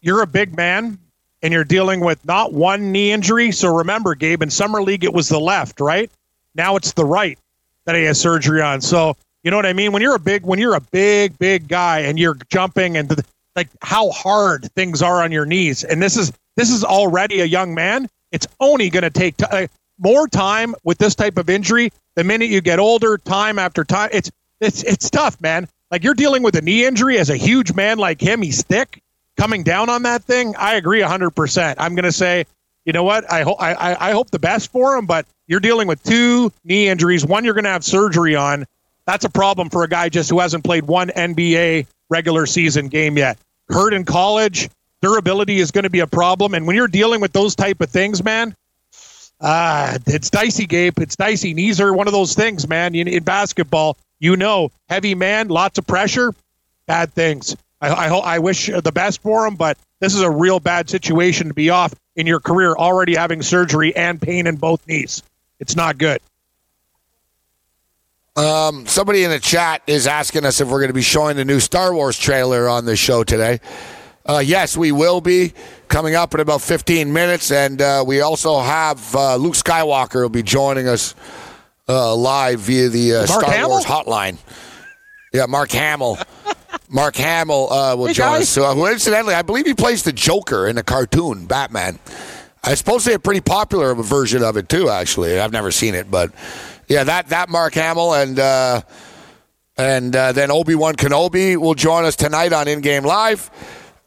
you're 0.00 0.22
a 0.22 0.26
big 0.26 0.56
man 0.56 0.98
and 1.42 1.52
you're 1.52 1.64
dealing 1.64 2.00
with 2.00 2.24
not 2.24 2.52
one 2.52 2.92
knee 2.92 3.12
injury. 3.12 3.52
So 3.52 3.76
remember, 3.76 4.14
Gabe, 4.14 4.42
in 4.42 4.50
Summer 4.50 4.82
League, 4.82 5.04
it 5.04 5.12
was 5.12 5.28
the 5.28 5.38
left, 5.40 5.80
right? 5.80 6.10
Now 6.54 6.76
it's 6.76 6.92
the 6.92 7.04
right 7.04 7.38
that 7.84 7.94
he 7.94 8.04
has 8.04 8.20
surgery 8.20 8.60
on. 8.62 8.80
So, 8.80 9.16
you 9.48 9.50
know 9.50 9.56
what 9.56 9.64
I 9.64 9.72
mean? 9.72 9.92
When 9.92 10.02
you're 10.02 10.14
a 10.14 10.18
big, 10.18 10.44
when 10.44 10.58
you're 10.58 10.74
a 10.74 10.80
big, 10.92 11.38
big 11.38 11.68
guy 11.68 12.00
and 12.00 12.18
you're 12.18 12.36
jumping 12.50 12.98
and 12.98 13.10
like 13.56 13.70
how 13.80 14.10
hard 14.10 14.70
things 14.74 15.00
are 15.00 15.22
on 15.22 15.32
your 15.32 15.46
knees, 15.46 15.84
and 15.84 16.02
this 16.02 16.18
is 16.18 16.34
this 16.56 16.70
is 16.70 16.84
already 16.84 17.40
a 17.40 17.46
young 17.46 17.74
man. 17.74 18.10
It's 18.30 18.46
only 18.60 18.90
going 18.90 19.04
to 19.04 19.10
take 19.10 19.38
t- 19.38 19.46
uh, 19.50 19.66
more 19.98 20.28
time 20.28 20.74
with 20.84 20.98
this 20.98 21.14
type 21.14 21.38
of 21.38 21.48
injury. 21.48 21.92
The 22.14 22.24
minute 22.24 22.50
you 22.50 22.60
get 22.60 22.78
older, 22.78 23.16
time 23.16 23.58
after 23.58 23.84
time, 23.84 24.10
it's 24.12 24.30
it's 24.60 24.82
it's 24.82 25.08
tough, 25.08 25.40
man. 25.40 25.66
Like 25.90 26.04
you're 26.04 26.12
dealing 26.12 26.42
with 26.42 26.54
a 26.54 26.60
knee 26.60 26.84
injury 26.84 27.16
as 27.16 27.30
a 27.30 27.36
huge 27.36 27.72
man 27.72 27.96
like 27.96 28.20
him. 28.20 28.42
He's 28.42 28.60
thick, 28.60 29.00
coming 29.38 29.62
down 29.62 29.88
on 29.88 30.02
that 30.02 30.24
thing. 30.24 30.56
I 30.58 30.74
agree 30.74 31.00
hundred 31.00 31.30
percent. 31.30 31.80
I'm 31.80 31.94
going 31.94 32.04
to 32.04 32.12
say, 32.12 32.44
you 32.84 32.92
know 32.92 33.02
what? 33.02 33.32
I 33.32 33.44
hope 33.44 33.56
I 33.62 33.96
I 33.98 34.10
hope 34.10 34.30
the 34.30 34.38
best 34.38 34.70
for 34.70 34.94
him, 34.94 35.06
but 35.06 35.24
you're 35.46 35.58
dealing 35.58 35.88
with 35.88 36.02
two 36.02 36.52
knee 36.64 36.86
injuries. 36.86 37.24
One 37.24 37.46
you're 37.46 37.54
going 37.54 37.64
to 37.64 37.70
have 37.70 37.82
surgery 37.82 38.36
on. 38.36 38.66
That's 39.08 39.24
a 39.24 39.30
problem 39.30 39.70
for 39.70 39.84
a 39.84 39.88
guy 39.88 40.10
just 40.10 40.28
who 40.28 40.38
hasn't 40.38 40.64
played 40.64 40.84
one 40.84 41.08
NBA 41.08 41.86
regular 42.10 42.44
season 42.44 42.88
game 42.88 43.16
yet. 43.16 43.38
Hurt 43.70 43.94
in 43.94 44.04
college, 44.04 44.68
durability 45.00 45.60
is 45.60 45.70
going 45.70 45.84
to 45.84 45.90
be 45.90 46.00
a 46.00 46.06
problem. 46.06 46.52
And 46.52 46.66
when 46.66 46.76
you're 46.76 46.88
dealing 46.88 47.22
with 47.22 47.32
those 47.32 47.56
type 47.56 47.80
of 47.80 47.88
things, 47.88 48.22
man, 48.22 48.54
ah, 49.40 49.96
it's 50.06 50.28
dicey, 50.28 50.66
Gabe. 50.66 50.98
It's 50.98 51.16
dicey. 51.16 51.54
Knees 51.54 51.80
are 51.80 51.90
one 51.94 52.06
of 52.06 52.12
those 52.12 52.34
things, 52.34 52.68
man. 52.68 52.94
In, 52.94 53.08
in 53.08 53.24
basketball, 53.24 53.96
you 54.18 54.36
know, 54.36 54.70
heavy 54.90 55.14
man, 55.14 55.48
lots 55.48 55.78
of 55.78 55.86
pressure, 55.86 56.34
bad 56.84 57.10
things. 57.14 57.56
I, 57.80 57.88
I, 57.88 58.08
ho- 58.08 58.20
I 58.20 58.40
wish 58.40 58.66
the 58.66 58.92
best 58.92 59.22
for 59.22 59.46
him, 59.46 59.56
but 59.56 59.78
this 60.00 60.14
is 60.14 60.20
a 60.20 60.30
real 60.30 60.60
bad 60.60 60.90
situation 60.90 61.48
to 61.48 61.54
be 61.54 61.70
off 61.70 61.94
in 62.14 62.26
your 62.26 62.40
career, 62.40 62.74
already 62.74 63.14
having 63.14 63.40
surgery 63.40 63.96
and 63.96 64.20
pain 64.20 64.46
in 64.46 64.56
both 64.56 64.86
knees. 64.86 65.22
It's 65.60 65.76
not 65.76 65.96
good. 65.96 66.20
Um, 68.38 68.86
somebody 68.86 69.24
in 69.24 69.30
the 69.30 69.40
chat 69.40 69.82
is 69.88 70.06
asking 70.06 70.44
us 70.44 70.60
if 70.60 70.68
we're 70.68 70.78
going 70.78 70.90
to 70.90 70.94
be 70.94 71.02
showing 71.02 71.36
the 71.36 71.44
new 71.44 71.58
Star 71.58 71.92
Wars 71.92 72.16
trailer 72.16 72.68
on 72.68 72.84
the 72.84 72.94
show 72.94 73.24
today. 73.24 73.58
Uh, 74.24 74.38
yes, 74.38 74.76
we 74.76 74.92
will 74.92 75.20
be 75.20 75.52
coming 75.88 76.14
up 76.14 76.34
in 76.34 76.40
about 76.40 76.62
15 76.62 77.12
minutes, 77.12 77.50
and 77.50 77.82
uh, 77.82 78.04
we 78.06 78.20
also 78.20 78.60
have 78.60 79.12
uh, 79.16 79.34
Luke 79.34 79.54
Skywalker 79.54 80.22
will 80.22 80.28
be 80.28 80.44
joining 80.44 80.86
us 80.86 81.16
uh, 81.88 82.14
live 82.14 82.60
via 82.60 82.88
the 82.88 83.14
uh, 83.16 83.26
Star 83.26 83.42
Hamill? 83.42 83.70
Wars 83.70 83.84
hotline. 83.84 84.38
Yeah, 85.32 85.46
Mark 85.46 85.72
Hamill. 85.72 86.16
Mark 86.88 87.16
Hamill 87.16 87.72
uh, 87.72 87.96
will 87.96 88.06
Hey, 88.06 88.12
join 88.12 88.26
guys. 88.34 88.42
us. 88.42 88.48
So, 88.50 88.64
uh, 88.66 88.74
who 88.74 88.86
incidentally, 88.86 89.34
I 89.34 89.42
believe 89.42 89.66
he 89.66 89.74
plays 89.74 90.04
the 90.04 90.12
Joker 90.12 90.68
in 90.68 90.76
the 90.76 90.84
cartoon 90.84 91.46
Batman. 91.46 91.98
I 92.62 92.74
suppose 92.74 93.04
they 93.04 93.14
a 93.14 93.18
pretty 93.18 93.40
popular 93.40 93.94
version 93.94 94.44
of 94.44 94.56
it 94.56 94.68
too. 94.68 94.90
Actually, 94.90 95.40
I've 95.40 95.52
never 95.52 95.72
seen 95.72 95.94
it, 95.96 96.08
but 96.08 96.30
yeah, 96.88 97.04
that 97.04 97.28
that 97.28 97.48
Mark 97.48 97.74
Hamill 97.74 98.14
and 98.14 98.38
uh, 98.38 98.80
and 99.76 100.14
uh, 100.14 100.32
then 100.32 100.50
Obi 100.50 100.74
Wan 100.74 100.94
Kenobi 100.96 101.56
will 101.56 101.74
join 101.74 102.04
us 102.04 102.16
tonight 102.16 102.52
on 102.52 102.66
In 102.68 102.80
Game 102.80 103.04
Live. 103.04 103.50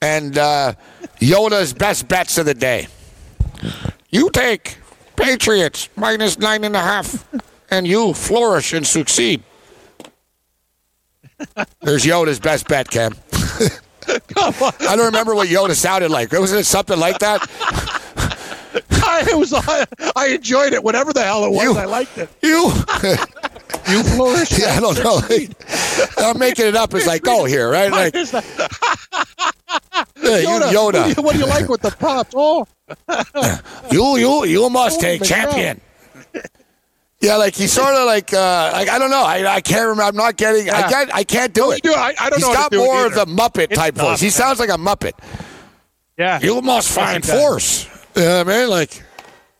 and 0.01 0.37
uh, 0.37 0.73
Yoda's 1.19 1.73
best 1.73 2.07
bets 2.07 2.37
of 2.37 2.45
the 2.45 2.53
day. 2.55 2.87
You 4.09 4.29
take 4.31 4.77
Patriots 5.15 5.89
minus 5.95 6.39
nine 6.39 6.63
and 6.63 6.75
a 6.75 6.79
half, 6.81 7.25
and 7.69 7.87
you 7.87 8.13
flourish 8.13 8.73
and 8.73 8.85
succeed. 8.85 9.43
There's 11.81 12.03
Yoda's 12.03 12.39
best 12.39 12.67
bet, 12.67 12.89
Cam. 12.89 13.13
I 14.07 14.95
don't 14.95 15.05
remember 15.05 15.35
what 15.35 15.47
Yoda 15.47 15.75
sounded 15.75 16.09
like. 16.11 16.31
Was 16.31 16.51
it 16.51 16.65
something 16.65 16.99
like 16.99 17.19
that? 17.19 17.47
I, 18.91 19.33
was. 19.33 19.53
I, 19.53 19.85
I 20.15 20.27
enjoyed 20.29 20.73
it. 20.73 20.83
Whatever 20.83 21.13
the 21.13 21.23
hell 21.23 21.45
it 21.45 21.51
was, 21.51 21.63
You- 21.63 21.77
I 21.77 21.85
liked 21.85 22.17
it. 22.17 22.29
You? 22.41 22.71
You 23.89 24.03
flourished. 24.03 24.59
yeah, 24.59 24.75
I 24.75 24.79
don't 24.79 25.03
know. 25.03 25.21
I'm 26.17 26.37
making 26.37 26.65
it 26.67 26.75
up 26.75 26.93
as 26.93 27.07
I 27.07 27.17
go 27.17 27.45
here, 27.45 27.69
right? 27.69 27.89
Like, 27.91 28.13
Yoda, 28.13 28.43
yeah, 30.21 30.37
you, 30.37 30.47
What, 30.83 30.93
do 30.93 31.09
you, 31.09 31.15
what 31.23 31.33
do 31.33 31.39
you 31.39 31.45
like 31.47 31.67
with 31.67 31.81
the 31.81 31.89
props? 31.91 32.33
Oh, 32.35 32.67
You, 33.91 34.17
you, 34.17 34.45
you 34.45 34.69
must 34.69 34.99
Oh, 34.99 35.01
take 35.01 35.23
champion. 35.23 35.81
Yeah, 37.21 37.37
like 37.37 37.55
he's 37.55 37.71
sort 37.71 37.93
of 37.93 38.05
like, 38.05 38.33
uh, 38.33 38.71
like 38.73 38.89
I 38.89 38.99
don't 38.99 39.09
know. 39.09 39.23
I, 39.23 39.55
I 39.55 39.61
can't 39.61 39.81
remember. 39.81 40.03
I'm 40.03 40.15
not 40.15 40.37
getting. 40.37 40.69
I 40.69 40.79
Yeah. 40.81 40.89
can't. 40.89 41.13
I 41.15 41.23
can't 41.23 41.53
do 41.53 41.71
it. 41.71 41.81
do. 41.81 41.93
I, 41.93 42.13
I 42.19 42.29
don't 42.29 42.39
He's 42.39 42.47
know. 42.47 42.53
got 42.53 42.71
to 42.71 42.77
do 42.77 42.83
more 42.83 43.05
of 43.07 43.13
the 43.15 43.25
Muppet 43.25 43.63
It's 43.71 43.77
type 43.77 43.95
tough, 43.95 44.09
voice. 44.11 44.21
He 44.21 44.29
sounds 44.31 44.59
like 44.59 44.69
a 44.69 44.73
Muppet. 44.77 45.13
Yeah, 46.17 46.39
You 46.41 46.61
must 46.61 46.89
find 46.91 47.25
force. 47.25 47.87
You 48.15 48.21
know 48.23 48.43
what 48.43 48.47
I 48.49 48.59
mean? 48.59 48.69
Like, 48.69 49.03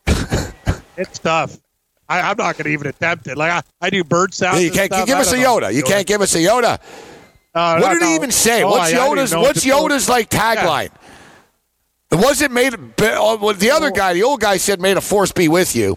it's 0.96 1.18
tough. 1.18 1.56
I, 2.08 2.20
I'm 2.20 2.36
not 2.36 2.56
going 2.56 2.64
to 2.64 2.70
even 2.70 2.86
attempt 2.88 3.26
it. 3.26 3.38
Like 3.38 3.50
I, 3.50 3.62
I 3.86 3.90
do 3.90 4.04
bird 4.04 4.34
sounds. 4.34 4.62
you 4.62 4.70
can't 4.70 4.90
give 5.06 5.16
us 5.18 5.32
a. 5.32 5.36
Yoda. 5.36 5.72
You 5.72 5.82
can't 5.82 6.06
give 6.06 6.20
us 6.20 6.34
a 6.34 6.38
Yoda. 6.38 6.78
Uh, 7.54 7.78
What 7.80 7.92
no, 7.94 7.98
did 7.98 8.02
he 8.08 8.14
even 8.14 8.30
say? 8.30 8.62
Oh, 8.62 8.70
what's 8.70 8.92
I- 8.92 8.96
I 8.96 9.08
Yoda's 9.08 9.32
know 9.32 9.40
What's 9.42 9.64
Yoda's 9.64 10.08
like 10.08 10.28
tagline? 10.30 10.90
It 12.10 12.16
wasn't 12.16 12.52
made. 12.52 12.74
oh, 13.00 13.52
The 13.54 13.70
other 13.70 13.90
guy, 13.90 14.12
the 14.12 14.22
old 14.22 14.40
guy, 14.40 14.58
said, 14.58 14.80
"May 14.80 14.92
the 14.94 15.00
force 15.00 15.32
be 15.32 15.48
with 15.48 15.74
you." 15.74 15.96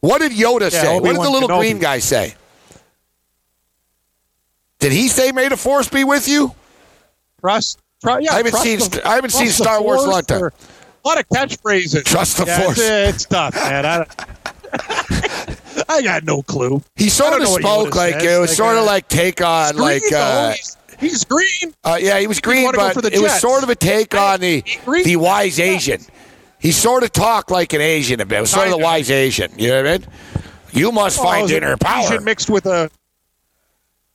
What 0.00 0.20
did 0.20 0.32
Yoda 0.32 0.70
say? 0.70 0.98
What 1.00 1.04
did 1.12 1.16
the 1.22 1.30
little 1.30 1.48
Kenobi. 1.48 1.58
green 1.60 1.78
guy 1.78 2.00
say? 2.00 2.34
Did 4.80 4.92
he 4.92 5.08
say, 5.08 5.32
"May 5.32 5.48
the 5.48 5.56
force 5.56 5.88
be 5.88 6.04
with 6.04 6.28
you"? 6.28 6.54
Trust. 7.40 7.78
Tru- 8.02 8.18
yeah, 8.20 8.32
I 8.32 8.36
haven't 8.38 8.50
trust 8.50 8.64
seen- 8.64 8.78
the- 8.80 9.08
I 9.08 9.14
haven't 9.14 9.30
seen 9.30 9.48
Star 9.48 9.80
Wars 9.82 10.02
a 10.02 10.10
long 10.10 10.22
time. 10.22 10.50
A 11.04 11.08
lot 11.08 11.18
of 11.18 11.28
catchphrases. 11.28 12.04
Trust 12.04 12.36
the 12.38 12.44
Yeah, 12.46 12.60
Force. 12.62 12.78
It's, 12.78 13.14
it's 13.16 13.24
tough, 13.26 13.54
man. 13.54 13.84
I, 13.86 14.06
I 15.88 16.02
got 16.02 16.24
no 16.24 16.42
clue. 16.42 16.82
He 16.96 17.08
sort 17.08 17.32
of 17.34 17.40
don't 17.40 17.44
know 17.46 17.50
what 17.52 17.62
spoke 17.62 17.94
like 17.96 18.14
says. 18.14 18.24
it 18.24 18.38
was 18.40 18.50
Like, 18.50 18.56
sort 18.56 18.76
of 18.76 18.82
uh, 18.82 18.86
like 18.86 19.08
take 19.08 19.40
on 19.42 19.76
like 19.76 20.02
uh, 20.14 20.52
he's, 20.52 20.76
he's 21.00 21.24
green. 21.24 21.74
uh, 21.84 21.98
yeah 22.00 22.18
he 22.20 22.26
was 22.26 22.40
green, 22.40 22.70
but 22.74 22.96
it 23.12 23.20
was 23.20 23.40
sort 23.40 23.62
of 23.62 23.68
a 23.70 23.74
take 23.74 24.14
on 24.14 24.40
the 24.40 24.62
the 25.04 25.16
wise 25.16 25.58
Asian. 25.58 26.00
He 26.58 26.70
sort 26.72 27.02
of 27.02 27.10
talked 27.12 27.50
like 27.50 27.72
an 27.72 27.80
Asian 27.80 28.20
a 28.20 28.24
bit. 28.26 28.38
It 28.38 28.40
was 28.42 28.50
sort 28.50 28.66
of 28.68 28.72
the 28.72 28.78
wise 28.78 29.10
Asian. 29.10 29.50
You 29.58 29.68
know 29.70 29.82
what 29.82 29.88
I 29.88 29.98
mean? 29.98 30.06
You 30.70 30.92
must 30.92 31.18
Oh, 31.18 31.24
find 31.24 31.50
inner 31.50 31.76
power. 31.76 32.04
Asian 32.04 32.24
mixed 32.24 32.48
with 32.48 32.66
a. 32.66 32.88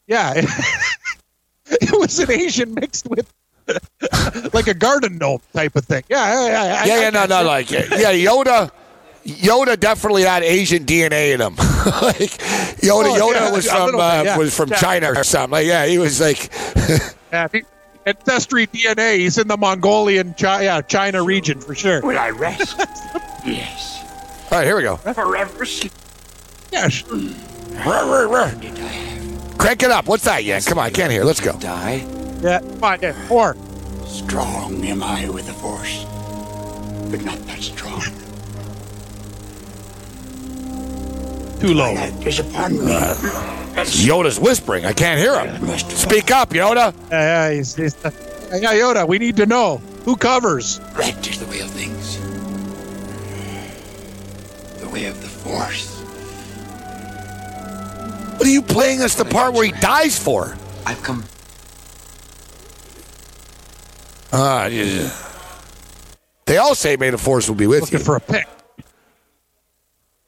Yeah, 0.07 0.33
it 1.67 1.91
was 1.99 2.17
an 2.19 2.31
Asian 2.31 2.73
mixed 2.73 3.07
with 3.09 3.31
like 4.53 4.67
a 4.67 4.73
garden 4.73 5.17
gnome 5.17 5.41
type 5.53 5.75
of 5.75 5.85
thing. 5.85 6.03
Yeah, 6.09 6.45
yeah, 6.45 6.47
yeah. 6.47 6.61
I- 6.61 6.85
yeah, 6.85 6.93
I 6.93 6.99
yeah, 7.01 7.09
no, 7.09 7.19
get 7.21 7.29
no, 7.29 7.41
it. 7.41 7.45
like 7.45 7.71
yeah, 7.71 7.81
Yoda. 8.13 8.71
Yoda 9.25 9.77
definitely 9.77 10.23
had 10.23 10.41
Asian 10.43 10.85
DNA 10.85 11.33
in 11.33 11.41
him. 11.41 11.55
like 11.57 12.31
Yoda, 12.79 13.11
Oh, 13.19 13.31
Yoda 13.31 13.33
yeah, 13.33 13.51
was 13.51 13.69
from 13.69 13.85
little 13.85 13.99
uh, 14.01 14.19
bit, 14.23 14.25
yeah. 14.27 14.37
was 14.37 14.55
from 14.55 14.69
Yeah. 14.69 14.77
China 14.77 15.11
or 15.13 15.23
something. 15.25 15.51
Like, 15.51 15.65
yeah, 15.67 15.85
he 15.85 15.97
was 15.97 16.21
like, 16.21 16.49
Yeah, 17.33 17.47
he- 17.51 17.63
ancestry 18.05 18.67
DNA. 18.67 19.17
He's 19.17 19.37
in 19.37 19.49
the 19.49 19.57
Mongolian, 19.57 20.33
Chi- 20.35 20.63
yeah, 20.63 20.79
China 20.79 21.23
region 21.23 21.59
for 21.59 21.75
sure. 21.75 21.99
Will 22.03 22.17
I 22.17 22.29
rest? 22.29 22.77
yes. 23.45 24.01
all 24.49 24.59
right, 24.59 24.65
here 24.65 24.77
we 24.77 24.83
go. 24.83 24.95
Forever 24.95 25.65
sleep. 25.65 25.91
Yeah, 26.71 26.87
sh- 26.87 27.03
Crank 29.57 29.83
it 29.83 29.91
up. 29.91 30.07
What's 30.07 30.23
that, 30.25 30.43
Yang? 30.43 30.63
Come 30.63 30.79
on, 30.79 30.85
I 30.85 30.89
can't 30.89 31.11
hear. 31.11 31.23
Let's 31.23 31.39
go. 31.41 31.57
Die. 31.59 32.05
yeah, 32.41 32.59
fine. 32.79 32.99
Yeah, 33.01 33.27
four. 33.27 33.55
Strong 34.05 34.85
am 34.85 35.03
I 35.03 35.29
with 35.29 35.47
the 35.47 35.53
force, 35.53 36.05
but 37.11 37.21
not 37.23 37.37
that 37.47 37.61
strong. 37.61 38.01
Too 41.59 41.73
low. 41.73 41.95
That 41.95 42.27
is 42.27 42.39
upon 42.39 42.85
me. 42.85 42.93
Uh, 42.93 43.15
Yoda's 43.83 44.39
whispering. 44.39 44.85
I 44.85 44.93
can't 44.93 45.19
hear 45.19 45.39
him. 45.39 45.77
Speak 45.77 46.31
up, 46.31 46.51
Yoda. 46.51 46.93
Yeah, 47.11 47.49
yeah, 47.49 47.55
he's, 47.55 47.75
he's, 47.75 47.95
yeah, 48.03 48.73
Yoda. 48.73 49.07
We 49.07 49.17
need 49.17 49.35
to 49.37 49.45
know 49.45 49.77
who 50.05 50.15
covers. 50.15 50.79
That 50.95 51.27
is 51.27 51.39
the 51.39 51.47
way 51.47 51.59
of 51.61 51.69
things. 51.71 52.17
The 54.79 54.89
way 54.89 55.05
of 55.05 55.19
the 55.21 55.27
force. 55.27 55.96
What 58.37 58.45
are 58.45 58.51
you 58.51 58.61
playing 58.61 59.01
us 59.01 59.15
the 59.15 59.25
part 59.25 59.53
where 59.53 59.65
he 59.65 59.71
dies 59.71 60.17
for? 60.17 60.55
I've 60.85 61.01
come. 61.03 61.23
Ah, 64.31 64.67
yeah. 64.67 65.09
They 66.45 66.57
all 66.57 66.75
say 66.75 66.95
May 66.97 67.09
the 67.09 67.17
Force 67.17 67.47
will 67.49 67.55
be 67.55 67.67
with 67.67 67.81
Looking 67.81 67.99
you. 67.99 68.05
for 68.05 68.15
a 68.15 68.19
pick. 68.21 68.47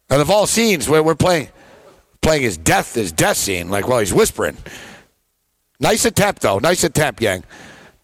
And 0.10 0.22
of 0.22 0.30
all 0.32 0.48
scenes, 0.48 0.90
where 0.90 1.04
we're 1.04 1.16
playing 1.16 1.50
playing 2.22 2.42
his 2.42 2.58
death, 2.58 2.96
his 2.96 3.12
death 3.12 3.38
scene, 3.38 3.70
like 3.70 3.88
while 3.88 4.00
he's 4.00 4.14
whispering. 4.14 4.58
Nice 5.80 6.04
attempt, 6.04 6.42
though. 6.42 6.60
Nice 6.60 6.84
attempt, 6.84 7.22
Yang. 7.22 7.44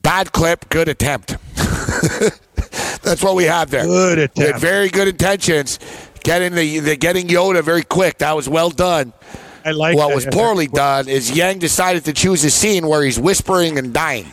Bad 0.02 0.32
clip, 0.32 0.70
good 0.70 0.88
attempt. 0.88 1.36
That's 3.04 3.22
what 3.22 3.36
we 3.36 3.44
have 3.46 3.70
there. 3.72 3.84
Good 3.86 4.18
We 4.18 4.22
had 4.22 4.32
attempt. 4.32 4.60
very 4.62 4.88
good 4.89 5.08
intentions. 5.10 5.80
Getting 6.24 6.54
the, 6.56 6.80
the 6.80 6.96
getting 6.96 7.28
Yoda 7.28 7.62
very 7.63 7.84
quick. 7.84 8.20
That 8.20 8.36
was 8.36 8.48
well 8.48 8.70
done. 8.70 9.12
I 9.65 9.71
like. 9.71 9.97
what 9.97 10.10
that. 10.10 10.15
was 10.15 10.25
poorly 10.28 10.67
done 10.67 11.08
is 11.10 11.32
Yang 11.32 11.60
decided 11.60 12.06
to 12.06 12.13
choose 12.13 12.43
a 12.43 12.51
scene 12.51 12.88
where 12.88 13.04
he's 13.04 13.19
whispering 13.19 13.78
and 13.80 13.91
dying. 13.93 14.32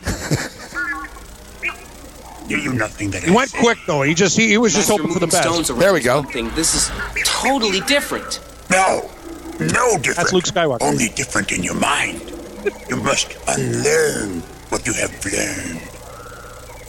Do 2.47 2.57
you 2.57 2.73
nothing 2.73 3.09
that 3.11 3.23
He 3.23 3.31
went 3.31 3.51
quick 3.53 3.77
though. 3.87 4.01
He 4.03 4.13
just 4.13 4.37
he, 4.37 4.49
he 4.49 4.57
was 4.57 4.73
just 4.73 4.89
hoping 4.89 5.11
for 5.11 5.19
the 5.19 5.27
best. 5.27 5.67
There 5.79 5.93
we 5.93 6.01
go. 6.01 6.21
one 6.21 6.27
Thing. 6.31 6.49
This 6.55 6.75
is 6.75 6.91
totally 7.25 7.79
different. 7.81 8.41
No, 8.69 9.09
no 9.59 9.97
different. 9.97 10.17
That's 10.17 10.33
Luke 10.33 10.43
Skywalker. 10.43 10.81
Only 10.81 11.09
different 11.09 11.51
in 11.51 11.63
your 11.63 11.75
mind. 11.75 12.31
You 12.89 12.97
must 12.97 13.35
unlearn 13.47 14.41
what 14.69 14.85
you 14.85 14.93
have 14.93 15.25
learned. 15.25 15.81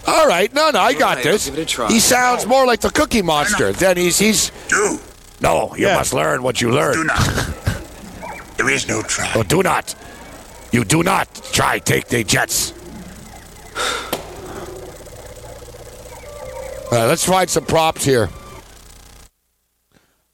All 0.07 0.27
right, 0.27 0.53
no, 0.53 0.71
no, 0.71 0.81
I 0.81 0.93
got 0.93 1.17
right, 1.17 1.25
this. 1.25 1.47
give 1.47 1.59
it 1.59 1.63
a 1.63 1.65
try. 1.65 1.89
He 1.89 1.99
sounds 1.99 2.45
more 2.47 2.67
like 2.67 2.81
the 2.81 2.91
Cookie 2.91 3.23
Monster 3.23 3.73
than 3.73 3.97
he's 3.97 4.19
he's. 4.19 4.51
Do, 4.69 4.99
No, 5.41 5.75
you 5.77 5.87
Yeah. 5.87 5.95
must 5.95 6.13
learn 6.13 6.43
what 6.43 6.61
you 6.61 6.69
do 6.69 6.75
learn. 6.75 7.07
not. 7.07 7.74
There 8.57 8.71
is 8.71 8.87
no 8.89 9.03
try. 9.03 9.31
Oh, 9.35 9.43
do 9.43 9.63
not. 9.63 9.95
You 10.73 10.85
do 10.85 11.03
not 11.03 11.33
try 11.53 11.79
take 11.79 12.09
the 12.09 12.25
jets. 12.25 12.73
All 16.91 17.01
right, 17.01 17.07
let's 17.07 17.25
find 17.25 17.49
some 17.51 17.65
props 17.65 18.05
here. 18.05 18.29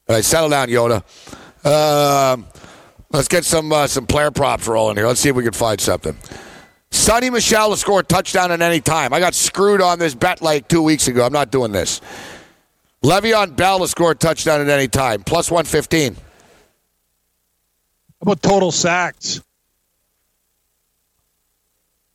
All 0.08 0.16
right, 0.16 0.24
settle 0.24 0.50
down, 0.50 0.68
Yoda. 0.68 1.02
Um, 1.64 2.46
let's 3.12 3.28
get 3.28 3.44
some 3.44 3.72
uh, 3.72 3.86
some 3.86 4.06
player 4.06 4.30
props 4.30 4.66
rolling 4.66 4.96
here. 4.96 5.06
Let's 5.06 5.20
see 5.20 5.28
if 5.28 5.36
we 5.36 5.42
can 5.42 5.52
find 5.52 5.80
something. 5.80 6.16
Sony 6.90 7.32
Michel 7.32 7.70
to 7.70 7.76
score 7.76 8.00
a 8.00 8.02
touchdown 8.02 8.50
at 8.50 8.60
any 8.60 8.80
time. 8.80 9.12
I 9.12 9.20
got 9.20 9.34
screwed 9.34 9.80
on 9.80 9.98
this 9.98 10.14
bet 10.14 10.42
like 10.42 10.68
two 10.68 10.82
weeks 10.82 11.06
ago. 11.06 11.24
I'm 11.24 11.32
not 11.32 11.50
doing 11.50 11.70
this. 11.72 12.00
Le'Veon 13.02 13.56
Bell 13.56 13.78
to 13.78 13.88
score 13.88 14.10
a 14.10 14.14
touchdown 14.14 14.60
at 14.60 14.68
any 14.68 14.88
time. 14.88 15.22
Plus 15.22 15.50
115. 15.50 16.16
How 18.20 18.32
about 18.32 18.42
total 18.42 18.70
sacks? 18.70 19.40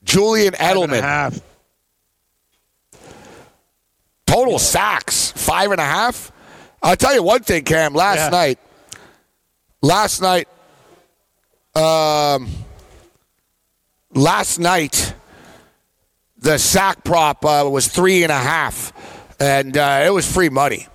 Julian 0.03 0.53
Five 0.53 0.77
and 0.77 0.93
a 0.93 0.97
Edelman. 0.97 1.01
half. 1.01 1.39
Total 4.27 4.59
sacks, 4.59 5.31
five 5.31 5.71
and 5.71 5.79
a 5.79 5.83
half. 5.85 6.31
I'll 6.83 6.95
tell 6.95 7.15
you 7.15 7.23
one 7.23 7.41
thing, 7.41 7.63
Cam. 7.63 7.93
Last 7.93 8.17
Yeah. 8.17 8.29
night, 8.29 8.59
last 9.81 10.21
night, 10.21 10.47
um, 11.73 12.49
last 14.13 14.59
night, 14.59 15.13
the 16.37 16.59
sack 16.59 17.03
prop 17.03 17.43
uh, 17.43 17.67
was 17.71 17.87
three 17.87 18.21
and 18.21 18.31
a 18.31 18.37
half, 18.37 18.93
and 19.39 19.75
uh, 19.75 20.03
it 20.05 20.11
was 20.11 20.31
free 20.31 20.49
money. 20.49 20.85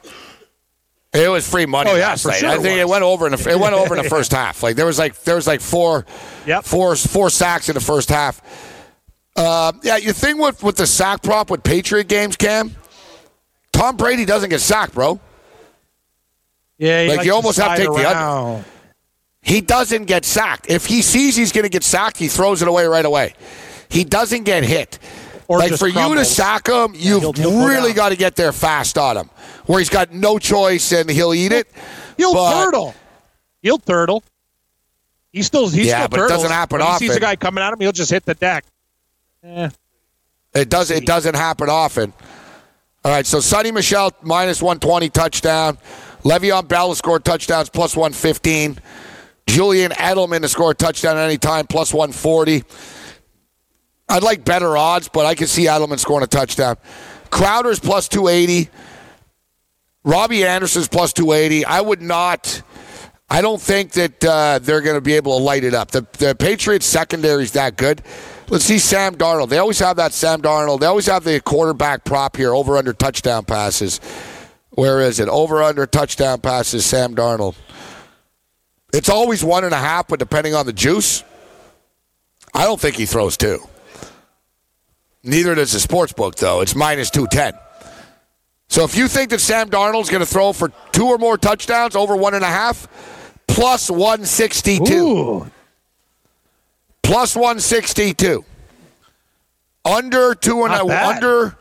It 1.12 1.28
was 1.28 1.48
free 1.48 1.66
money 1.66 1.90
Oh, 1.90 1.96
yeah, 1.96 2.14
for 2.14 2.28
night. 2.28 2.38
sure 2.38 2.48
I 2.50 2.58
think 2.58 2.78
it 2.78 2.84
was. 2.84 2.90
went 2.92 3.02
over 3.04 3.26
in 3.26 3.32
the 3.32 3.50
it 3.50 3.58
went 3.58 3.74
over 3.74 3.96
in 3.96 4.02
the 4.02 4.08
first 4.16 4.30
half. 4.32 4.62
Like 4.62 4.76
there 4.76 4.86
was 4.86 4.98
like 4.98 5.20
there 5.24 5.34
was 5.34 5.46
like 5.46 5.60
four, 5.60 6.06
Yep. 6.46 6.64
four 6.64 6.94
four 6.96 7.30
sacks 7.30 7.68
in 7.68 7.74
the 7.74 7.80
first 7.80 8.08
half. 8.08 8.40
Uh, 9.34 9.72
yeah, 9.82 9.96
you 9.96 10.12
thing 10.12 10.38
with 10.38 10.62
with 10.62 10.76
the 10.76 10.86
sack 10.86 11.22
prop 11.22 11.50
with 11.50 11.62
Patriot 11.64 12.06
games, 12.08 12.36
Cam. 12.36 12.76
Tom 13.72 13.96
Brady 13.96 14.24
doesn't 14.24 14.50
get 14.50 14.60
sacked, 14.60 14.94
bro. 14.94 15.18
Yeah, 16.78 17.06
Like, 17.08 17.24
you 17.26 17.34
almost 17.34 17.58
have 17.58 17.76
to 17.76 17.84
take 17.84 17.94
the 17.94 18.08
under. 18.08 18.64
He 19.42 19.60
doesn't 19.60 20.04
get 20.04 20.24
sacked. 20.24 20.66
If 20.70 20.86
he 20.86 21.02
sees 21.02 21.36
he's 21.36 21.52
going 21.52 21.64
to 21.64 21.68
get 21.70 21.82
sacked, 21.84 22.16
he 22.18 22.28
throws 22.28 22.62
it 22.62 22.68
away 22.68 22.86
right 22.86 23.04
away. 23.04 23.34
He 23.88 24.04
doesn't 24.04 24.44
get 24.44 24.64
hit. 24.64 24.98
Or 25.50 25.58
like 25.58 25.72
for 25.74 25.88
you 25.88 26.14
to 26.14 26.24
sack 26.24 26.68
him, 26.68 26.92
you've 26.94 27.22
he'll- 27.22 27.32
he'll 27.32 27.66
really 27.66 27.92
got 27.92 28.10
to 28.10 28.16
get 28.16 28.36
there 28.36 28.52
fast 28.52 28.96
on 28.96 29.16
him, 29.16 29.28
where 29.66 29.80
he's 29.80 29.88
got 29.88 30.12
no 30.12 30.38
choice 30.38 30.92
and 30.92 31.10
he'll 31.10 31.34
eat 31.34 31.50
it. 31.50 31.66
He'll 32.16 32.32
but- 32.34 32.64
turtle. 32.64 32.94
He'll 33.60 33.78
turtle. 33.78 34.22
He 35.32 35.42
still 35.42 35.68
he's 35.68 35.86
Yeah, 35.88 36.06
still 36.06 36.08
but 36.08 36.20
it 36.20 36.28
doesn't 36.28 36.52
happen 36.52 36.78
when 36.78 36.92
He 36.92 36.98
sees 36.98 37.16
a 37.16 37.20
guy 37.20 37.34
coming 37.34 37.64
at 37.64 37.72
him, 37.72 37.80
he'll 37.80 37.90
just 37.90 38.12
hit 38.12 38.24
the 38.24 38.34
deck. 38.34 38.64
Eh. 39.42 39.70
It 40.54 40.68
does. 40.68 40.92
It 40.92 41.04
doesn't 41.04 41.34
happen 41.34 41.68
often. 41.68 42.12
All 43.04 43.10
right. 43.10 43.26
So 43.26 43.38
Sony 43.38 43.74
Michel 43.74 44.12
minus 44.22 44.62
one 44.62 44.78
twenty 44.78 45.08
touchdown. 45.08 45.78
Le'Veon 46.22 46.68
Bell 46.68 46.90
to 46.90 46.94
score 46.96 47.18
touchdowns 47.18 47.70
plus 47.70 47.96
one 47.96 48.12
fifteen. 48.12 48.78
Julian 49.48 49.90
Edelman 49.92 50.42
to 50.42 50.48
score 50.48 50.70
a 50.70 50.74
touchdown 50.74 51.16
at 51.16 51.24
any 51.24 51.38
time 51.38 51.66
plus 51.66 51.92
one 51.92 52.12
forty. 52.12 52.62
I'd 54.10 54.24
like 54.24 54.44
better 54.44 54.76
odds, 54.76 55.08
but 55.08 55.24
I 55.24 55.34
can 55.34 55.46
see 55.46 55.66
Edelman 55.66 55.98
scoring 55.98 56.24
a 56.24 56.26
touchdown. 56.26 56.76
Crowder's 57.30 57.78
plus 57.78 58.08
two 58.08 58.26
eighty. 58.28 58.68
Robbie 60.02 60.44
Anderson's 60.44 60.88
plus 60.88 61.12
two 61.12 61.32
eighty. 61.32 61.64
I 61.64 61.80
would 61.80 62.02
not. 62.02 62.62
I 63.32 63.40
don't 63.42 63.60
think 63.60 63.92
that 63.92 64.24
uh, 64.24 64.58
they're 64.58 64.80
going 64.80 64.96
to 64.96 65.00
be 65.00 65.14
able 65.14 65.38
to 65.38 65.44
light 65.44 65.62
it 65.62 65.72
up. 65.72 65.92
The, 65.92 66.04
the 66.18 66.34
Patriots 66.34 66.86
secondary 66.86 67.44
is 67.44 67.52
that 67.52 67.76
good. 67.76 68.02
Let's 68.48 68.64
see 68.64 68.80
Sam 68.80 69.14
Darnold. 69.14 69.50
They 69.50 69.58
always 69.58 69.78
have 69.78 69.96
that 69.98 70.12
Sam 70.12 70.42
Darnold. 70.42 70.80
They 70.80 70.86
always 70.86 71.06
have 71.06 71.22
the 71.22 71.40
quarterback 71.40 72.02
prop 72.02 72.36
here 72.36 72.52
over 72.52 72.76
under 72.76 72.92
touchdown 72.92 73.44
passes. 73.44 74.00
Where 74.70 75.00
is 75.00 75.20
it? 75.20 75.28
Over 75.28 75.62
under 75.62 75.86
touchdown 75.86 76.40
passes, 76.40 76.84
Sam 76.84 77.14
Darnold. 77.14 77.54
It's 78.92 79.08
always 79.08 79.44
one 79.44 79.62
and 79.62 79.72
a 79.72 79.78
half, 79.78 80.08
but 80.08 80.18
depending 80.18 80.56
on 80.56 80.66
the 80.66 80.72
juice, 80.72 81.22
I 82.52 82.64
don't 82.64 82.80
think 82.80 82.96
he 82.96 83.06
throws 83.06 83.36
two. 83.36 83.60
Neither 85.22 85.54
does 85.54 85.72
the 85.72 85.80
sports 85.80 86.12
book, 86.12 86.36
though. 86.36 86.60
It's 86.60 86.74
minus 86.74 87.10
210. 87.10 87.60
So 88.68 88.84
if 88.84 88.96
you 88.96 89.08
think 89.08 89.30
that 89.30 89.40
Sam 89.40 89.68
Darnold's 89.68 90.10
going 90.10 90.20
to 90.20 90.26
throw 90.26 90.52
for 90.52 90.72
two 90.92 91.06
or 91.06 91.18
more 91.18 91.36
touchdowns 91.36 91.96
over 91.96 92.14
one 92.16 92.34
and 92.34 92.44
a 92.44 92.48
half, 92.48 92.88
plus 93.48 93.90
162. 93.90 94.94
Ooh. 94.94 95.50
Plus 97.02 97.34
162. 97.34 98.44
Under 99.84 100.34
two 100.34 100.64
and 100.64 100.74
a, 100.74 101.06
under 101.06 101.56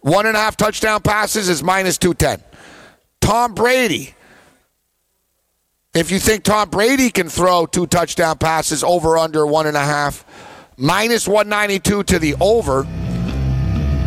one 0.00 0.26
and 0.26 0.36
a 0.36 0.40
half 0.40 0.56
touchdown 0.56 1.00
passes 1.00 1.48
is 1.48 1.62
minus 1.62 1.96
210. 1.98 2.42
Tom 3.20 3.54
Brady. 3.54 4.14
If 5.94 6.10
you 6.10 6.18
think 6.18 6.44
Tom 6.44 6.70
Brady 6.70 7.10
can 7.10 7.28
throw 7.28 7.66
two 7.66 7.86
touchdown 7.86 8.38
passes 8.38 8.82
over 8.82 9.16
under 9.16 9.46
one 9.46 9.66
and 9.66 9.76
a 9.76 9.84
half, 9.84 10.24
minus 10.78 11.26
192 11.26 12.04
to 12.04 12.18
the 12.18 12.34
over, 12.40 12.84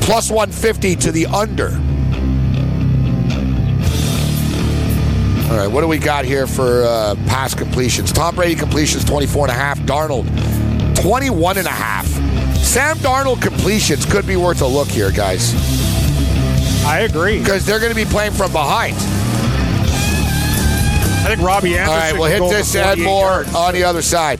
plus 0.01 0.31
150 0.31 0.95
to 0.95 1.11
the 1.11 1.27
under. 1.27 1.69
All 5.51 5.57
right, 5.57 5.67
what 5.67 5.81
do 5.81 5.87
we 5.87 5.97
got 5.97 6.23
here 6.23 6.47
for 6.47 6.83
uh, 6.85 7.15
pass 7.27 7.53
completions? 7.53 8.13
Tom 8.13 8.35
Brady 8.35 8.55
completions 8.55 9.03
24 9.03 9.47
and 9.47 9.51
a 9.51 9.53
half. 9.53 9.77
Darnold 9.79 10.25
21 11.01 11.57
and 11.57 11.67
a 11.67 11.69
half. 11.69 12.07
Sam 12.55 12.95
Darnold 12.97 13.41
completions 13.41 14.05
could 14.05 14.25
be 14.25 14.37
worth 14.37 14.61
a 14.61 14.67
look 14.67 14.87
here, 14.87 15.11
guys, 15.11 15.53
I 16.85 17.01
agree. 17.01 17.39
because 17.39 17.65
they're 17.65 17.79
going 17.79 17.91
to 17.91 17.95
be 17.95 18.05
playing 18.05 18.31
from 18.31 18.53
behind. 18.53 18.95
I 21.23 21.35
think 21.35 21.41
Robbie 21.41 21.77
Anderson. 21.77 21.93
All 21.93 21.99
right, 21.99 22.13
we'll 22.13 22.49
hit 22.49 22.57
this 22.57 22.75
and 22.75 23.01
more 23.01 23.25
yards. 23.25 23.53
on 23.53 23.73
the 23.73 23.83
other 23.83 24.01
side. 24.01 24.39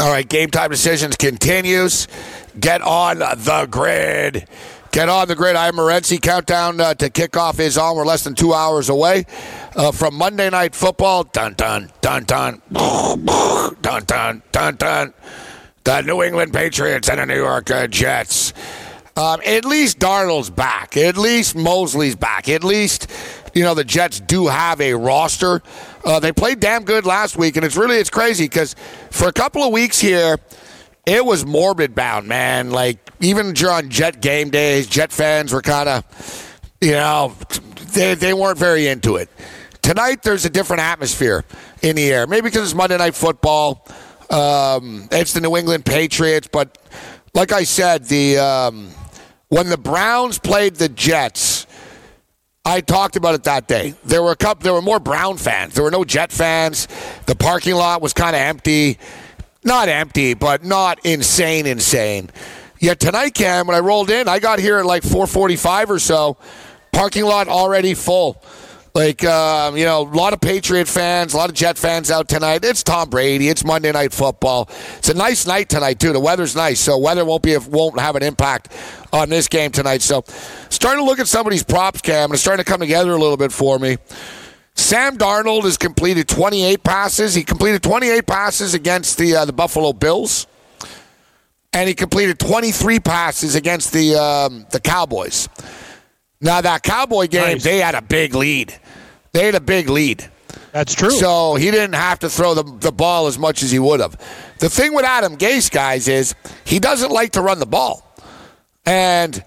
All 0.00 0.08
right, 0.08 0.26
game 0.26 0.48
time 0.48 0.70
decisions 0.70 1.14
continues. 1.16 2.08
Get 2.58 2.80
on 2.80 3.18
the 3.18 3.68
grid. 3.70 4.48
Get 4.92 5.10
on 5.10 5.28
the 5.28 5.34
grid. 5.34 5.56
I'm 5.56 5.74
Morency. 5.74 6.18
Countdown 6.18 6.80
uh, 6.80 6.94
to 6.94 7.10
kickoff 7.10 7.60
is 7.60 7.76
on. 7.76 7.96
We're 7.96 8.06
less 8.06 8.24
than 8.24 8.34
two 8.34 8.54
hours 8.54 8.88
away 8.88 9.26
uh, 9.76 9.92
from 9.92 10.14
Monday 10.14 10.48
Night 10.48 10.74
Football. 10.74 11.24
Dun 11.24 11.52
dun 11.52 11.90
dun 12.00 12.24
dun 12.24 12.62
dun 12.72 14.04
dun 14.06 14.42
dun 14.50 14.76
dun. 14.76 15.12
The 15.84 16.00
New 16.00 16.22
England 16.22 16.54
Patriots 16.54 17.10
and 17.10 17.18
the 17.20 17.26
New 17.26 17.36
York 17.36 17.70
uh, 17.70 17.86
Jets. 17.86 18.54
Um, 19.18 19.42
at 19.44 19.66
least 19.66 19.98
Darnold's 19.98 20.48
back. 20.48 20.96
At 20.96 21.18
least 21.18 21.54
Mosley's 21.54 22.16
back. 22.16 22.48
At 22.48 22.64
least, 22.64 23.06
you 23.52 23.62
know, 23.62 23.74
the 23.74 23.84
Jets 23.84 24.18
do 24.18 24.46
have 24.46 24.80
a 24.80 24.94
roster. 24.94 25.60
Uh, 26.04 26.18
they 26.20 26.32
played 26.32 26.60
damn 26.60 26.84
good 26.84 27.04
last 27.04 27.36
week, 27.36 27.56
and 27.56 27.64
it's 27.64 27.76
really 27.76 27.96
it's 27.96 28.10
crazy 28.10 28.44
because 28.44 28.74
for 29.10 29.28
a 29.28 29.32
couple 29.32 29.62
of 29.62 29.72
weeks 29.72 30.00
here, 30.00 30.38
it 31.06 31.24
was 31.24 31.44
morbid 31.44 31.94
bound, 31.94 32.26
man. 32.26 32.70
Like 32.70 32.98
even 33.20 33.52
during 33.52 33.88
Jet 33.88 34.20
game 34.20 34.50
days, 34.50 34.86
Jet 34.86 35.12
fans 35.12 35.52
were 35.52 35.62
kind 35.62 35.88
of, 35.88 36.60
you 36.80 36.92
know, 36.92 37.34
they 37.92 38.14
they 38.14 38.34
weren't 38.34 38.58
very 38.58 38.86
into 38.86 39.16
it. 39.16 39.28
Tonight, 39.82 40.22
there's 40.22 40.44
a 40.44 40.50
different 40.50 40.82
atmosphere 40.82 41.44
in 41.82 41.96
the 41.96 42.10
air. 42.12 42.26
Maybe 42.26 42.42
because 42.42 42.62
it's 42.62 42.74
Monday 42.74 42.96
Night 42.98 43.14
Football. 43.14 43.86
Um, 44.30 45.08
it's 45.10 45.32
the 45.32 45.40
New 45.40 45.56
England 45.56 45.84
Patriots, 45.84 46.48
but 46.50 46.78
like 47.34 47.52
I 47.52 47.64
said, 47.64 48.04
the 48.04 48.38
um, 48.38 48.90
when 49.48 49.68
the 49.68 49.76
Browns 49.78 50.38
played 50.38 50.76
the 50.76 50.88
Jets, 50.88 51.59
I 52.64 52.82
talked 52.82 53.16
about 53.16 53.34
it 53.34 53.44
that 53.44 53.68
day. 53.68 53.94
There 54.04 54.22
were 54.22 54.32
a 54.32 54.36
couple. 54.36 54.64
There 54.64 54.74
were 54.74 54.82
more 54.82 55.00
Brown 55.00 55.38
fans. 55.38 55.74
There 55.74 55.82
were 55.82 55.90
no 55.90 56.04
Jet 56.04 56.30
fans. 56.30 56.88
The 57.26 57.34
parking 57.34 57.74
lot 57.74 58.02
was 58.02 58.12
kind 58.12 58.36
of 58.36 58.42
empty. 58.42 58.98
Not 59.64 59.88
empty, 59.88 60.34
but 60.34 60.64
not 60.64 61.04
insane, 61.04 61.66
insane. 61.66 62.30
Yet 62.78 63.00
tonight, 63.00 63.34
Cam, 63.34 63.66
when 63.66 63.76
I 63.76 63.80
rolled 63.80 64.10
in, 64.10 64.28
I 64.28 64.38
got 64.38 64.58
here 64.58 64.78
at 64.78 64.86
like 64.86 65.02
4:45 65.02 65.90
or 65.90 65.98
so. 65.98 66.36
Parking 66.92 67.24
lot 67.24 67.48
already 67.48 67.94
full. 67.94 68.42
Like 68.94 69.24
um, 69.24 69.76
you 69.76 69.84
know, 69.84 70.02
a 70.02 70.10
lot 70.14 70.32
of 70.32 70.40
Patriot 70.40 70.88
fans, 70.88 71.32
a 71.32 71.36
lot 71.36 71.48
of 71.48 71.54
Jet 71.54 71.78
fans 71.78 72.10
out 72.10 72.28
tonight. 72.28 72.64
It's 72.64 72.82
Tom 72.82 73.08
Brady. 73.08 73.48
It's 73.48 73.64
Monday 73.64 73.92
Night 73.92 74.12
Football. 74.12 74.68
It's 74.98 75.08
a 75.08 75.14
nice 75.14 75.46
night 75.46 75.68
tonight 75.68 76.00
too. 76.00 76.12
The 76.12 76.18
weather's 76.18 76.56
nice, 76.56 76.80
so 76.80 76.98
weather 76.98 77.24
won't 77.24 77.42
be 77.42 77.56
won't 77.56 78.00
have 78.00 78.16
an 78.16 78.24
impact 78.24 78.72
on 79.12 79.28
this 79.28 79.46
game 79.46 79.70
tonight. 79.70 80.02
So, 80.02 80.24
starting 80.70 81.04
to 81.04 81.04
look 81.04 81.20
at 81.20 81.28
some 81.28 81.46
of 81.46 81.52
these 81.52 81.62
props, 81.62 82.00
Cam, 82.00 82.24
and 82.24 82.34
it's 82.34 82.42
starting 82.42 82.64
to 82.64 82.68
come 82.68 82.80
together 82.80 83.12
a 83.12 83.18
little 83.18 83.36
bit 83.36 83.52
for 83.52 83.78
me. 83.78 83.98
Sam 84.74 85.16
Darnold 85.16 85.64
has 85.64 85.76
completed 85.76 86.26
28 86.26 86.82
passes. 86.82 87.34
He 87.34 87.44
completed 87.44 87.82
28 87.82 88.26
passes 88.26 88.74
against 88.74 89.18
the 89.18 89.36
uh, 89.36 89.44
the 89.44 89.52
Buffalo 89.52 89.92
Bills, 89.92 90.48
and 91.72 91.86
he 91.86 91.94
completed 91.94 92.40
23 92.40 92.98
passes 92.98 93.54
against 93.54 93.92
the 93.92 94.16
um, 94.16 94.66
the 94.72 94.80
Cowboys. 94.80 95.48
Now 96.40 96.60
that 96.60 96.82
Cowboy 96.82 97.26
game, 97.26 97.42
Nice. 97.54 97.64
they 97.64 97.78
had 97.78 97.94
a 97.94 98.02
big 98.02 98.34
lead. 98.34 98.74
They 99.32 99.46
had 99.46 99.54
a 99.54 99.60
big 99.60 99.88
lead. 99.88 100.28
That's 100.72 100.94
true. 100.94 101.10
So 101.10 101.56
he 101.56 101.70
didn't 101.70 101.94
have 101.94 102.20
to 102.20 102.30
throw 102.30 102.54
the, 102.54 102.62
the 102.62 102.92
ball 102.92 103.26
as 103.26 103.38
much 103.38 103.62
as 103.62 103.70
he 103.70 103.78
would 103.78 104.00
have. 104.00 104.16
The 104.58 104.68
thing 104.68 104.94
with 104.94 105.04
Adam 105.04 105.36
Gase, 105.36 105.70
guys, 105.70 106.08
is 106.08 106.34
he 106.64 106.78
doesn't 106.78 107.10
like 107.10 107.32
to 107.32 107.42
run 107.42 107.58
the 107.58 107.66
ball. 107.66 108.06
And 108.86 109.42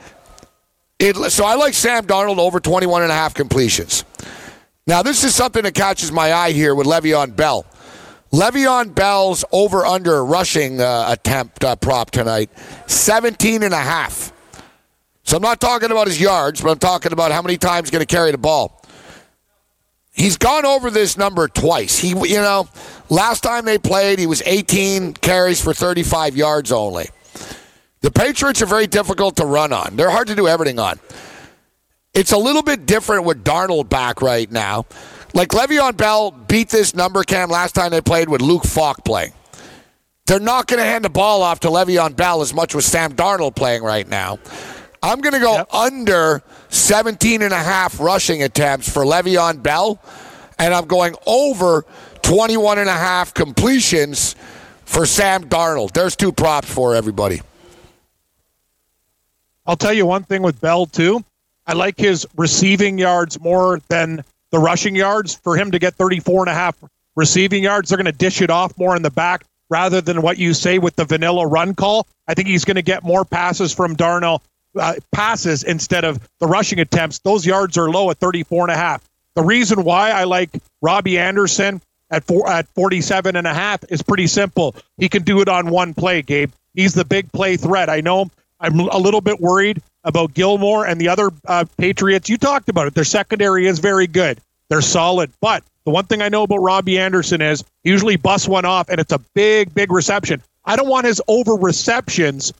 it, 1.00 1.16
so 1.32 1.46
I 1.46 1.56
like 1.56 1.74
Sam 1.74 2.06
Darnold 2.06 2.38
over 2.38 2.60
21 2.60 3.04
and 3.04 3.12
a 3.12 3.16
half 3.16 3.34
completions. 3.34 4.06
Now, 4.86 5.02
this 5.02 5.24
is 5.24 5.34
something 5.34 5.64
that 5.64 5.74
catches 5.74 6.12
my 6.12 6.34
eye 6.34 6.52
here 6.52 6.76
with 6.76 6.88
Le'Veon 6.88 7.36
Bell. 7.36 7.66
Le'Veon 8.34 8.94
Bell's 8.94 9.46
over 9.52 9.86
under 9.86 10.26
rushing 10.26 10.82
uh, 10.82 11.06
attempt 11.10 11.64
uh, 11.64 11.76
prop 11.78 12.12
tonight, 12.12 12.50
17 12.88 13.64
and 13.64 13.74
a 13.74 13.78
half. 13.78 14.33
So 15.24 15.38
I'm 15.38 15.41
not 15.41 15.59
talking 15.59 15.91
about 15.91 16.07
his 16.07 16.19
yards, 16.19 16.61
but 16.61 16.69
I'm 16.69 16.80
talking 16.80 17.13
about 17.13 17.32
how 17.32 17.41
many 17.41 17.57
times 17.57 17.88
he's 17.88 17.91
going 17.91 18.05
to 18.05 18.15
carry 18.15 18.32
the 18.32 18.38
ball. 18.38 18.84
He's 20.11 20.38
gone 20.38 20.65
over 20.65 20.91
this 20.91 21.17
number 21.17 21.47
twice. 21.47 21.97
He, 21.97 22.09
you 22.09 22.41
know, 22.41 22.67
last 23.09 23.41
time 23.41 23.65
they 23.65 23.80
played, 23.80 24.19
he 24.19 24.28
was 24.28 24.43
18 24.45 25.13
carries 25.15 25.59
for 25.59 25.74
35 25.74 26.38
yards 26.38 26.71
only. 26.71 27.09
The 28.01 28.11
Patriots 28.11 28.61
are 28.61 28.67
very 28.67 28.86
difficult 28.86 29.38
to 29.38 29.45
run 29.45 29.74
on. 29.74 29.95
They're 29.95 30.11
hard 30.11 30.28
to 30.28 30.36
do 30.36 30.47
everything 30.47 30.78
on. 30.78 30.99
It's 32.13 32.32
a 32.32 32.38
little 32.38 32.61
bit 32.61 32.86
different 32.86 33.24
with 33.24 33.43
Darnold 33.43 33.89
back 33.89 34.21
right 34.21 34.51
now. 34.51 34.86
Like 35.34 35.49
Le'Veon 35.49 35.97
Bell 35.97 36.30
beat 36.30 36.69
this 36.69 36.93
number 36.93 37.24
cam 37.24 37.49
last 37.49 37.74
time 37.74 37.89
they 37.89 38.01
played 38.01 38.30
with 38.30 38.41
Luke 38.41 38.65
Falk 38.65 39.03
playing. 39.03 39.34
they're 40.28 40.39
not 40.39 40.67
going 40.67 40.78
to 40.78 40.86
hand 40.86 41.05
the 41.05 41.09
ball 41.09 41.41
off 41.41 41.61
to 41.61 41.69
Le'Veon 41.69 42.15
Bell 42.15 42.41
as 42.41 42.53
much 42.53 42.76
with 42.76 42.86
Sam 42.86 43.13
Darnold 43.13 43.55
playing 43.55 43.82
right 43.82 44.07
now. 44.07 44.38
I'm 45.04 45.20
going 45.20 45.34
to 45.34 45.39
go 45.39 45.56
Yep. 45.56 45.74
under 45.74 46.41
17 46.70 47.41
and 47.41 47.54
a 47.54 47.58
half 47.58 47.99
rushing 47.99 48.41
attempts 48.41 48.89
for 48.89 49.04
Le'Veon 49.04 49.62
Bell, 49.62 50.01
and 50.58 50.74
I'm 50.74 50.86
going 50.86 51.14
over 51.28 51.86
21 52.22 52.80
and 52.80 52.89
a 52.89 52.93
half 52.93 53.34
completions 53.34 54.36
for 54.86 55.06
Sam 55.06 55.43
Darnold. 55.43 55.91
There's 55.91 56.16
two 56.16 56.32
props 56.32 56.74
for 56.74 56.95
everybody. 56.95 57.41
I'll 59.66 59.76
tell 59.78 59.93
you 59.93 60.06
one 60.06 60.24
thing 60.24 60.41
with 60.41 60.60
Bell 60.62 60.86
too. 60.86 61.24
I 61.68 61.74
like 61.74 61.97
his 61.97 62.26
receiving 62.36 62.97
yards 62.97 63.39
more 63.39 63.82
than 63.89 64.24
the 64.51 64.60
rushing 64.60 64.95
yards. 64.95 65.36
For 65.36 65.56
him 65.58 65.72
to 65.72 65.80
get 65.80 65.95
34 65.95 66.43
and 66.43 66.49
a 66.49 66.54
half 66.54 66.76
receiving 67.16 67.64
yards, 67.64 67.89
they're 67.89 67.97
going 67.97 68.06
to 68.06 68.12
dish 68.12 68.41
it 68.41 68.49
off 68.49 68.78
more 68.78 68.95
in 68.95 69.01
the 69.01 69.12
back 69.12 69.45
rather 69.70 70.01
than 70.01 70.22
what 70.22 70.38
you 70.38 70.54
say 70.54 70.80
with 70.80 70.95
the 70.95 71.06
vanilla 71.06 71.47
run 71.47 71.76
call. 71.76 72.08
I 72.28 72.34
think 72.34 72.47
he's 72.47 72.66
going 72.66 72.76
to 72.76 72.82
get 72.82 73.04
more 73.04 73.24
passes 73.26 73.74
from 73.74 73.95
Darnold 73.95 74.41
uh, 74.80 74.95
passes 75.11 75.63
instead 75.63 76.03
of 76.03 76.19
the 76.39 76.47
rushing 76.47 76.80
attempts. 76.80 77.19
Those 77.19 77.45
yards 77.45 77.78
are 77.78 77.89
low 77.89 78.09
at 78.09 78.17
34 78.17 78.65
and 78.65 78.71
a 78.71 78.78
half. 78.78 79.03
The 79.36 79.43
reason 79.43 79.84
why 79.84 80.11
I 80.11 80.26
like 80.26 80.49
Robbie 80.82 81.17
Anderson 81.17 81.82
at 82.09 82.24
four, 82.24 82.47
at 82.47 82.67
47 82.69 83.36
and 83.36 83.47
a 83.47 83.53
half 83.53 83.84
is 83.89 84.01
pretty 84.01 84.28
simple. 84.28 84.76
He 84.97 85.09
can 85.09 85.24
do 85.24 85.41
it 85.41 85.49
on 85.49 85.69
one 85.69 85.93
play, 85.93 86.21
Gabe. 86.21 86.51
He's 86.74 86.93
the 86.93 87.05
big 87.05 87.32
play 87.32 87.57
threat. 87.57 87.89
I 87.89 88.01
know 88.01 88.30
I'm 88.59 88.80
a 88.80 88.97
little 88.97 89.21
bit 89.21 89.39
worried 89.39 89.82
about 90.03 90.34
Gilmore 90.34 90.86
and 90.86 90.99
the 90.99 91.09
other 91.09 91.32
uh, 91.47 91.65
Patriots. 91.78 92.30
You 92.30 92.38
talked 92.38 92.69
about 92.69 92.88
it. 92.88 92.93
Their 92.93 93.03
secondary 93.03 93.67
is 93.67 93.80
very 93.80 94.07
good. 94.07 94.39
They're 94.69 94.82
solid. 94.82 95.32
But 95.41 95.63
the 95.86 95.91
one 95.91 96.05
thing 96.05 96.21
I 96.21 96.30
know 96.30 96.43
about 96.43 96.57
Robbie 96.57 96.99
Anderson 96.99 97.41
is 97.41 97.63
he 97.84 97.89
usually 97.89 98.15
busts 98.15 98.47
one 98.47 98.65
off 98.65 98.89
and 98.89 98.99
it's 98.99 99.11
a 99.11 99.19
big, 99.34 99.74
big 99.74 99.91
reception. 99.91 100.41
I 100.65 100.76
don't 100.76 100.88
want 100.88 101.05
his 101.05 101.21
over 101.28 101.53
receptions. 101.53 102.53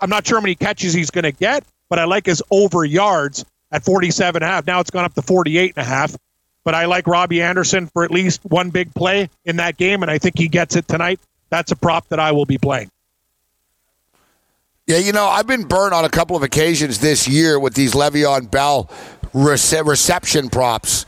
I'm 0.00 0.10
not 0.10 0.26
sure 0.26 0.38
how 0.38 0.42
many 0.42 0.54
catches 0.54 0.92
he's 0.92 1.10
going 1.10 1.24
to 1.24 1.32
get, 1.32 1.64
but 1.88 1.98
I 1.98 2.04
like 2.04 2.26
his 2.26 2.42
over 2.50 2.84
yards 2.84 3.44
at 3.72 3.84
47 3.84 4.42
and 4.42 4.48
a 4.50 4.52
half. 4.52 4.66
Now 4.66 4.80
it's 4.80 4.90
gone 4.90 5.04
up 5.04 5.14
to 5.14 5.22
48 5.22 5.74
and 5.76 5.82
a 5.86 5.88
half. 5.88 6.16
But 6.62 6.74
I 6.74 6.84
like 6.84 7.06
Robbie 7.06 7.40
Anderson 7.40 7.86
for 7.86 8.04
at 8.04 8.10
least 8.10 8.44
one 8.44 8.68
big 8.68 8.94
play 8.94 9.30
in 9.46 9.56
that 9.56 9.78
game, 9.78 10.02
and 10.02 10.10
I 10.10 10.18
think 10.18 10.36
he 10.36 10.46
gets 10.48 10.76
it 10.76 10.86
tonight. 10.86 11.18
That's 11.48 11.72
a 11.72 11.76
prop 11.76 12.06
that 12.08 12.20
I 12.20 12.32
will 12.32 12.44
be 12.44 12.58
playing. 12.58 12.90
Yeah, 14.86 14.98
you 14.98 15.12
know, 15.12 15.26
I've 15.26 15.46
been 15.46 15.64
burned 15.64 15.94
on 15.94 16.04
a 16.04 16.08
couple 16.10 16.36
of 16.36 16.42
occasions 16.42 16.98
this 16.98 17.28
year 17.28 17.58
with 17.58 17.74
these 17.74 17.92
Le'Veon 17.94 18.50
Bell 18.50 18.90
rece- 19.34 19.86
reception 19.86 20.50
props. 20.50 21.06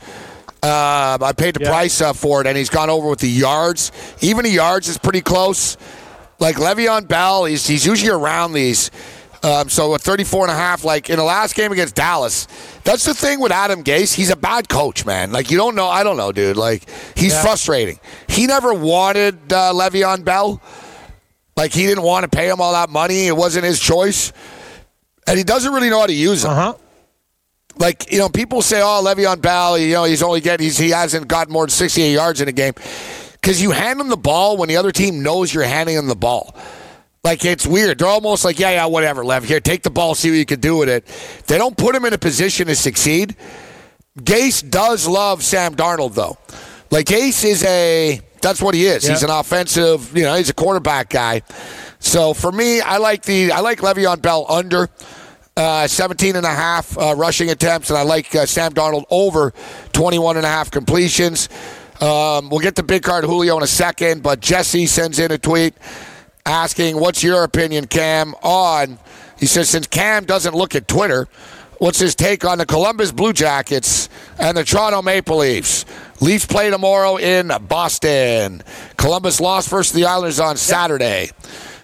Um, 0.63 1.21
I 1.21 1.33
paid 1.37 1.55
the 1.55 1.61
Yeah. 1.63 1.69
price 1.69 1.99
uh, 2.01 2.13
for 2.13 2.39
it, 2.41 2.47
and 2.47 2.57
he's 2.57 2.69
gone 2.69 2.89
over 2.89 3.09
with 3.09 3.19
the 3.19 3.29
yards. 3.29 3.91
Even 4.21 4.45
the 4.45 4.51
yards 4.51 4.87
is 4.87 4.97
pretty 4.97 5.21
close. 5.21 5.75
Like 6.43 6.57
Le'Veon 6.57 7.07
Bell, 7.07 7.45
he's, 7.45 7.65
he's 7.65 7.85
usually 7.85 8.11
around 8.11 8.51
these. 8.51 8.91
Um, 9.43 9.69
so 9.69 9.95
at 9.95 10.01
34 10.01 10.43
and 10.43 10.51
a 10.51 10.55
half, 10.55 10.83
like 10.83 11.09
in 11.09 11.15
the 11.15 11.23
last 11.23 11.55
game 11.55 11.71
against 11.71 11.95
Dallas, 11.95 12.49
that's 12.83 13.05
the 13.05 13.13
thing 13.13 13.39
with 13.39 13.53
Adam 13.53 13.81
Gase. 13.81 14.13
He's 14.13 14.29
a 14.29 14.35
bad 14.35 14.67
coach, 14.67 15.05
man. 15.05 15.31
Like 15.31 15.51
you 15.51 15.57
don't 15.57 15.73
know, 15.73 15.87
I 15.87 16.03
don't 16.03 16.17
know, 16.17 16.33
dude. 16.33 16.57
Like 16.57 16.83
he's 17.15 17.33
frustrating. 17.41 17.97
He 18.27 18.45
never 18.45 18.73
wanted 18.73 19.53
uh, 19.53 19.71
Le'Veon 19.73 20.25
Bell. 20.25 20.61
Like 21.55 21.71
he 21.71 21.85
didn't 21.85 22.03
want 22.03 22.29
to 22.29 22.29
pay 22.29 22.49
him 22.49 22.59
all 22.59 22.73
that 22.73 22.89
money. 22.89 23.27
It 23.27 23.37
wasn't 23.37 23.63
his 23.63 23.79
choice, 23.79 24.33
and 25.25 25.37
he 25.37 25.45
doesn't 25.45 25.71
really 25.71 25.89
know 25.89 26.01
how 26.01 26.07
to 26.07 26.13
use 26.13 26.43
him. 26.43 26.51
Uh 26.51 26.55
huh. 26.55 26.73
Like 27.77 28.11
you 28.11 28.19
know, 28.19 28.27
people 28.27 28.61
say, 28.61 28.81
"Oh, 28.81 29.01
Le'Veon 29.01 29.41
Bell, 29.41 29.77
you 29.77 29.93
know, 29.93 30.03
he's 30.03 30.21
only 30.21 30.41
getting 30.41 30.65
he's, 30.65 30.77
he 30.77 30.89
hasn't 30.89 31.29
got 31.29 31.49
more 31.49 31.63
than 31.63 31.69
68 31.69 32.11
yards 32.11 32.41
in 32.41 32.49
a 32.49 32.51
game," 32.51 32.73
because 33.43 33.61
you 33.61 33.71
hand 33.71 33.99
him 33.99 34.07
the 34.07 34.15
ball 34.15 34.55
when 34.55 34.69
the 34.69 34.77
other 34.77 34.93
team 34.93 35.21
knows 35.21 35.53
you're 35.53 35.65
handing 35.65 35.97
him 35.97 36.07
the 36.07 36.15
ball. 36.15 36.55
Like 37.25 37.43
it's 37.43 37.67
weird. 37.67 37.99
They're 37.99 38.07
almost 38.07 38.45
like, 38.45 38.57
"Yeah, 38.57 38.71
yeah, 38.71 38.85
whatever, 38.85 39.25
Lev. 39.25 39.43
Here, 39.43 39.59
take 39.59 39.83
the 39.83 39.89
ball, 39.89 40.15
see 40.15 40.29
what 40.29 40.37
you 40.37 40.45
can 40.45 40.61
do 40.61 40.77
with 40.77 40.87
it." 40.87 41.05
They 41.47 41.57
don't 41.57 41.75
put 41.75 41.93
him 41.93 42.05
in 42.05 42.13
a 42.13 42.17
position 42.17 42.67
to 42.67 42.75
succeed. 42.75 43.35
Gase 44.17 44.67
does 44.69 45.07
love 45.07 45.43
Sam 45.43 45.75
Darnold, 45.75 46.13
though. 46.13 46.37
Like 46.89 47.07
Gase 47.07 47.43
is 47.43 47.63
a 47.65 48.21
that's 48.41 48.61
what 48.61 48.75
he 48.75 48.85
is. 48.85 49.03
Yeah. 49.03 49.11
He's 49.11 49.23
an 49.23 49.29
offensive, 49.29 50.15
you 50.15 50.23
know, 50.23 50.35
he's 50.35 50.49
a 50.49 50.53
quarterback 50.53 51.09
guy. 51.09 51.41
So 51.99 52.33
for 52.33 52.51
me, 52.51 52.79
I 52.79 52.97
like 52.97 53.23
the 53.23 53.51
I 53.51 53.59
like 53.59 53.79
Le'Veon 53.79 54.21
Bell 54.21 54.45
under 54.47 54.89
uh, 55.57 55.87
17 55.87 56.35
and 56.35 56.45
a 56.45 56.49
half 56.49 56.97
uh, 56.97 57.13
rushing 57.15 57.49
attempts, 57.49 57.89
and 57.89 57.97
I 57.97 58.03
like 58.03 58.33
uh, 58.35 58.45
Sam 58.45 58.73
Darnold 58.73 59.03
over 59.09 59.53
21 59.91 60.37
and 60.37 60.45
a 60.45 60.49
half 60.49 60.71
completions. 60.71 61.49
Um, 62.01 62.49
we'll 62.49 62.59
get 62.59 62.75
to 62.77 62.83
big 62.83 63.03
card 63.03 63.23
Julio 63.23 63.57
in 63.57 63.63
a 63.63 63.67
second, 63.67 64.23
but 64.23 64.39
Jesse 64.39 64.85
sends 64.85 65.19
in 65.19 65.31
a 65.31 65.37
tweet 65.37 65.73
asking, 66.45 66.99
"What's 66.99 67.23
your 67.23 67.43
opinion, 67.43 67.87
Cam?" 67.87 68.33
On 68.43 68.97
he 69.43 69.47
says, 69.47 69.69
since 69.69 69.87
Cam 69.87 70.23
doesn't 70.23 70.55
look 70.55 70.73
at 70.73 70.87
Twitter, 70.87 71.27
what's 71.79 71.99
his 71.99 72.15
take 72.15 72.45
on 72.45 72.59
the 72.59 72.65
Columbus 72.65 73.11
Blue 73.11 73.33
Jackets 73.33 74.07
and 74.39 74.55
the 74.55 74.63
Toronto 74.63 75.01
Maple 75.01 75.39
Leafs? 75.39 75.83
Leafs 76.21 76.45
play 76.45 76.69
tomorrow 76.69 77.17
in 77.17 77.51
Boston. 77.67 78.63
Columbus 78.95 79.41
lost 79.41 79.69
versus 79.69 79.91
the 79.91 80.05
Islanders 80.05 80.39
on 80.39 80.55
Saturday. 80.55 81.31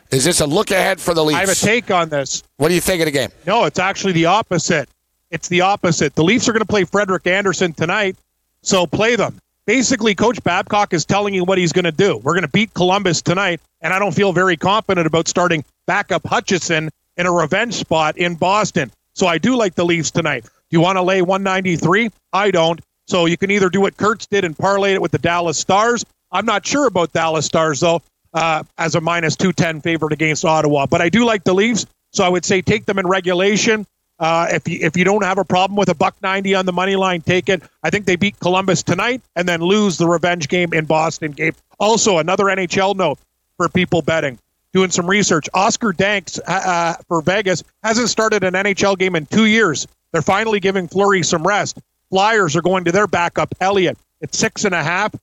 Is 0.09 0.23
this 0.23 0.39
a 0.39 0.45
look 0.45 0.71
ahead 0.71 1.01
for 1.01 1.13
the 1.13 1.21
Leafs? 1.21 1.35
I 1.35 1.41
have 1.41 1.49
a 1.49 1.55
take 1.55 1.91
on 1.91 2.07
this. 2.07 2.43
What 2.55 2.69
do 2.69 2.75
you 2.75 2.79
think 2.79 3.01
of 3.01 3.07
the 3.07 3.11
game? 3.11 3.29
No, 3.45 3.65
it's 3.65 3.77
actually 3.77 4.13
the 4.13 4.27
opposite. 4.27 4.87
It's 5.29 5.49
the 5.49 5.59
opposite. 5.59 6.15
The 6.15 6.23
Leafs 6.23 6.47
are 6.47 6.53
going 6.53 6.61
to 6.61 6.65
play 6.65 6.85
Frederik 6.85 7.27
Andersen 7.27 7.73
tonight, 7.73 8.15
so 8.63 8.87
play 8.87 9.17
them. 9.17 9.37
Basically, 9.69 10.15
Coach 10.15 10.43
Babcock 10.43 10.95
is 10.95 11.05
telling 11.05 11.35
you 11.35 11.43
what 11.43 11.59
he's 11.59 11.73
going 11.73 11.85
to 11.85 11.91
do. 11.91 12.17
We're 12.17 12.33
going 12.33 12.41
to 12.41 12.47
beat 12.47 12.73
Columbus 12.73 13.21
tonight, 13.21 13.61
and 13.81 13.93
I 13.93 13.99
don't 13.99 14.15
feel 14.15 14.33
very 14.33 14.57
confident 14.57 15.05
about 15.05 15.27
starting 15.27 15.63
backup 15.85 16.25
Hutchinson 16.25 16.89
in 17.17 17.27
a 17.27 17.31
revenge 17.31 17.75
spot 17.75 18.17
in 18.17 18.33
Boston. 18.33 18.91
So 19.13 19.27
I 19.27 19.37
do 19.37 19.55
like 19.55 19.75
the 19.75 19.85
Leafs 19.85 20.09
tonight. 20.09 20.45
Do 20.45 20.49
you 20.71 20.81
want 20.81 20.97
to 20.97 21.03
lay 21.03 21.21
193? 21.21 22.09
I 22.33 22.49
don't. 22.49 22.81
So 23.07 23.27
you 23.27 23.37
can 23.37 23.51
either 23.51 23.69
do 23.69 23.79
what 23.79 23.95
Kurtz 23.95 24.25
did 24.25 24.43
and 24.43 24.57
parlay 24.57 24.93
it 24.93 25.03
with 25.03 25.11
the 25.11 25.19
Dallas 25.19 25.59
Stars. 25.59 26.03
I'm 26.31 26.47
not 26.47 26.65
sure 26.65 26.87
about 26.87 27.13
Dallas 27.13 27.45
Stars, 27.45 27.81
though, 27.81 28.01
uh, 28.33 28.63
as 28.79 28.95
a 28.95 29.01
minus 29.01 29.35
210 29.35 29.81
favorite 29.81 30.13
against 30.13 30.45
Ottawa. 30.45 30.87
But 30.87 31.01
I 31.01 31.09
do 31.09 31.25
like 31.25 31.43
the 31.43 31.53
Leafs, 31.53 31.85
so 32.11 32.23
I 32.23 32.29
would 32.29 32.43
say 32.43 32.63
take 32.63 32.85
them 32.85 32.97
in 32.97 33.05
regulation. 33.05 33.85
Uh, 34.19 34.47
if 34.51 34.67
you 34.67 34.79
if 34.81 34.97
you 34.97 35.05
don't 35.05 35.23
have 35.23 35.37
a 35.37 35.45
problem 35.45 35.77
with 35.77 35.89
a 35.89 35.95
buck 35.95 36.15
ninety 36.21 36.53
on 36.53 36.65
the 36.65 36.73
money 36.73 36.95
line, 36.95 37.21
take 37.21 37.47
it. 37.47 37.63
I 37.83 37.89
think 37.89 38.05
they 38.05 38.17
beat 38.17 38.39
Columbus 38.39 38.83
tonight 38.83 39.21
and 39.35 39.47
then 39.47 39.61
lose 39.61 39.97
the 39.97 40.07
revenge 40.07 40.49
game 40.49 40.73
in 40.73 40.85
Boston. 40.85 41.31
Game. 41.31 41.53
Also, 41.79 42.17
another 42.17 42.45
NHL 42.45 42.95
note 42.95 43.19
for 43.57 43.69
people 43.69 44.01
betting. 44.01 44.37
Doing 44.71 44.91
some 44.91 45.09
research, 45.09 45.49
Oscar 45.53 45.93
Dansk 45.93 46.39
uh, 46.45 46.95
for 47.07 47.21
Vegas 47.21 47.63
hasn't 47.81 48.09
started 48.09 48.43
an 48.43 48.53
NHL 48.53 48.97
game 48.99 49.15
in 49.15 49.25
two 49.25 49.45
years. 49.45 49.87
They're 50.11 50.21
finally 50.21 50.59
giving 50.59 50.87
Fleury 50.87 51.23
some 51.23 51.45
rest. 51.45 51.79
Flyers 52.09 52.55
are 52.55 52.61
going 52.61 52.83
to 52.85 52.91
their 52.91 53.07
backup, 53.07 53.55
Elliott. 53.61 53.97
It's 54.21 54.37
six 54.37 54.65
and 54.65 54.75
a 54.75 54.83
half. 54.83 55.15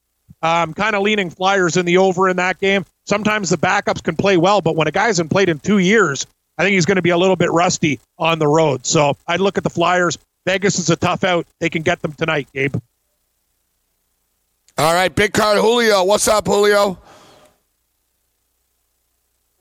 I'm 0.42 0.74
kind 0.74 0.96
of 0.96 1.02
leaning 1.02 1.30
Flyers 1.30 1.76
in 1.76 1.86
the 1.86 1.98
over 1.98 2.28
in 2.28 2.36
that 2.36 2.58
game. 2.60 2.84
Sometimes 3.04 3.50
the 3.50 3.56
backups 3.56 4.02
can 4.02 4.16
play 4.16 4.36
well, 4.36 4.60
but 4.60 4.76
when 4.76 4.88
a 4.88 4.92
guy 4.92 5.06
hasn't 5.06 5.30
played 5.30 5.48
in 5.48 5.58
two 5.58 5.78
years, 5.78 6.26
I 6.58 6.62
think 6.62 6.74
he's 6.74 6.86
going 6.86 6.96
to 6.96 7.02
be 7.02 7.10
a 7.10 7.18
little 7.18 7.36
bit 7.36 7.50
rusty 7.52 8.00
on 8.18 8.38
the 8.38 8.46
road. 8.46 8.86
So 8.86 9.16
I'd 9.26 9.40
look 9.40 9.58
at 9.58 9.64
the 9.64 9.70
Flyers. 9.70 10.18
Vegas 10.46 10.78
is 10.78 10.90
a 10.90 10.96
tough 10.96 11.24
out. 11.24 11.46
They 11.60 11.68
can 11.68 11.82
get 11.82 12.00
them 12.00 12.12
tonight, 12.12 12.48
Gabe. 12.54 12.76
All 14.78 14.92
right, 14.94 15.14
big 15.14 15.32
card 15.32 15.58
Julio. 15.58 16.04
What's 16.04 16.28
up, 16.28 16.46
Julio? 16.46 16.98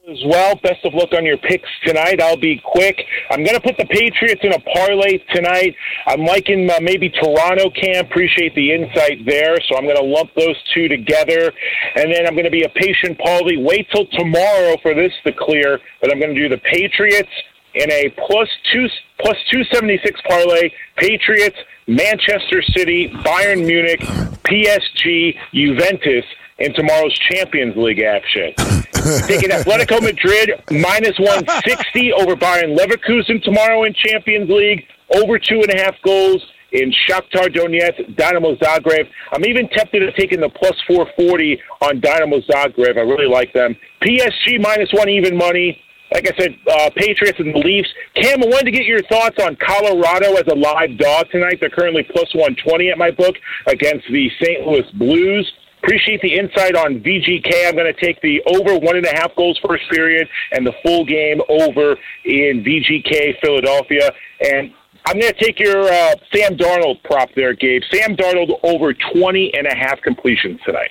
As 0.08 0.24
well. 0.28 0.56
Best 0.62 0.86
of 0.86 0.94
luck 0.94 1.10
on 1.14 1.26
your 1.26 1.38
picks 1.38 1.70
tonight. 1.84 2.22
I'll 2.22 2.38
be 2.38 2.62
quick. 2.64 3.02
I'm 3.32 3.44
going 3.44 3.56
to 3.56 3.62
put 3.62 3.76
the 3.78 3.86
Patriots 3.86 4.42
in 4.44 4.54
a 4.54 4.60
parlay 4.60 5.18
tonight. 5.34 5.76
I'm 6.06 6.22
liking 6.26 6.70
uh, 6.70 6.78
maybe 6.80 7.10
Toronto 7.10 7.72
can. 7.72 8.06
Appreciate 8.06 8.54
the 8.54 8.72
insight 8.72 9.26
there. 9.26 9.58
So 9.68 9.76
I'm 9.76 9.84
going 9.86 9.98
to 9.98 10.04
lump 10.04 10.30
those 10.36 10.56
two 10.76 10.88
together. 10.88 11.52
And 11.96 12.14
then 12.14 12.28
I'm 12.28 12.34
going 12.34 12.46
to 12.46 12.52
be 12.52 12.64
a 12.64 12.70
patient 12.70 13.18
parlay. 13.18 13.58
Wait 13.58 13.88
till 13.90 14.06
tomorrow 14.12 14.78
for 14.84 14.94
this 14.94 15.12
to 15.26 15.32
clear. 15.32 15.80
But 16.02 16.12
I'm 16.12 16.20
going 16.20 16.36
to 16.36 16.40
do 16.40 16.50
the 16.50 16.62
Patriots 16.62 17.32
in 17.74 17.92
a 17.92 18.14
plus 18.28 18.48
two 18.72 18.88
plus 19.20 19.38
276 19.50 20.22
parlay. 20.30 20.70
Patriots, 20.98 21.58
Manchester 21.88 22.62
City, 22.62 23.10
Bayern 23.26 23.66
Munich, 23.66 24.02
PSG, 24.02 25.36
Juventus 25.52 26.26
in 26.60 26.74
tomorrow's 26.74 27.18
Champions 27.32 27.76
League 27.76 28.02
action. 28.02 28.54
Taking 29.28 29.50
Atletico 29.52 30.02
Madrid 30.02 30.50
minus 30.72 31.18
160 31.20 32.14
over 32.14 32.36
Bayern 32.36 32.76
Leverkusen 32.76 33.42
tomorrow 33.44 33.84
in 33.84 33.94
Champions 33.94 34.50
League. 34.50 34.84
Over 35.14 35.38
two 35.38 35.62
and 35.62 35.72
a 35.72 35.78
half 35.78 35.94
goals 36.04 36.44
in 36.72 36.92
Shakhtar 37.08 37.54
Donetsk, 37.54 38.16
Dynamo 38.16 38.56
Zagreb. 38.56 39.08
I'm 39.32 39.46
even 39.46 39.70
tempted 39.70 40.00
to 40.00 40.12
taking 40.14 40.42
the 40.42 40.50
plus 40.50 40.74
440 40.88 41.62
on 41.82 42.00
Dynamo 42.00 42.40
Zagreb. 42.42 42.98
I 42.98 43.02
really 43.02 43.28
like 43.28 43.54
them. 43.54 43.76
PSG 44.02 44.60
minus 44.60 44.92
one 44.92 45.10
even 45.10 45.38
money. 45.38 45.80
Like 46.12 46.28
I 46.32 46.38
said, 46.38 46.56
uh, 46.68 46.90
Patriots 46.96 47.40
and 47.40 47.54
the 47.54 47.60
Leafs. 47.60 47.90
Cam, 48.16 48.42
I 48.42 48.48
wanted 48.48 48.66
to 48.66 48.72
get 48.72 48.86
your 48.86 49.02
thoughts 49.04 49.38
on 49.40 49.56
Colorado 49.58 50.34
as 50.34 50.46
a 50.48 50.56
live 50.56 50.98
dog 50.98 51.30
tonight. 51.32 51.58
They're 51.60 51.70
currently 51.70 52.04
plus 52.04 52.34
120 52.34 52.90
at 52.90 52.98
my 52.98 53.12
book 53.12 53.36
against 53.68 54.06
the 54.12 54.30
St. 54.42 54.66
Louis 54.66 54.90
Blues. 54.94 55.52
Appreciate 55.86 56.20
the 56.22 56.34
insight 56.34 56.76
on 56.76 57.00
VGK. 57.00 57.68
I'm 57.68 57.76
going 57.76 57.94
to 57.94 58.00
take 58.00 58.20
the 58.22 58.42
over 58.48 58.76
one 58.80 58.98
and 58.98 59.06
a 59.06 59.16
half 59.16 59.36
goals 59.36 59.60
first 59.68 59.84
period 59.92 60.28
and 60.52 60.66
the 60.66 60.74
full 60.84 61.06
game 61.06 61.42
over 61.48 61.96
in 62.24 62.64
VGK 62.64 63.40
Philadelphia. 63.40 64.12
And 64.50 64.74
I'm 65.06 65.20
going 65.20 65.32
to 65.32 65.40
take 65.40 65.60
your 65.60 65.84
uh, 65.84 66.16
Sam 66.34 66.58
Darnold 66.58 67.04
prop 67.04 67.30
there, 67.36 67.54
Gabe. 67.54 67.84
Sam 67.94 68.16
Darnold 68.16 68.60
over 68.64 68.96
20 69.14 69.54
and 69.54 69.68
a 69.68 69.76
half 69.76 70.02
completions 70.02 70.60
tonight. 70.66 70.90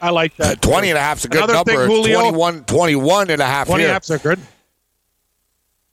I 0.00 0.10
like 0.10 0.36
that. 0.36 0.62
20 0.62 0.90
and 0.90 0.98
a 0.98 1.00
half 1.00 1.18
is 1.18 1.24
a 1.24 1.28
good 1.28 1.38
Another 1.42 1.54
number. 1.54 1.72
thing, 1.88 1.96
Julio- 1.96 2.20
21, 2.20 2.64
21 2.64 3.30
and 3.30 3.42
a 3.42 3.44
half 3.44 3.66
20 3.66 3.82
and 3.82 3.90
a 3.90 3.92
half 3.92 4.08
is 4.08 4.22
good. 4.22 4.38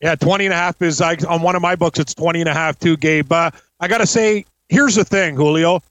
Yeah, 0.02 0.14
20 0.14 0.46
and 0.46 0.54
a 0.54 0.58
half 0.58 0.80
is 0.84 1.02
I, 1.02 1.16
on 1.28 1.42
one 1.42 1.56
of 1.56 1.64
my 1.64 1.76
books. 1.76 1.98
It's 1.98 2.14
20 2.14 2.42
and 2.42 2.50
a 2.50 2.54
half 2.54 2.78
too, 2.78 2.96
Gabe. 2.96 3.32
Uh, 3.32 3.50
I 3.80 3.88
got 3.88 3.98
to 4.00 4.06
say, 4.08 4.46
here's 4.70 4.94
the 4.94 5.04
thing, 5.04 5.36
Julio. 5.36 5.82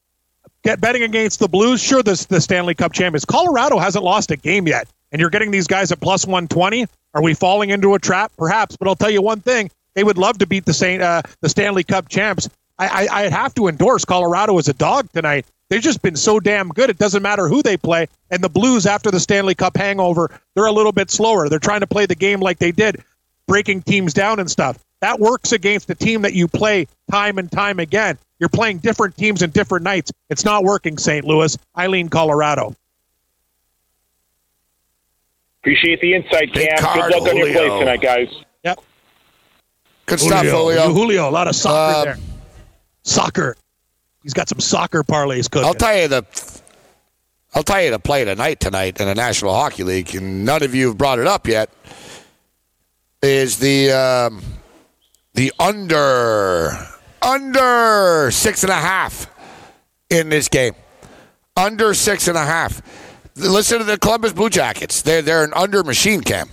Get 0.65 0.81
betting 0.81 1.03
against 1.03 1.41
the 1.41 1.49
Blues. 1.49 1.83
Sure, 1.83 2.03
this 2.03 2.25
the 2.25 2.41
Stanley 2.41 2.75
Cup 2.75 2.93
champions. 2.93 3.27
Colorado 3.27 3.79
hasn't 3.79 4.03
lost 4.03 4.31
a 4.31 4.37
game 4.37 4.67
yet, 4.67 4.89
and 5.13 5.21
you're 5.21 5.31
getting 5.31 5.51
these 5.51 5.67
guys 5.67 5.93
at 5.93 6.01
plus 6.01 6.27
120. 6.27 6.87
Are 7.13 7.23
we 7.23 7.35
falling 7.35 7.69
into 7.69 7.95
a 7.95 7.99
trap? 7.99 8.33
Perhaps, 8.39 8.77
but 8.77 8.89
I'll 8.89 8.97
tell 8.97 9.11
you 9.11 9.21
one 9.21 9.41
thing: 9.41 9.71
they 9.95 10.03
would 10.03 10.17
love 10.17 10.39
to 10.39 10.47
beat 10.47 10.65
the 10.65 10.73
Saint, 10.73 11.03
uh, 11.03 11.21
the 11.43 11.51
Stanley 11.51 11.85
Cup 11.85 12.09
champs. 12.09 12.49
I, 12.79 13.07
I, 13.07 13.25
I'd 13.25 13.33
have 13.33 13.55
to 13.57 13.69
endorse 13.69 14.07
Colorado 14.07 14.59
as 14.59 14.69
a 14.69 14.73
dog 14.73 15.11
tonight. 15.13 15.45
They've 15.69 15.83
just 15.83 16.03
been 16.03 16.17
so 16.17 16.41
damn 16.41 16.71
good. 16.71 16.89
It 16.89 16.99
doesn't 16.99 17.23
matter 17.23 17.47
who 17.47 17.63
they 17.63 17.77
play. 17.77 18.09
And 18.31 18.43
the 18.43 18.49
Blues, 18.49 18.87
after 18.87 19.11
the 19.11 19.21
Stanley 19.21 19.55
Cup 19.55 19.77
hangover, 19.77 20.31
they're 20.55 20.67
a 20.67 20.73
little 20.73 20.93
bit 20.93 21.11
slower. 21.11 21.49
They're 21.49 21.59
trying 21.59 21.81
to 21.81 21.87
play 21.87 22.07
the 22.07 22.15
game 22.15 22.41
like 22.41 22.59
they 22.59 22.73
did, 22.73 23.03
breaking 23.47 23.83
teams 23.83 24.15
down 24.15 24.41
and 24.41 24.51
stuff. 24.51 24.79
That 25.03 25.21
works 25.21 25.53
against 25.53 25.91
a 25.91 25.95
team 25.95 26.23
that 26.23 26.33
you 26.33 26.49
play 26.49 26.87
time 27.11 27.39
and 27.39 27.53
time 27.53 27.79
again. 27.79 28.19
You're 28.41 28.49
playing 28.49 28.79
different 28.79 29.17
teams 29.17 29.43
and 29.43 29.53
different 29.53 29.85
nights. 29.85 30.11
It's 30.29 30.45
not 30.45 30.65
working, 30.65 30.99
St. 30.99 31.25
Louis. 31.25 31.57
Eileen, 31.79 32.09
Colorado. 32.09 32.75
Appreciate 35.63 36.01
the 36.01 36.15
insight, 36.15 36.53
Big 36.53 36.69
Cam. 36.69 36.79
card, 36.79 37.13
Good 37.13 37.21
luck 37.23 37.29
on 37.31 37.37
your 37.37 37.47
Julio. 37.49 37.69
plays 37.69 37.81
tonight, 37.81 38.01
guys. 38.03 38.29
Yep. 38.65 38.81
Good 40.07 40.21
stuff, 40.21 40.45
Julio. 40.45 40.93
Julio, 40.93 41.29
a 41.29 41.31
lot 41.31 41.49
of 41.49 41.57
soccer 41.57 42.01
Uh, 42.01 42.05
there. 42.05 42.19
Soccer. 43.03 43.57
He's 44.23 44.35
got 44.35 44.49
some 44.49 44.61
soccer 44.61 45.03
parlays 45.03 45.51
cooking. 45.51 45.67
I'll 45.67 45.75
tell 45.75 45.97
you 45.99 46.09
the 46.09 46.25
I'll 47.55 47.63
tell 47.63 47.81
you 47.83 47.91
the 47.91 47.99
play 47.99 48.25
tonight 48.25 48.59
tonight 48.61 49.01
in 49.01 49.07
the 49.07 49.15
National 49.15 49.55
Hockey 49.55 49.85
League, 49.85 50.15
and 50.15 50.45
none 50.45 50.63
of 50.63 50.75
you 50.75 50.89
have 50.89 50.99
brought 50.99 51.19
it 51.19 51.27
up 51.27 51.47
yet. 51.47 51.71
Is 53.23 53.59
the 53.59 53.93
um, 53.93 54.43
the 55.35 55.53
under 55.59 56.73
under 57.25 58.31
six 58.31 58.63
and 58.63 58.71
a 58.71 58.77
half 58.77 59.27
in 60.11 60.29
this 60.29 60.49
game? 60.49 60.75
Under 61.57 61.95
six 61.95 62.29
and 62.29 62.37
a 62.37 62.45
half. 62.45 62.83
Listen 63.37 63.79
to 63.79 63.85
the 63.85 63.99
Columbus 63.99 64.33
Blue 64.33 64.51
Jackets. 64.51 65.03
They're 65.03 65.23
they're 65.23 65.45
an 65.45 65.53
under 65.55 65.83
machine 65.83 66.21
cam. 66.21 66.49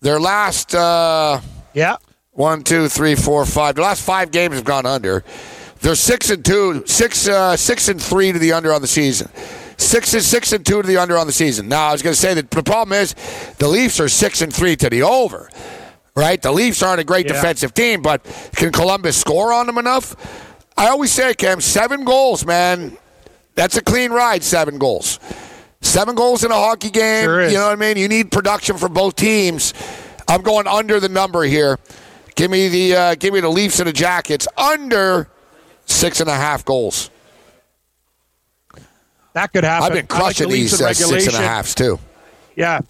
Their 0.00 0.20
last 0.20 0.74
uh, 0.74 1.40
yeah. 1.74 1.96
one, 2.32 2.62
two, 2.62 2.88
three, 2.88 3.14
four, 3.14 3.44
five. 3.46 3.74
The 3.74 3.82
last 3.82 4.02
five 4.02 4.30
games 4.30 4.54
have 4.54 4.64
gone 4.64 4.86
under. 4.86 5.24
They're 5.80 5.94
six 5.94 6.30
and 6.30 6.44
two, 6.44 6.86
six, 6.86 7.28
uh, 7.28 7.56
six 7.56 7.88
and 7.88 8.00
three 8.00 8.32
to 8.32 8.38
the 8.38 8.52
under 8.52 8.72
on 8.72 8.80
the 8.82 8.86
season. 8.86 9.30
Six 9.78 10.14
and 10.14 10.22
six 10.22 10.52
and 10.52 10.64
two 10.64 10.80
to 10.80 10.88
the 10.88 10.96
under 10.96 11.18
on 11.18 11.26
the 11.26 11.32
season. 11.32 11.68
Now 11.68 11.88
I 11.88 11.92
was 11.92 12.02
going 12.02 12.14
to 12.14 12.20
say 12.20 12.34
that 12.34 12.50
the 12.50 12.62
problem 12.62 12.98
is 12.98 13.14
the 13.58 13.68
Leafs 13.68 14.00
are 14.00 14.08
six 14.08 14.40
and 14.40 14.54
three 14.54 14.74
to 14.76 14.88
the 14.88 15.02
over. 15.02 15.50
Right, 16.16 16.40
the 16.40 16.50
Leafs 16.50 16.82
aren't 16.82 17.00
a 17.00 17.04
great 17.04 17.26
Yeah. 17.26 17.34
defensive 17.34 17.74
team, 17.74 18.00
but 18.00 18.24
can 18.56 18.72
Columbus 18.72 19.18
score 19.18 19.52
on 19.52 19.66
them 19.66 19.76
enough? 19.76 20.16
I 20.76 20.88
always 20.88 21.12
say, 21.12 21.34
Cam, 21.34 21.60
seven 21.60 22.04
goals, 22.04 22.46
man. 22.46 22.96
That's 23.54 23.76
a 23.76 23.82
clean 23.82 24.12
ride. 24.12 24.42
Seven 24.42 24.78
goals. 24.78 25.18
Seven 25.82 26.14
goals 26.14 26.42
in 26.42 26.50
a 26.50 26.54
hockey 26.54 26.90
game. 26.90 27.24
Sure. 27.24 27.46
You 27.46 27.54
know 27.54 27.64
what 27.66 27.72
I 27.72 27.76
mean? 27.76 27.96
You 27.98 28.08
need 28.08 28.32
production 28.32 28.76
from 28.78 28.94
both 28.94 29.14
teams. 29.16 29.74
I'm 30.26 30.42
going 30.42 30.66
under 30.66 31.00
the 31.00 31.08
number 31.08 31.42
here. 31.42 31.78
Give 32.34 32.50
me 32.50 32.68
the 32.68 32.96
uh, 32.96 33.14
give 33.14 33.32
me 33.32 33.40
the 33.40 33.48
Leafs 33.48 33.78
and 33.78 33.88
the 33.88 33.92
Jackets 33.92 34.48
under 34.58 35.28
six 35.86 36.20
and 36.20 36.28
a 36.28 36.34
half 36.34 36.64
goals. 36.64 37.10
That 39.32 39.52
could 39.52 39.64
happen. 39.64 39.84
I've 39.86 39.92
been 39.92 40.06
I 40.10 40.20
like 40.20 40.36
the 40.36 40.44
crushing 40.44 40.48
these 40.50 40.80
uh, 40.80 40.92
six 40.92 41.26
and 41.26 41.36
a 41.36 41.38
halves 41.38 41.74
too. 41.74 41.98
Yeah, 42.56 42.80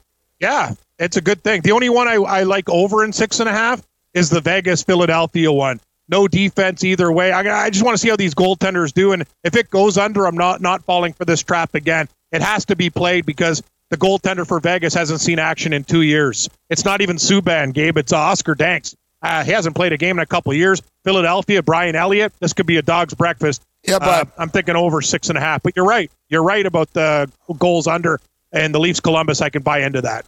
yeah, 0.40 0.74
it's 0.98 1.16
a 1.16 1.20
good 1.20 1.42
thing. 1.42 1.62
The 1.62 1.72
only 1.72 1.88
one 1.88 2.08
I, 2.08 2.14
I 2.14 2.42
like 2.44 2.68
over 2.68 3.04
in 3.04 3.12
six 3.12 3.40
and 3.40 3.48
a 3.48 3.52
half 3.52 3.82
is 4.14 4.30
the 4.30 4.40
Vegas 4.40 4.82
Philadelphia 4.82 5.52
one. 5.52 5.80
No 6.08 6.28
defense 6.28 6.84
either 6.84 7.10
way. 7.10 7.32
I, 7.32 7.64
I 7.64 7.70
just 7.70 7.84
want 7.84 7.94
to 7.96 7.98
see 7.98 8.08
how 8.08 8.16
these 8.16 8.34
goaltenders 8.34 8.92
do, 8.92 9.12
and 9.12 9.24
if 9.42 9.56
it 9.56 9.70
goes 9.70 9.98
under, 9.98 10.26
I'm 10.26 10.36
not 10.36 10.60
not 10.60 10.82
falling 10.84 11.12
for 11.12 11.24
this 11.24 11.42
trap 11.42 11.74
again. 11.74 12.08
It 12.32 12.42
has 12.42 12.64
to 12.66 12.76
be 12.76 12.90
played 12.90 13.26
because 13.26 13.62
the 13.90 13.96
goaltender 13.96 14.46
for 14.46 14.60
Vegas 14.60 14.94
hasn't 14.94 15.20
seen 15.20 15.38
action 15.38 15.72
in 15.72 15.84
two 15.84 16.02
years. 16.02 16.48
It's 16.70 16.84
not 16.84 17.00
even 17.00 17.16
Subban, 17.16 17.72
Gabe. 17.72 17.98
It's 17.98 18.12
uh, 18.12 18.18
Oscar 18.18 18.54
Dansk. 18.54 18.94
Uh, 19.22 19.42
he 19.44 19.50
hasn't 19.52 19.74
played 19.74 19.92
a 19.92 19.96
game 19.96 20.18
in 20.18 20.22
a 20.22 20.26
couple 20.26 20.52
of 20.52 20.58
years. 20.58 20.82
Philadelphia, 21.04 21.62
Brian 21.62 21.96
Elliott. 21.96 22.32
This 22.40 22.52
could 22.52 22.66
be 22.66 22.76
a 22.76 22.82
dog's 22.82 23.14
breakfast. 23.14 23.62
Yeah, 23.82 23.98
but 23.98 24.08
Uh, 24.08 24.24
I'm 24.38 24.48
thinking 24.48 24.76
over 24.76 25.00
six 25.02 25.28
and 25.28 25.38
a 25.38 25.40
half. 25.40 25.62
But 25.62 25.74
you're 25.76 25.86
right. 25.86 26.10
You're 26.28 26.42
right 26.42 26.66
about 26.66 26.92
the 26.92 27.30
goals 27.58 27.86
under 27.86 28.20
and 28.52 28.74
the 28.74 28.78
Leafs 28.80 29.00
Columbus. 29.00 29.40
I 29.40 29.48
can 29.48 29.62
buy 29.62 29.80
into 29.80 30.02
that. 30.02 30.26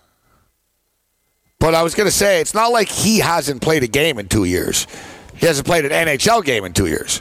But 1.61 1.75
I 1.75 1.83
was 1.83 1.95
going 1.95 2.07
to 2.07 2.15
say 2.15 2.41
it's 2.41 2.55
not 2.55 2.71
like 2.71 2.89
he 2.89 3.19
hasn't 3.19 3.63
played 3.63 3.83
a 3.83 3.89
game 3.89 4.19
in 4.19 4.29
two 4.29 4.45
years. 4.45 4.87
He 5.35 5.47
hasn't 5.47 5.67
played 5.67 5.85
an 5.85 5.91
NHL 5.91 6.45
game 6.45 6.65
in 6.65 6.73
two 6.73 6.87
years. 6.87 7.21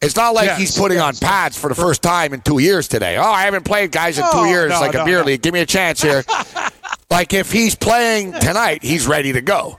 It's 0.00 0.16
not 0.16 0.34
like 0.34 0.46
Yes, 0.46 0.58
he's 0.58 0.76
putting 0.76 0.98
yes. 0.98 1.22
on 1.22 1.28
pads 1.28 1.56
for 1.56 1.68
the 1.68 1.74
first 1.74 2.02
time 2.02 2.34
in 2.34 2.40
two 2.40 2.58
years 2.58 2.88
today. 2.88 3.16
Oh, 3.16 3.22
I 3.22 3.42
haven't 3.42 3.64
played 3.64 3.92
guys 3.92 4.18
in 4.18 4.24
two 4.32 4.46
years 4.46 4.70
no, 4.70 4.80
like 4.80 4.94
a 4.94 4.98
no, 4.98 5.04
beer 5.04 5.18
no. 5.20 5.26
league. 5.26 5.42
Give 5.42 5.54
me 5.54 5.60
a 5.60 5.66
chance 5.66 6.02
here. 6.02 6.24
like 7.10 7.32
if 7.32 7.52
he's 7.52 7.76
playing 7.76 8.32
tonight, 8.32 8.82
he's 8.82 9.06
ready 9.06 9.32
to 9.34 9.40
go. 9.40 9.78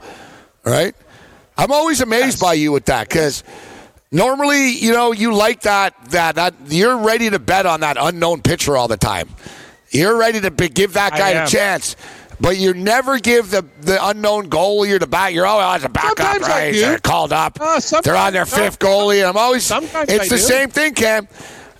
Right? 0.64 0.96
I'm 1.58 1.72
always 1.72 2.00
amazed 2.00 2.40
by 2.40 2.54
you 2.54 2.72
with 2.72 2.86
that 2.86 3.10
because 3.10 3.44
normally, 4.12 4.70
you 4.72 4.94
know, 4.94 5.12
you 5.12 5.34
like 5.34 5.62
that 5.64 5.94
that 6.12 6.36
that 6.36 6.54
you're 6.68 6.98
ready 6.98 7.30
to 7.30 7.40
bet 7.40 7.66
on 7.66 7.82
that 7.82 7.98
unknown 8.00 8.42
pitcher 8.42 8.78
all 8.78 8.88
the 8.88 8.98
time. 8.98 9.30
You're 9.92 10.18
ready 10.18 10.40
to 10.42 10.50
give 10.50 10.94
that 10.94 11.12
guy 11.12 11.32
a 11.32 11.48
chance. 11.48 11.96
But 12.40 12.58
you 12.58 12.74
never 12.74 13.20
give 13.20 13.52
the, 13.52 13.66
the 13.82 14.06
unknown 14.06 14.50
goalie 14.50 14.92
or 14.94 15.00
the 15.00 15.08
back. 15.08 15.34
You're 15.34 15.46
always 15.46 15.82
as 15.82 15.86
a 15.86 15.90
backup, 15.90 16.18
Sometimes 16.18 16.48
right? 16.48 16.72
They're 16.74 17.00
called 17.00 17.32
up. 17.32 17.58
Uh, 17.62 17.80
They're 18.04 18.16
on 18.16 18.34
their 18.34 18.46
fifth 18.46 18.80
goalie, 18.80 19.20
and 19.20 19.28
I'm 19.28 19.38
always. 19.38 19.64
Sometimes 19.64 20.10
it's 20.10 20.26
I 20.26 20.28
the 20.28 20.36
do. 20.36 20.42
same 20.42 20.70
thing, 20.70 20.94
Cam. 20.94 21.28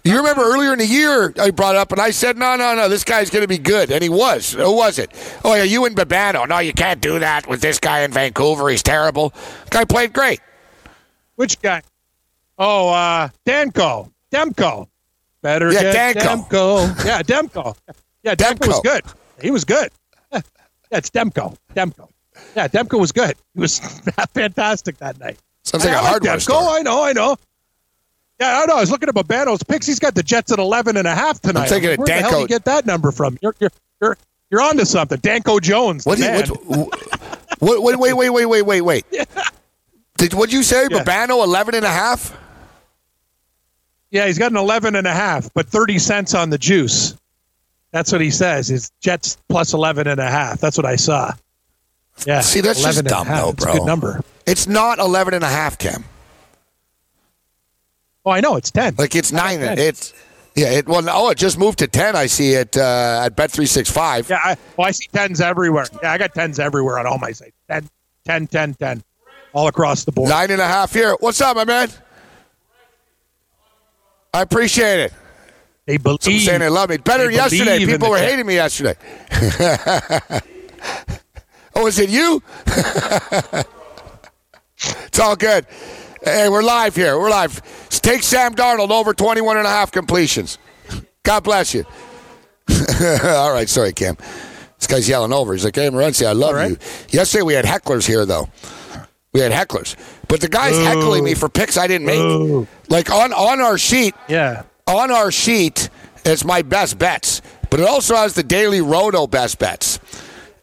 You 0.06 0.18
remember 0.18 0.42
earlier 0.44 0.74
in 0.74 0.80
the 0.80 0.86
year 0.86 1.34
I 1.40 1.52
brought 1.52 1.76
up, 1.78 1.92
and 1.94 2.02
I 2.02 2.12
said, 2.12 2.38
"No, 2.38 2.56
no, 2.58 2.76
no, 2.76 2.90
this 2.90 3.04
guy's 3.06 3.30
going 3.30 3.44
to 3.44 3.48
be 3.48 3.58
good," 3.58 3.90
and 3.90 4.04
he 4.04 4.10
was. 4.10 4.52
Who 4.54 4.76
was 4.76 5.00
it? 5.00 5.12
Oh 5.46 5.56
yeah, 5.56 5.64
you 5.64 5.86
and 5.86 5.96
Babano. 5.96 6.48
No, 6.48 6.60
you 6.60 6.74
can't 6.74 7.00
do 7.02 7.20
that 7.20 7.48
with 7.48 7.62
this 7.62 7.80
guy 7.80 8.02
in 8.02 8.12
Vancouver. 8.12 8.68
He's 8.70 8.84
terrible. 8.84 9.34
Guy 9.70 9.86
played 9.86 10.12
great. 10.14 10.42
Which 11.36 11.62
guy? 11.62 11.82
Oh, 12.60 12.90
uh, 12.90 13.30
Demko. 13.46 14.12
Demko. 14.32 14.88
Better 15.42 15.72
Yeah, 15.72 15.82
get 15.94 16.18
Demko. 16.18 16.88
Demko. 16.90 17.06
Yeah, 17.06 17.22
Demko. 17.24 17.76
Yeah, 18.24 18.36
Demko, 18.36 18.68
was 18.68 18.80
good. 18.82 19.04
He 19.42 19.52
was 19.52 19.64
good. 19.66 19.90
Yeah, 20.94 21.00
it's 21.00 21.10
Demko. 21.10 21.58
Demko. 21.76 22.08
Yeah, 22.56 22.68
Demko 22.68 23.00
was 23.00 23.12
good. 23.12 23.36
He 23.56 23.60
was 23.62 23.80
fantastic 24.36 24.98
that 25.00 25.20
night. 25.20 25.40
Sounds 25.64 25.84
like 25.84 25.96
I 25.96 25.98
a 25.98 26.02
like 26.04 26.10
hardware 26.12 26.36
Demko. 26.38 26.42
store. 26.42 26.70
I 26.70 26.82
know, 26.84 27.04
I 27.04 27.14
know. 27.14 27.36
Yeah, 28.40 28.60
I 28.62 28.66
know. 28.68 28.78
I 28.78 28.82
was 28.82 28.92
looking 28.92 29.10
at 29.10 29.16
Babano's 29.16 29.64
picks. 29.64 29.88
He's 29.88 29.98
got 29.98 30.14
the 30.14 30.22
Jets 30.22 30.52
at 30.52 30.60
11 30.60 30.96
and 30.98 31.08
a 31.08 31.16
half 31.16 31.40
tonight. 31.42 31.64
I'm 31.64 31.68
thinking 31.70 31.90
Where 31.98 32.02
of 32.02 32.06
the 32.06 32.14
hell 32.14 32.32
did 32.32 32.42
you 32.42 32.48
get 32.48 32.66
that 32.66 32.86
number 32.86 33.12
from? 33.12 33.40
You're 33.42 33.56
you're 33.60 33.72
you're 34.02 34.18
you're 34.52 34.62
onto 34.62 34.86
something. 34.86 35.18
Danko 35.20 35.60
Jones. 35.60 36.06
What? 36.06 36.20
do 36.20 36.26
you- 36.26 36.90
what, 37.58 37.82
what, 37.82 37.98
wait, 38.00 38.14
wait, 38.14 38.30
wait, 38.30 38.46
wait, 38.46 38.62
wait, 38.64 38.82
wait. 38.82 39.06
Did 40.18 40.36
what 40.36 40.50
did 40.52 40.56
you 40.58 40.64
say? 40.64 40.88
Yeah. 40.92 41.04
Babano 41.04 41.44
11 41.44 41.74
and 41.74 41.86
a 41.86 41.90
half? 41.90 42.38
Yeah, 44.12 44.28
he's 44.28 44.38
got 44.38 44.52
an 44.52 44.58
11 44.58 44.96
and 44.96 45.08
a 45.08 45.14
half, 45.14 45.52
but 45.56 45.68
30 45.68 45.98
cents 45.98 46.34
on 46.36 46.52
the 46.52 46.58
juice. 46.60 47.16
That's 47.94 48.12
what 48.12 48.20
he 48.22 48.32
says. 48.32 48.70
Is 48.72 48.92
Jets 49.02 49.38
plus 49.48 49.74
11 49.74 50.08
and 50.08 50.20
a 50.20 50.30
half. 50.30 50.60
That's 50.60 50.76
what 50.78 50.86
I 50.86 50.96
saw. 50.98 51.32
Yeah. 52.26 52.42
See, 52.42 52.60
that's 52.60 52.82
just 52.82 52.98
11 52.98 53.00
and 53.00 53.08
a 53.08 53.10
dumb, 53.10 53.28
though, 53.28 53.50
It's 53.52 53.64
a 53.64 53.66
bro. 53.68 53.74
good 53.78 53.86
number. 53.86 54.22
It's 54.46 54.68
not 54.68 54.98
11 55.00 55.36
and 55.36 55.44
a 55.44 55.48
half, 55.48 55.78
Cam. 55.78 56.04
Oh, 58.26 58.32
I 58.32 58.42
know. 58.42 58.56
It's 58.56 58.72
10. 58.72 58.96
Like 58.98 59.16
it's 59.16 59.32
nine. 59.32 59.60
ten. 59.60 59.78
It's 59.78 60.14
yeah. 60.56 60.72
It 60.72 60.88
well. 60.88 61.04
Oh, 61.10 61.30
it 61.30 61.38
just 61.38 61.58
moved 61.60 61.80
to 61.80 61.88
ten. 61.88 62.16
I 62.16 62.28
see 62.28 62.54
it 62.54 62.78
uh, 62.78 63.24
at 63.26 63.36
Bet 63.36 63.52
three 63.52 63.66
six 63.66 63.92
five. 63.92 64.30
Yeah, 64.30 64.40
I, 64.44 64.56
well, 64.78 64.88
I 64.88 64.92
see 64.92 65.08
10s 65.12 65.42
everywhere. 65.42 65.86
Yeah, 66.02 66.14
I 66.14 66.18
got 66.18 66.34
10s 66.34 66.58
everywhere 66.58 66.98
on 67.00 67.06
all 67.06 67.18
my 67.18 67.32
sites. 67.32 67.52
10, 67.70 67.90
10, 68.26 68.48
10, 68.48 68.74
10. 68.76 69.04
All 69.52 69.68
across 69.68 70.06
the 70.06 70.12
board. 70.14 70.30
Nine 70.30 70.52
and 70.52 70.62
a 70.62 70.68
half 70.68 70.94
here. 70.94 71.16
What's 71.20 71.42
up, 71.42 71.56
my 71.58 71.66
man? 71.66 71.90
I 74.34 74.42
appreciate 74.42 75.00
it. 75.02 75.14
They 75.86 75.98
believe. 75.98 76.24
Some 76.24 76.40
saying 76.40 76.60
they 76.62 76.70
love 76.70 76.90
me. 76.90 76.98
Better 76.98 77.30
yesterday. 77.30 77.86
People 77.86 78.10
were 78.10 78.18
hating 78.18 78.46
me 78.46 78.56
yesterday. 78.56 78.96
oh, 81.76 81.88
is 81.88 82.00
it 82.00 82.10
you? 82.10 82.42
it's 84.78 85.20
all 85.20 85.36
good. 85.36 85.66
Hey, 86.24 86.48
we're 86.48 86.64
live 86.64 86.96
here. 86.96 87.20
We're 87.20 87.30
live. 87.30 87.62
Take 87.90 88.24
Sam 88.24 88.56
Darnold 88.56 88.92
over 88.92 89.14
21 89.14 89.58
and 89.58 89.68
a 89.68 89.70
half 89.70 89.92
completions. 89.92 90.58
God 91.24 91.44
bless 91.44 91.74
you. 91.74 91.84
All 93.24 93.52
right, 93.52 93.68
sorry, 93.68 93.92
Cam. 93.94 94.16
This 94.78 94.88
guy's 94.88 95.08
yelling 95.08 95.34
over. 95.34 95.54
He's 95.54 95.64
like, 95.66 95.76
"Hey, 95.76 95.90
Morency, 95.90 96.26
I 96.26 96.32
love 96.32 96.56
right. 96.56 96.72
you." 96.72 96.78
Yesterday 97.10 97.44
we 97.44 97.54
had 97.54 97.66
hecklers 97.66 98.06
here, 98.06 98.26
though. 98.26 98.50
We 99.34 99.40
had 99.42 99.52
hecklers, 99.52 99.96
but 100.28 100.42
the 100.42 100.50
guy's 100.50 100.78
heckling 100.78 101.24
me 101.24 101.34
for 101.34 101.50
picks 101.50 101.78
I 101.78 101.88
didn't 101.88 102.08
make. 102.08 102.68
Like 102.90 103.10
on 103.10 103.34
on 103.34 103.60
our 103.62 103.78
sheet, 103.78 104.16
Yeah. 104.28 104.64
On 104.88 105.12
our 105.12 105.32
sheet, 105.32 105.90
it's 106.26 106.44
my 106.44 106.62
best 106.62 106.98
bets, 107.00 107.42
but 107.70 107.80
it 107.80 107.88
also 107.88 108.16
has 108.16 108.34
the 108.34 108.44
daily 108.44 108.82
roto 108.82 109.28
best 109.28 109.60
bets. 109.60 110.00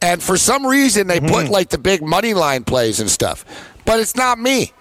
And 0.03 0.23
for 0.23 0.37
some 0.37 0.67
reason, 0.67 1.07
they 1.07 1.21
put 1.21 1.31
Mm-hmm. 1.45 1.53
like 1.53 1.69
the 1.71 1.79
big 1.79 2.03
money 2.03 2.33
line 2.35 2.65
plays 2.65 3.01
and 3.01 3.11
stuff, 3.11 3.45
but 3.85 4.01
it's 4.01 4.17
not 4.17 4.39
me, 4.39 4.73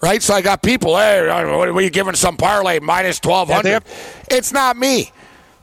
right? 0.00 0.22
So 0.22 0.32
I 0.34 0.40
got 0.40 0.62
people, 0.62 0.96
hey, 0.96 1.26
what 1.28 1.68
are 1.68 1.80
you 1.80 1.90
giving 1.90 2.14
some 2.14 2.36
parlay 2.36 2.78
minus 2.80 3.20
twelve 3.20 3.48
Yeah, 3.48 3.56
hundred? 3.56 3.82
It's 4.30 4.52
not 4.52 4.76
me. 4.76 5.12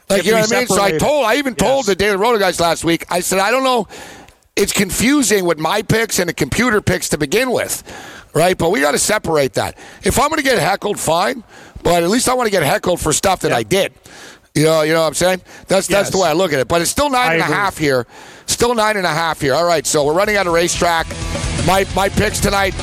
Like 0.09 0.25
you 0.25 0.31
know 0.31 0.39
what 0.39 0.53
I 0.53 0.59
mean? 0.59 0.67
So 0.67 0.81
I 0.81 0.97
told, 0.97 1.25
I 1.25 1.35
even 1.35 1.53
told 1.55 1.85
the 1.85 1.95
daily 1.95 2.17
roto 2.17 2.39
guys 2.39 2.59
last 2.59 2.83
week. 2.83 3.05
I 3.11 3.19
said, 3.19 3.39
I 3.39 3.51
don't 3.51 3.63
know. 3.63 3.87
It's 4.55 4.73
confusing 4.73 5.45
with 5.45 5.57
my 5.59 5.81
picks 5.83 6.19
and 6.19 6.27
the 6.27 6.33
computer 6.33 6.81
picks 6.81 7.09
to 7.09 7.17
begin 7.17 7.51
with, 7.51 7.83
right? 8.33 8.57
But 8.57 8.71
we 8.71 8.81
got 8.81 8.91
to 8.91 8.99
separate 8.99 9.53
that. 9.53 9.77
If 10.03 10.19
I'm 10.19 10.29
going 10.29 10.37
to 10.41 10.43
get 10.43 10.57
heckled, 10.59 10.99
fine. 10.99 11.43
But 11.83 12.03
at 12.03 12.09
least 12.09 12.27
I 12.29 12.33
want 12.33 12.47
to 12.47 12.51
get 12.51 12.63
heckled 12.63 12.99
for 12.99 13.13
stuff 13.13 13.41
that 13.41 13.51
I 13.53 13.63
did. 13.63 13.93
You 14.55 14.63
know, 14.65 14.81
you 14.81 14.93
know 14.93 15.01
what 15.01 15.07
I'm 15.07 15.13
saying? 15.13 15.41
That's 15.67 15.87
that's 15.87 15.89
Yes. 16.07 16.09
the 16.09 16.17
way 16.17 16.29
I 16.29 16.33
look 16.33 16.51
at 16.53 16.59
it. 16.59 16.67
But 16.67 16.81
it's 16.81 16.91
still 16.91 17.09
nine 17.09 17.29
I 17.31 17.33
and 17.35 17.41
a 17.41 17.45
half 17.45 17.77
here. 17.77 18.05
Still 18.47 18.73
nine 18.75 18.97
and 18.97 19.05
a 19.05 19.09
half 19.09 19.39
here. 19.39 19.53
All 19.53 19.63
right, 19.65 19.85
so 19.85 20.03
we're 20.05 20.13
running 20.13 20.35
out 20.37 20.47
of 20.47 20.53
racetrack. 20.53 21.07
My 21.65 21.85
my 21.95 22.09
picks 22.09 22.39
tonight. 22.39 22.73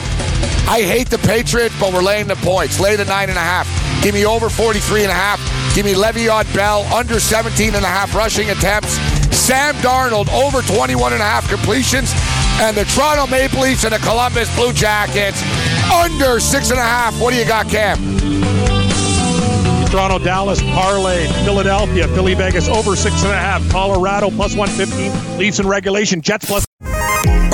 I 0.68 0.82
hate 0.82 1.08
the 1.10 1.18
Patriots, 1.18 1.74
but 1.78 1.92
we're 1.92 2.02
laying 2.02 2.26
the 2.28 2.36
points. 2.36 2.80
Lay 2.80 2.96
the 2.96 3.04
nine 3.04 3.28
and 3.28 3.38
a 3.38 3.40
half. 3.40 3.68
Give 4.02 4.14
me 4.14 4.26
over 4.26 4.48
43 4.48 5.02
and 5.02 5.10
a 5.10 5.14
half. 5.14 5.38
Give 5.74 5.84
me 5.84 5.94
Le'Veon 5.94 6.52
Bell 6.54 6.82
under 6.92 7.20
17 7.20 7.74
and 7.74 7.84
a 7.84 7.88
half 7.88 8.14
rushing 8.14 8.50
attempts. 8.50 8.92
Sam 9.36 9.74
Darnold 9.76 10.28
over 10.32 10.62
21 10.62 11.12
and 11.12 11.22
a 11.22 11.24
half 11.24 11.48
completions. 11.48 12.10
And 12.60 12.76
the 12.76 12.84
Toronto 12.86 13.26
Maple 13.26 13.60
Leafs 13.60 13.84
and 13.84 13.92
the 13.92 13.98
Columbus 13.98 14.54
Blue 14.56 14.72
Jackets 14.72 15.42
under 15.92 16.40
six 16.40 16.70
and 16.70 16.78
a 16.78 16.82
half. 16.82 17.18
What 17.20 17.32
do 17.32 17.36
you 17.38 17.46
got, 17.46 17.68
Cam? 17.68 18.75
Toronto, 19.86 20.18
Dallas, 20.18 20.60
parlay, 20.62 21.26
Philadelphia, 21.44 22.08
Philly, 22.08 22.34
Vegas 22.34 22.68
over 22.68 22.96
six 22.96 23.22
and 23.22 23.32
a 23.32 23.36
half, 23.36 23.66
Colorado 23.70 24.30
plus 24.30 24.54
115, 24.56 25.38
Leafs 25.38 25.58
in 25.58 25.66
regulation, 25.66 26.20
Jets 26.20 26.46
plus. 26.46 26.64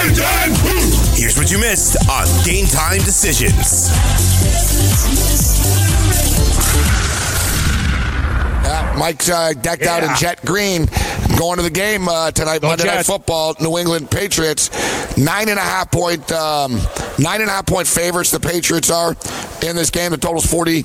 Here's 0.00 1.36
what 1.36 1.50
you 1.50 1.58
missed 1.58 1.96
on 2.08 2.26
Game 2.44 2.66
Time 2.66 3.00
Decisions. 3.00 3.90
Yeah, 8.64 8.94
Mike's 8.98 9.28
uh, 9.28 9.52
decked 9.60 9.82
out 9.82 10.02
in 10.02 10.08
jet 10.16 10.40
green, 10.44 10.86
going 11.38 11.58
to 11.58 11.62
the 11.62 11.70
game 11.70 12.08
uh, 12.08 12.30
tonight, 12.30 12.62
Monday 12.62 12.84
Night 12.84 13.04
Football. 13.04 13.56
New 13.60 13.76
England 13.76 14.10
Patriots, 14.10 14.70
nine 15.18 15.48
and 15.50 15.58
a 15.58 15.62
half 15.62 15.90
point, 15.90 16.32
um, 16.32 16.80
nine 17.18 17.42
and 17.42 17.50
a 17.50 17.52
half 17.52 17.66
point 17.66 17.86
favorites. 17.86 18.30
The 18.30 18.40
Patriots 18.40 18.90
are 18.90 19.10
in 19.62 19.76
this 19.76 19.90
game. 19.90 20.12
The 20.12 20.18
total's 20.18 20.46
forty 20.46 20.84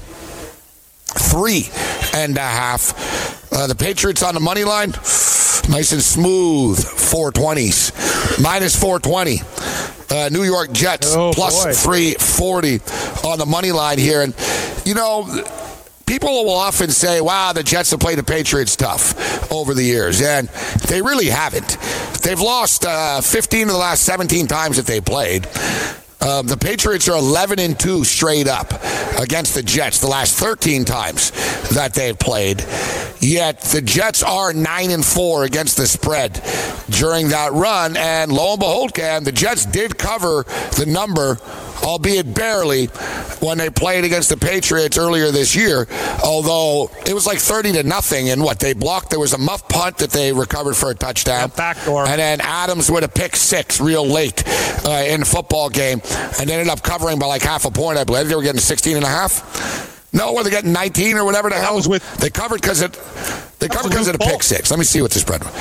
three 1.06 1.70
and 2.14 2.38
a 2.38 2.42
half. 2.42 3.52
Uh, 3.54 3.68
the 3.68 3.76
Patriots 3.76 4.22
on 4.24 4.34
the 4.34 4.40
money 4.42 4.64
line, 4.64 4.90
nice 5.70 5.92
and 5.92 6.02
smooth, 6.02 6.84
four 6.84 7.32
twenties, 7.32 7.92
minus 8.42 8.80
four 8.80 9.00
twenty. 9.00 9.40
Uh, 10.10 10.30
New 10.32 10.44
York 10.44 10.72
Jets 10.72 11.16
Oh, 11.16 11.32
plus 11.34 11.66
boy. 11.66 11.74
340 11.74 13.28
on 13.28 13.40
the 13.40 13.46
money 13.48 13.72
line 13.72 13.98
here. 13.98 14.22
And, 14.22 14.36
you 14.86 14.94
know, 14.94 15.24
people 16.06 16.30
will 16.46 16.54
often 16.54 16.92
say, 16.92 17.22
wow, 17.22 17.54
the 17.54 17.64
Jets 17.64 17.90
have 17.90 18.00
played 18.00 18.20
the 18.20 18.24
Patriots 18.24 18.76
tough 18.76 19.52
over 19.52 19.74
the 19.74 19.84
years. 19.84 20.22
And 20.22 20.48
they 20.88 21.02
really 21.02 21.26
haven't. 21.26 21.78
They've 22.22 22.40
lost 22.40 22.86
uh, 22.86 23.20
15 23.22 23.64
of 23.64 23.68
the 23.70 23.78
last 23.80 24.04
17 24.04 24.46
times 24.46 24.78
that 24.78 24.86
they 24.86 25.02
played. 25.02 25.48
Um, 26.22 26.48
the 26.48 26.58
Patriots 26.58 27.08
are 27.08 27.18
11 27.18 27.60
and 27.60 27.80
2 27.80 28.04
straight 28.04 28.48
up 28.48 28.72
against 29.20 29.54
the 29.54 29.62
Jets 29.62 30.00
the 30.00 30.08
last 30.08 30.36
13 30.36 30.86
times 30.86 31.32
that 31.70 31.94
they've 31.94 32.18
played. 32.18 32.66
Yet 33.20 33.62
the 33.62 33.82
Jets 33.82 34.24
are 34.24 34.54
9 34.54 34.92
and 34.92 35.06
4 35.06 35.44
against 35.44 35.78
the 35.78 35.88
spread 35.88 36.42
during 36.90 37.30
that 37.30 37.54
run. 37.54 37.98
And 37.98 38.32
lo 38.32 38.52
and 38.52 38.60
behold, 38.60 38.94
Cam, 38.94 39.24
the 39.24 39.32
Jets 39.32 39.66
did 39.66 39.98
cover 39.98 40.44
the 40.78 40.86
number, 40.88 41.40
albeit 41.84 42.34
barely, 42.34 42.88
when 43.42 43.58
they 43.58 43.70
played 43.70 44.04
against 44.04 44.30
the 44.30 44.38
Patriots 44.38 44.98
earlier 44.98 45.32
this 45.32 45.56
year. 45.56 45.88
Although 46.24 46.90
it 47.06 47.14
was 47.14 47.26
like 47.26 47.40
30 47.40 47.74
to 47.74 47.84
nothing. 47.84 48.30
And 48.30 48.44
what 48.44 48.60
they 48.60 48.74
blocked, 48.74 49.10
there 49.10 49.20
was 49.20 49.34
a 49.34 49.38
muff 49.38 49.68
punt 49.68 49.98
that 50.00 50.12
they 50.12 50.34
recovered 50.34 50.76
for 50.76 50.90
a 50.92 50.96
touchdown. 50.96 51.52
Backdoor. 51.56 52.08
And 52.08 52.20
then 52.20 52.42
Adams 52.42 52.90
with 52.90 53.04
a 53.04 53.10
pick 53.10 53.36
six 53.36 53.80
real 53.80 54.06
late 54.06 54.44
uh, 54.86 55.04
in 55.08 55.22
the 55.22 55.26
football 55.26 55.70
game 55.70 56.02
and 56.40 56.50
ended 56.50 56.70
up 56.70 56.82
covering 56.82 57.20
by 57.20 57.26
like 57.28 57.42
half 57.42 57.66
a 57.66 57.72
point, 57.72 57.98
I 57.98 58.04
believe. 58.04 58.28
They 58.30 58.36
were 58.36 58.42
getting 58.44 58.62
16 58.62 58.96
and 58.96 59.06
a 59.06 59.10
half. 59.10 59.94
No, 60.14 60.34
were 60.34 60.44
they 60.44 60.50
getting 60.50 60.72
19 60.72 61.18
or 61.18 61.26
whatever 61.26 61.50
the 61.50 61.56
hell? 61.56 61.76
was 61.76 61.88
with- 61.90 62.18
they 62.18 62.30
covered 62.30 62.62
because 62.62 62.82
it. 62.82 62.94
They 63.60 63.68
covered 63.68 63.90
because 63.90 64.08
of 64.08 64.14
the 64.18 64.26
pick 64.26 64.44
six. 64.44 64.70
Let 64.70 64.80
me 64.80 64.86
see 64.86 65.02
what 65.02 65.12
the 65.12 65.20
spread 65.20 65.44
was. 65.44 65.54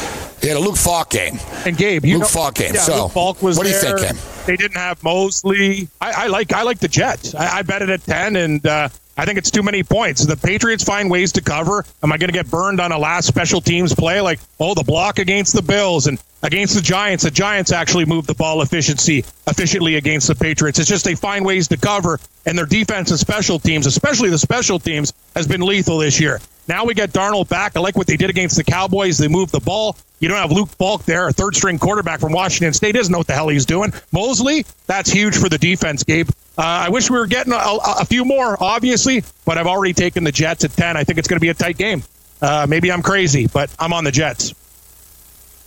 Yeah, 0.42 0.54
the 0.54 0.60
Luke 0.60 0.76
Falk 0.76 1.10
game. 1.10 1.38
And 1.64 1.76
Gabe, 1.76 2.04
you 2.04 2.14
Luke 2.14 2.22
know, 2.22 2.28
Falk 2.28 2.54
game. 2.54 2.74
Yeah, 2.74 2.80
So, 2.82 3.02
Luke 3.04 3.12
Falk 3.12 3.42
was 3.42 3.56
what 3.56 3.64
do 3.66 3.72
you 3.72 3.80
there. 3.80 3.96
think, 3.98 4.18
Kim? 4.18 4.33
They 4.46 4.56
didn't 4.56 4.76
have 4.76 5.02
Mosley. 5.02 5.88
I, 6.00 6.24
I 6.24 6.26
like 6.26 6.52
I 6.52 6.62
like 6.62 6.78
the 6.78 6.88
Jets. 6.88 7.34
I, 7.34 7.58
I 7.58 7.62
bet 7.62 7.82
it 7.82 7.88
at 7.88 8.02
ten, 8.02 8.36
and 8.36 8.64
uh, 8.66 8.88
I 9.16 9.24
think 9.24 9.38
it's 9.38 9.50
too 9.50 9.62
many 9.62 9.82
points. 9.82 10.24
The 10.26 10.36
Patriots 10.36 10.84
find 10.84 11.10
ways 11.10 11.32
to 11.32 11.40
cover. 11.40 11.84
Am 12.02 12.12
I 12.12 12.18
going 12.18 12.28
to 12.28 12.34
get 12.34 12.50
burned 12.50 12.80
on 12.80 12.92
a 12.92 12.98
last 12.98 13.26
special 13.26 13.60
teams 13.60 13.94
play 13.94 14.20
like 14.20 14.40
oh 14.60 14.74
the 14.74 14.82
block 14.82 15.18
against 15.18 15.54
the 15.54 15.62
Bills 15.62 16.06
and 16.06 16.22
against 16.42 16.74
the 16.74 16.82
Giants? 16.82 17.24
The 17.24 17.30
Giants 17.30 17.72
actually 17.72 18.04
moved 18.04 18.26
the 18.26 18.34
ball 18.34 18.60
efficiency 18.60 19.24
efficiently 19.46 19.96
against 19.96 20.28
the 20.28 20.34
Patriots. 20.34 20.78
It's 20.78 20.88
just 20.88 21.04
they 21.04 21.14
find 21.14 21.44
ways 21.44 21.68
to 21.68 21.78
cover, 21.78 22.20
and 22.44 22.58
their 22.58 22.66
defense 22.66 23.10
and 23.10 23.18
special 23.18 23.58
teams, 23.58 23.86
especially 23.86 24.28
the 24.28 24.38
special 24.38 24.78
teams, 24.78 25.14
has 25.34 25.46
been 25.46 25.62
lethal 25.62 25.98
this 25.98 26.20
year. 26.20 26.40
Now 26.66 26.84
we 26.84 26.94
get 26.94 27.12
Darnold 27.12 27.48
back. 27.48 27.76
I 27.76 27.80
like 27.80 27.96
what 27.96 28.06
they 28.06 28.16
did 28.16 28.30
against 28.30 28.56
the 28.56 28.64
Cowboys. 28.64 29.18
They 29.18 29.28
moved 29.28 29.52
the 29.52 29.60
ball. 29.60 29.96
You 30.20 30.28
don't 30.28 30.38
have 30.38 30.52
Luke 30.52 30.70
Falk 30.70 31.04
there, 31.04 31.28
a 31.28 31.32
third 31.32 31.54
string 31.54 31.78
quarterback 31.78 32.20
from 32.20 32.32
Washington 32.32 32.72
State. 32.72 32.94
Doesn't 32.94 33.12
know 33.12 33.18
what 33.18 33.26
the 33.26 33.34
hell 33.34 33.48
he's 33.48 33.66
doing. 33.66 33.92
Mosley, 34.12 34.64
that's 34.86 35.10
huge 35.10 35.36
for 35.36 35.48
the 35.48 35.58
defense, 35.58 36.02
Gabe. 36.02 36.30
Uh, 36.56 36.62
I 36.62 36.88
wish 36.88 37.10
we 37.10 37.18
were 37.18 37.26
getting 37.26 37.52
a, 37.52 37.56
a 37.56 38.04
few 38.04 38.24
more, 38.24 38.56
obviously, 38.62 39.22
but 39.44 39.58
I've 39.58 39.66
already 39.66 39.92
taken 39.92 40.24
the 40.24 40.32
Jets 40.32 40.64
at 40.64 40.70
10. 40.70 40.96
I 40.96 41.04
think 41.04 41.18
it's 41.18 41.28
going 41.28 41.36
to 41.36 41.42
be 41.42 41.48
a 41.48 41.54
tight 41.54 41.76
game. 41.76 42.02
Uh, 42.40 42.66
maybe 42.68 42.90
I'm 42.90 43.02
crazy, 43.02 43.48
but 43.48 43.74
I'm 43.78 43.92
on 43.92 44.04
the 44.04 44.12
Jets. 44.12 44.54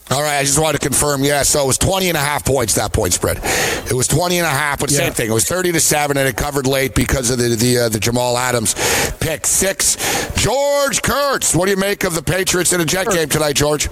All 0.09 0.21
right, 0.21 0.37
I 0.39 0.43
just 0.43 0.57
wanted 0.59 0.79
to 0.79 0.87
confirm. 0.87 1.23
Yeah, 1.23 1.43
so 1.43 1.63
it 1.63 1.67
was 1.67 1.77
20 1.77 2.07
and 2.07 2.17
a 2.17 2.21
half 2.21 2.45
points, 2.45 2.75
that 2.75 2.93
point 2.93 3.13
spread. 3.13 3.39
It 3.89 3.93
was 3.93 4.07
20 4.07 4.37
and 4.37 4.47
a 4.47 4.49
half, 4.49 4.79
but 4.79 4.89
same 4.89 5.11
thing. 5.13 5.29
It 5.29 5.33
was 5.33 5.45
30 5.45 5.73
to 5.73 5.79
7, 5.79 6.15
and 6.17 6.27
it 6.27 6.37
covered 6.37 6.65
late 6.65 6.95
because 6.95 7.29
of 7.29 7.39
the 7.39 7.55
the, 7.55 7.77
uh, 7.77 7.89
the 7.89 7.99
Jamal 7.99 8.37
Adams 8.37 8.73
pick 9.19 9.45
six. 9.45 9.97
George 10.35 11.01
Kurtz, 11.01 11.53
what 11.55 11.65
do 11.65 11.71
you 11.71 11.77
make 11.77 12.03
of 12.03 12.15
the 12.15 12.23
Patriots 12.23 12.71
in 12.71 12.79
a 12.81 12.85
Jet 12.85 13.07
game 13.09 13.27
tonight, 13.27 13.55
George? 13.55 13.89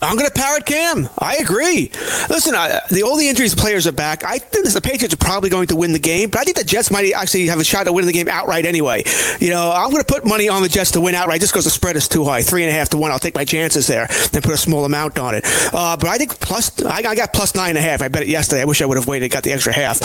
I'm 0.00 0.16
going 0.16 0.28
to 0.28 0.32
parrot 0.32 0.64
Cam. 0.64 1.08
I 1.18 1.36
agree. 1.36 1.90
Listen, 2.28 2.54
I, 2.54 2.80
the 2.90 3.02
all 3.02 3.16
the 3.16 3.28
injuries 3.28 3.54
players 3.54 3.86
are 3.86 3.92
back. 3.92 4.24
I 4.24 4.38
think 4.38 4.68
the 4.68 4.80
Patriots 4.80 5.14
are 5.14 5.18
probably 5.18 5.50
going 5.50 5.66
to 5.68 5.76
win 5.76 5.92
the 5.92 5.98
game, 5.98 6.30
but 6.30 6.40
I 6.40 6.44
think 6.44 6.56
the 6.56 6.64
Jets 6.64 6.90
might 6.90 7.12
actually 7.12 7.46
have 7.46 7.58
a 7.58 7.64
shot 7.64 7.86
at 7.86 7.94
winning 7.94 8.06
the 8.06 8.12
game 8.12 8.28
outright 8.28 8.64
anyway. 8.64 9.02
You 9.40 9.50
know, 9.50 9.72
I'm 9.72 9.90
going 9.90 10.02
to 10.02 10.12
put 10.12 10.24
money 10.24 10.48
on 10.48 10.62
the 10.62 10.68
Jets 10.68 10.92
to 10.92 11.00
win 11.00 11.14
outright 11.14 11.40
just 11.40 11.52
because 11.52 11.64
the 11.64 11.70
spread 11.70 11.96
is 11.96 12.08
too 12.08 12.24
high, 12.24 12.42
three 12.42 12.62
and 12.62 12.70
a 12.70 12.74
half 12.74 12.90
to 12.90 12.96
one. 12.96 13.10
I'll 13.10 13.18
take 13.18 13.34
my 13.34 13.44
chances 13.44 13.86
there 13.86 14.06
and 14.32 14.42
put 14.42 14.54
a 14.54 14.56
small 14.58 14.84
amount 14.84 15.18
on 15.18 15.34
it. 15.34 15.44
Uh, 15.72 15.96
but 15.96 16.08
I 16.08 16.18
think 16.18 16.38
plus, 16.38 16.82
I, 16.84 16.98
I 16.98 17.14
got 17.14 17.32
plus 17.32 17.54
nine 17.54 17.70
and 17.70 17.78
a 17.78 17.82
half. 17.82 18.02
I 18.02 18.08
bet 18.08 18.22
it 18.22 18.28
yesterday. 18.28 18.62
I 18.62 18.64
wish 18.66 18.82
I 18.82 18.86
would 18.86 18.96
have 18.96 19.06
waited, 19.06 19.30
got 19.30 19.42
the 19.42 19.52
extra 19.52 19.72
half. 19.72 20.00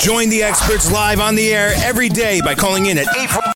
Join 0.00 0.28
the 0.28 0.42
experts 0.42 0.92
live 0.92 1.18
on 1.18 1.34
the 1.34 1.48
air 1.52 1.72
every 1.78 2.08
day 2.08 2.40
by 2.40 2.54
calling 2.54 2.86
in 2.86 2.98
at 2.98 3.06
8 3.16 3.54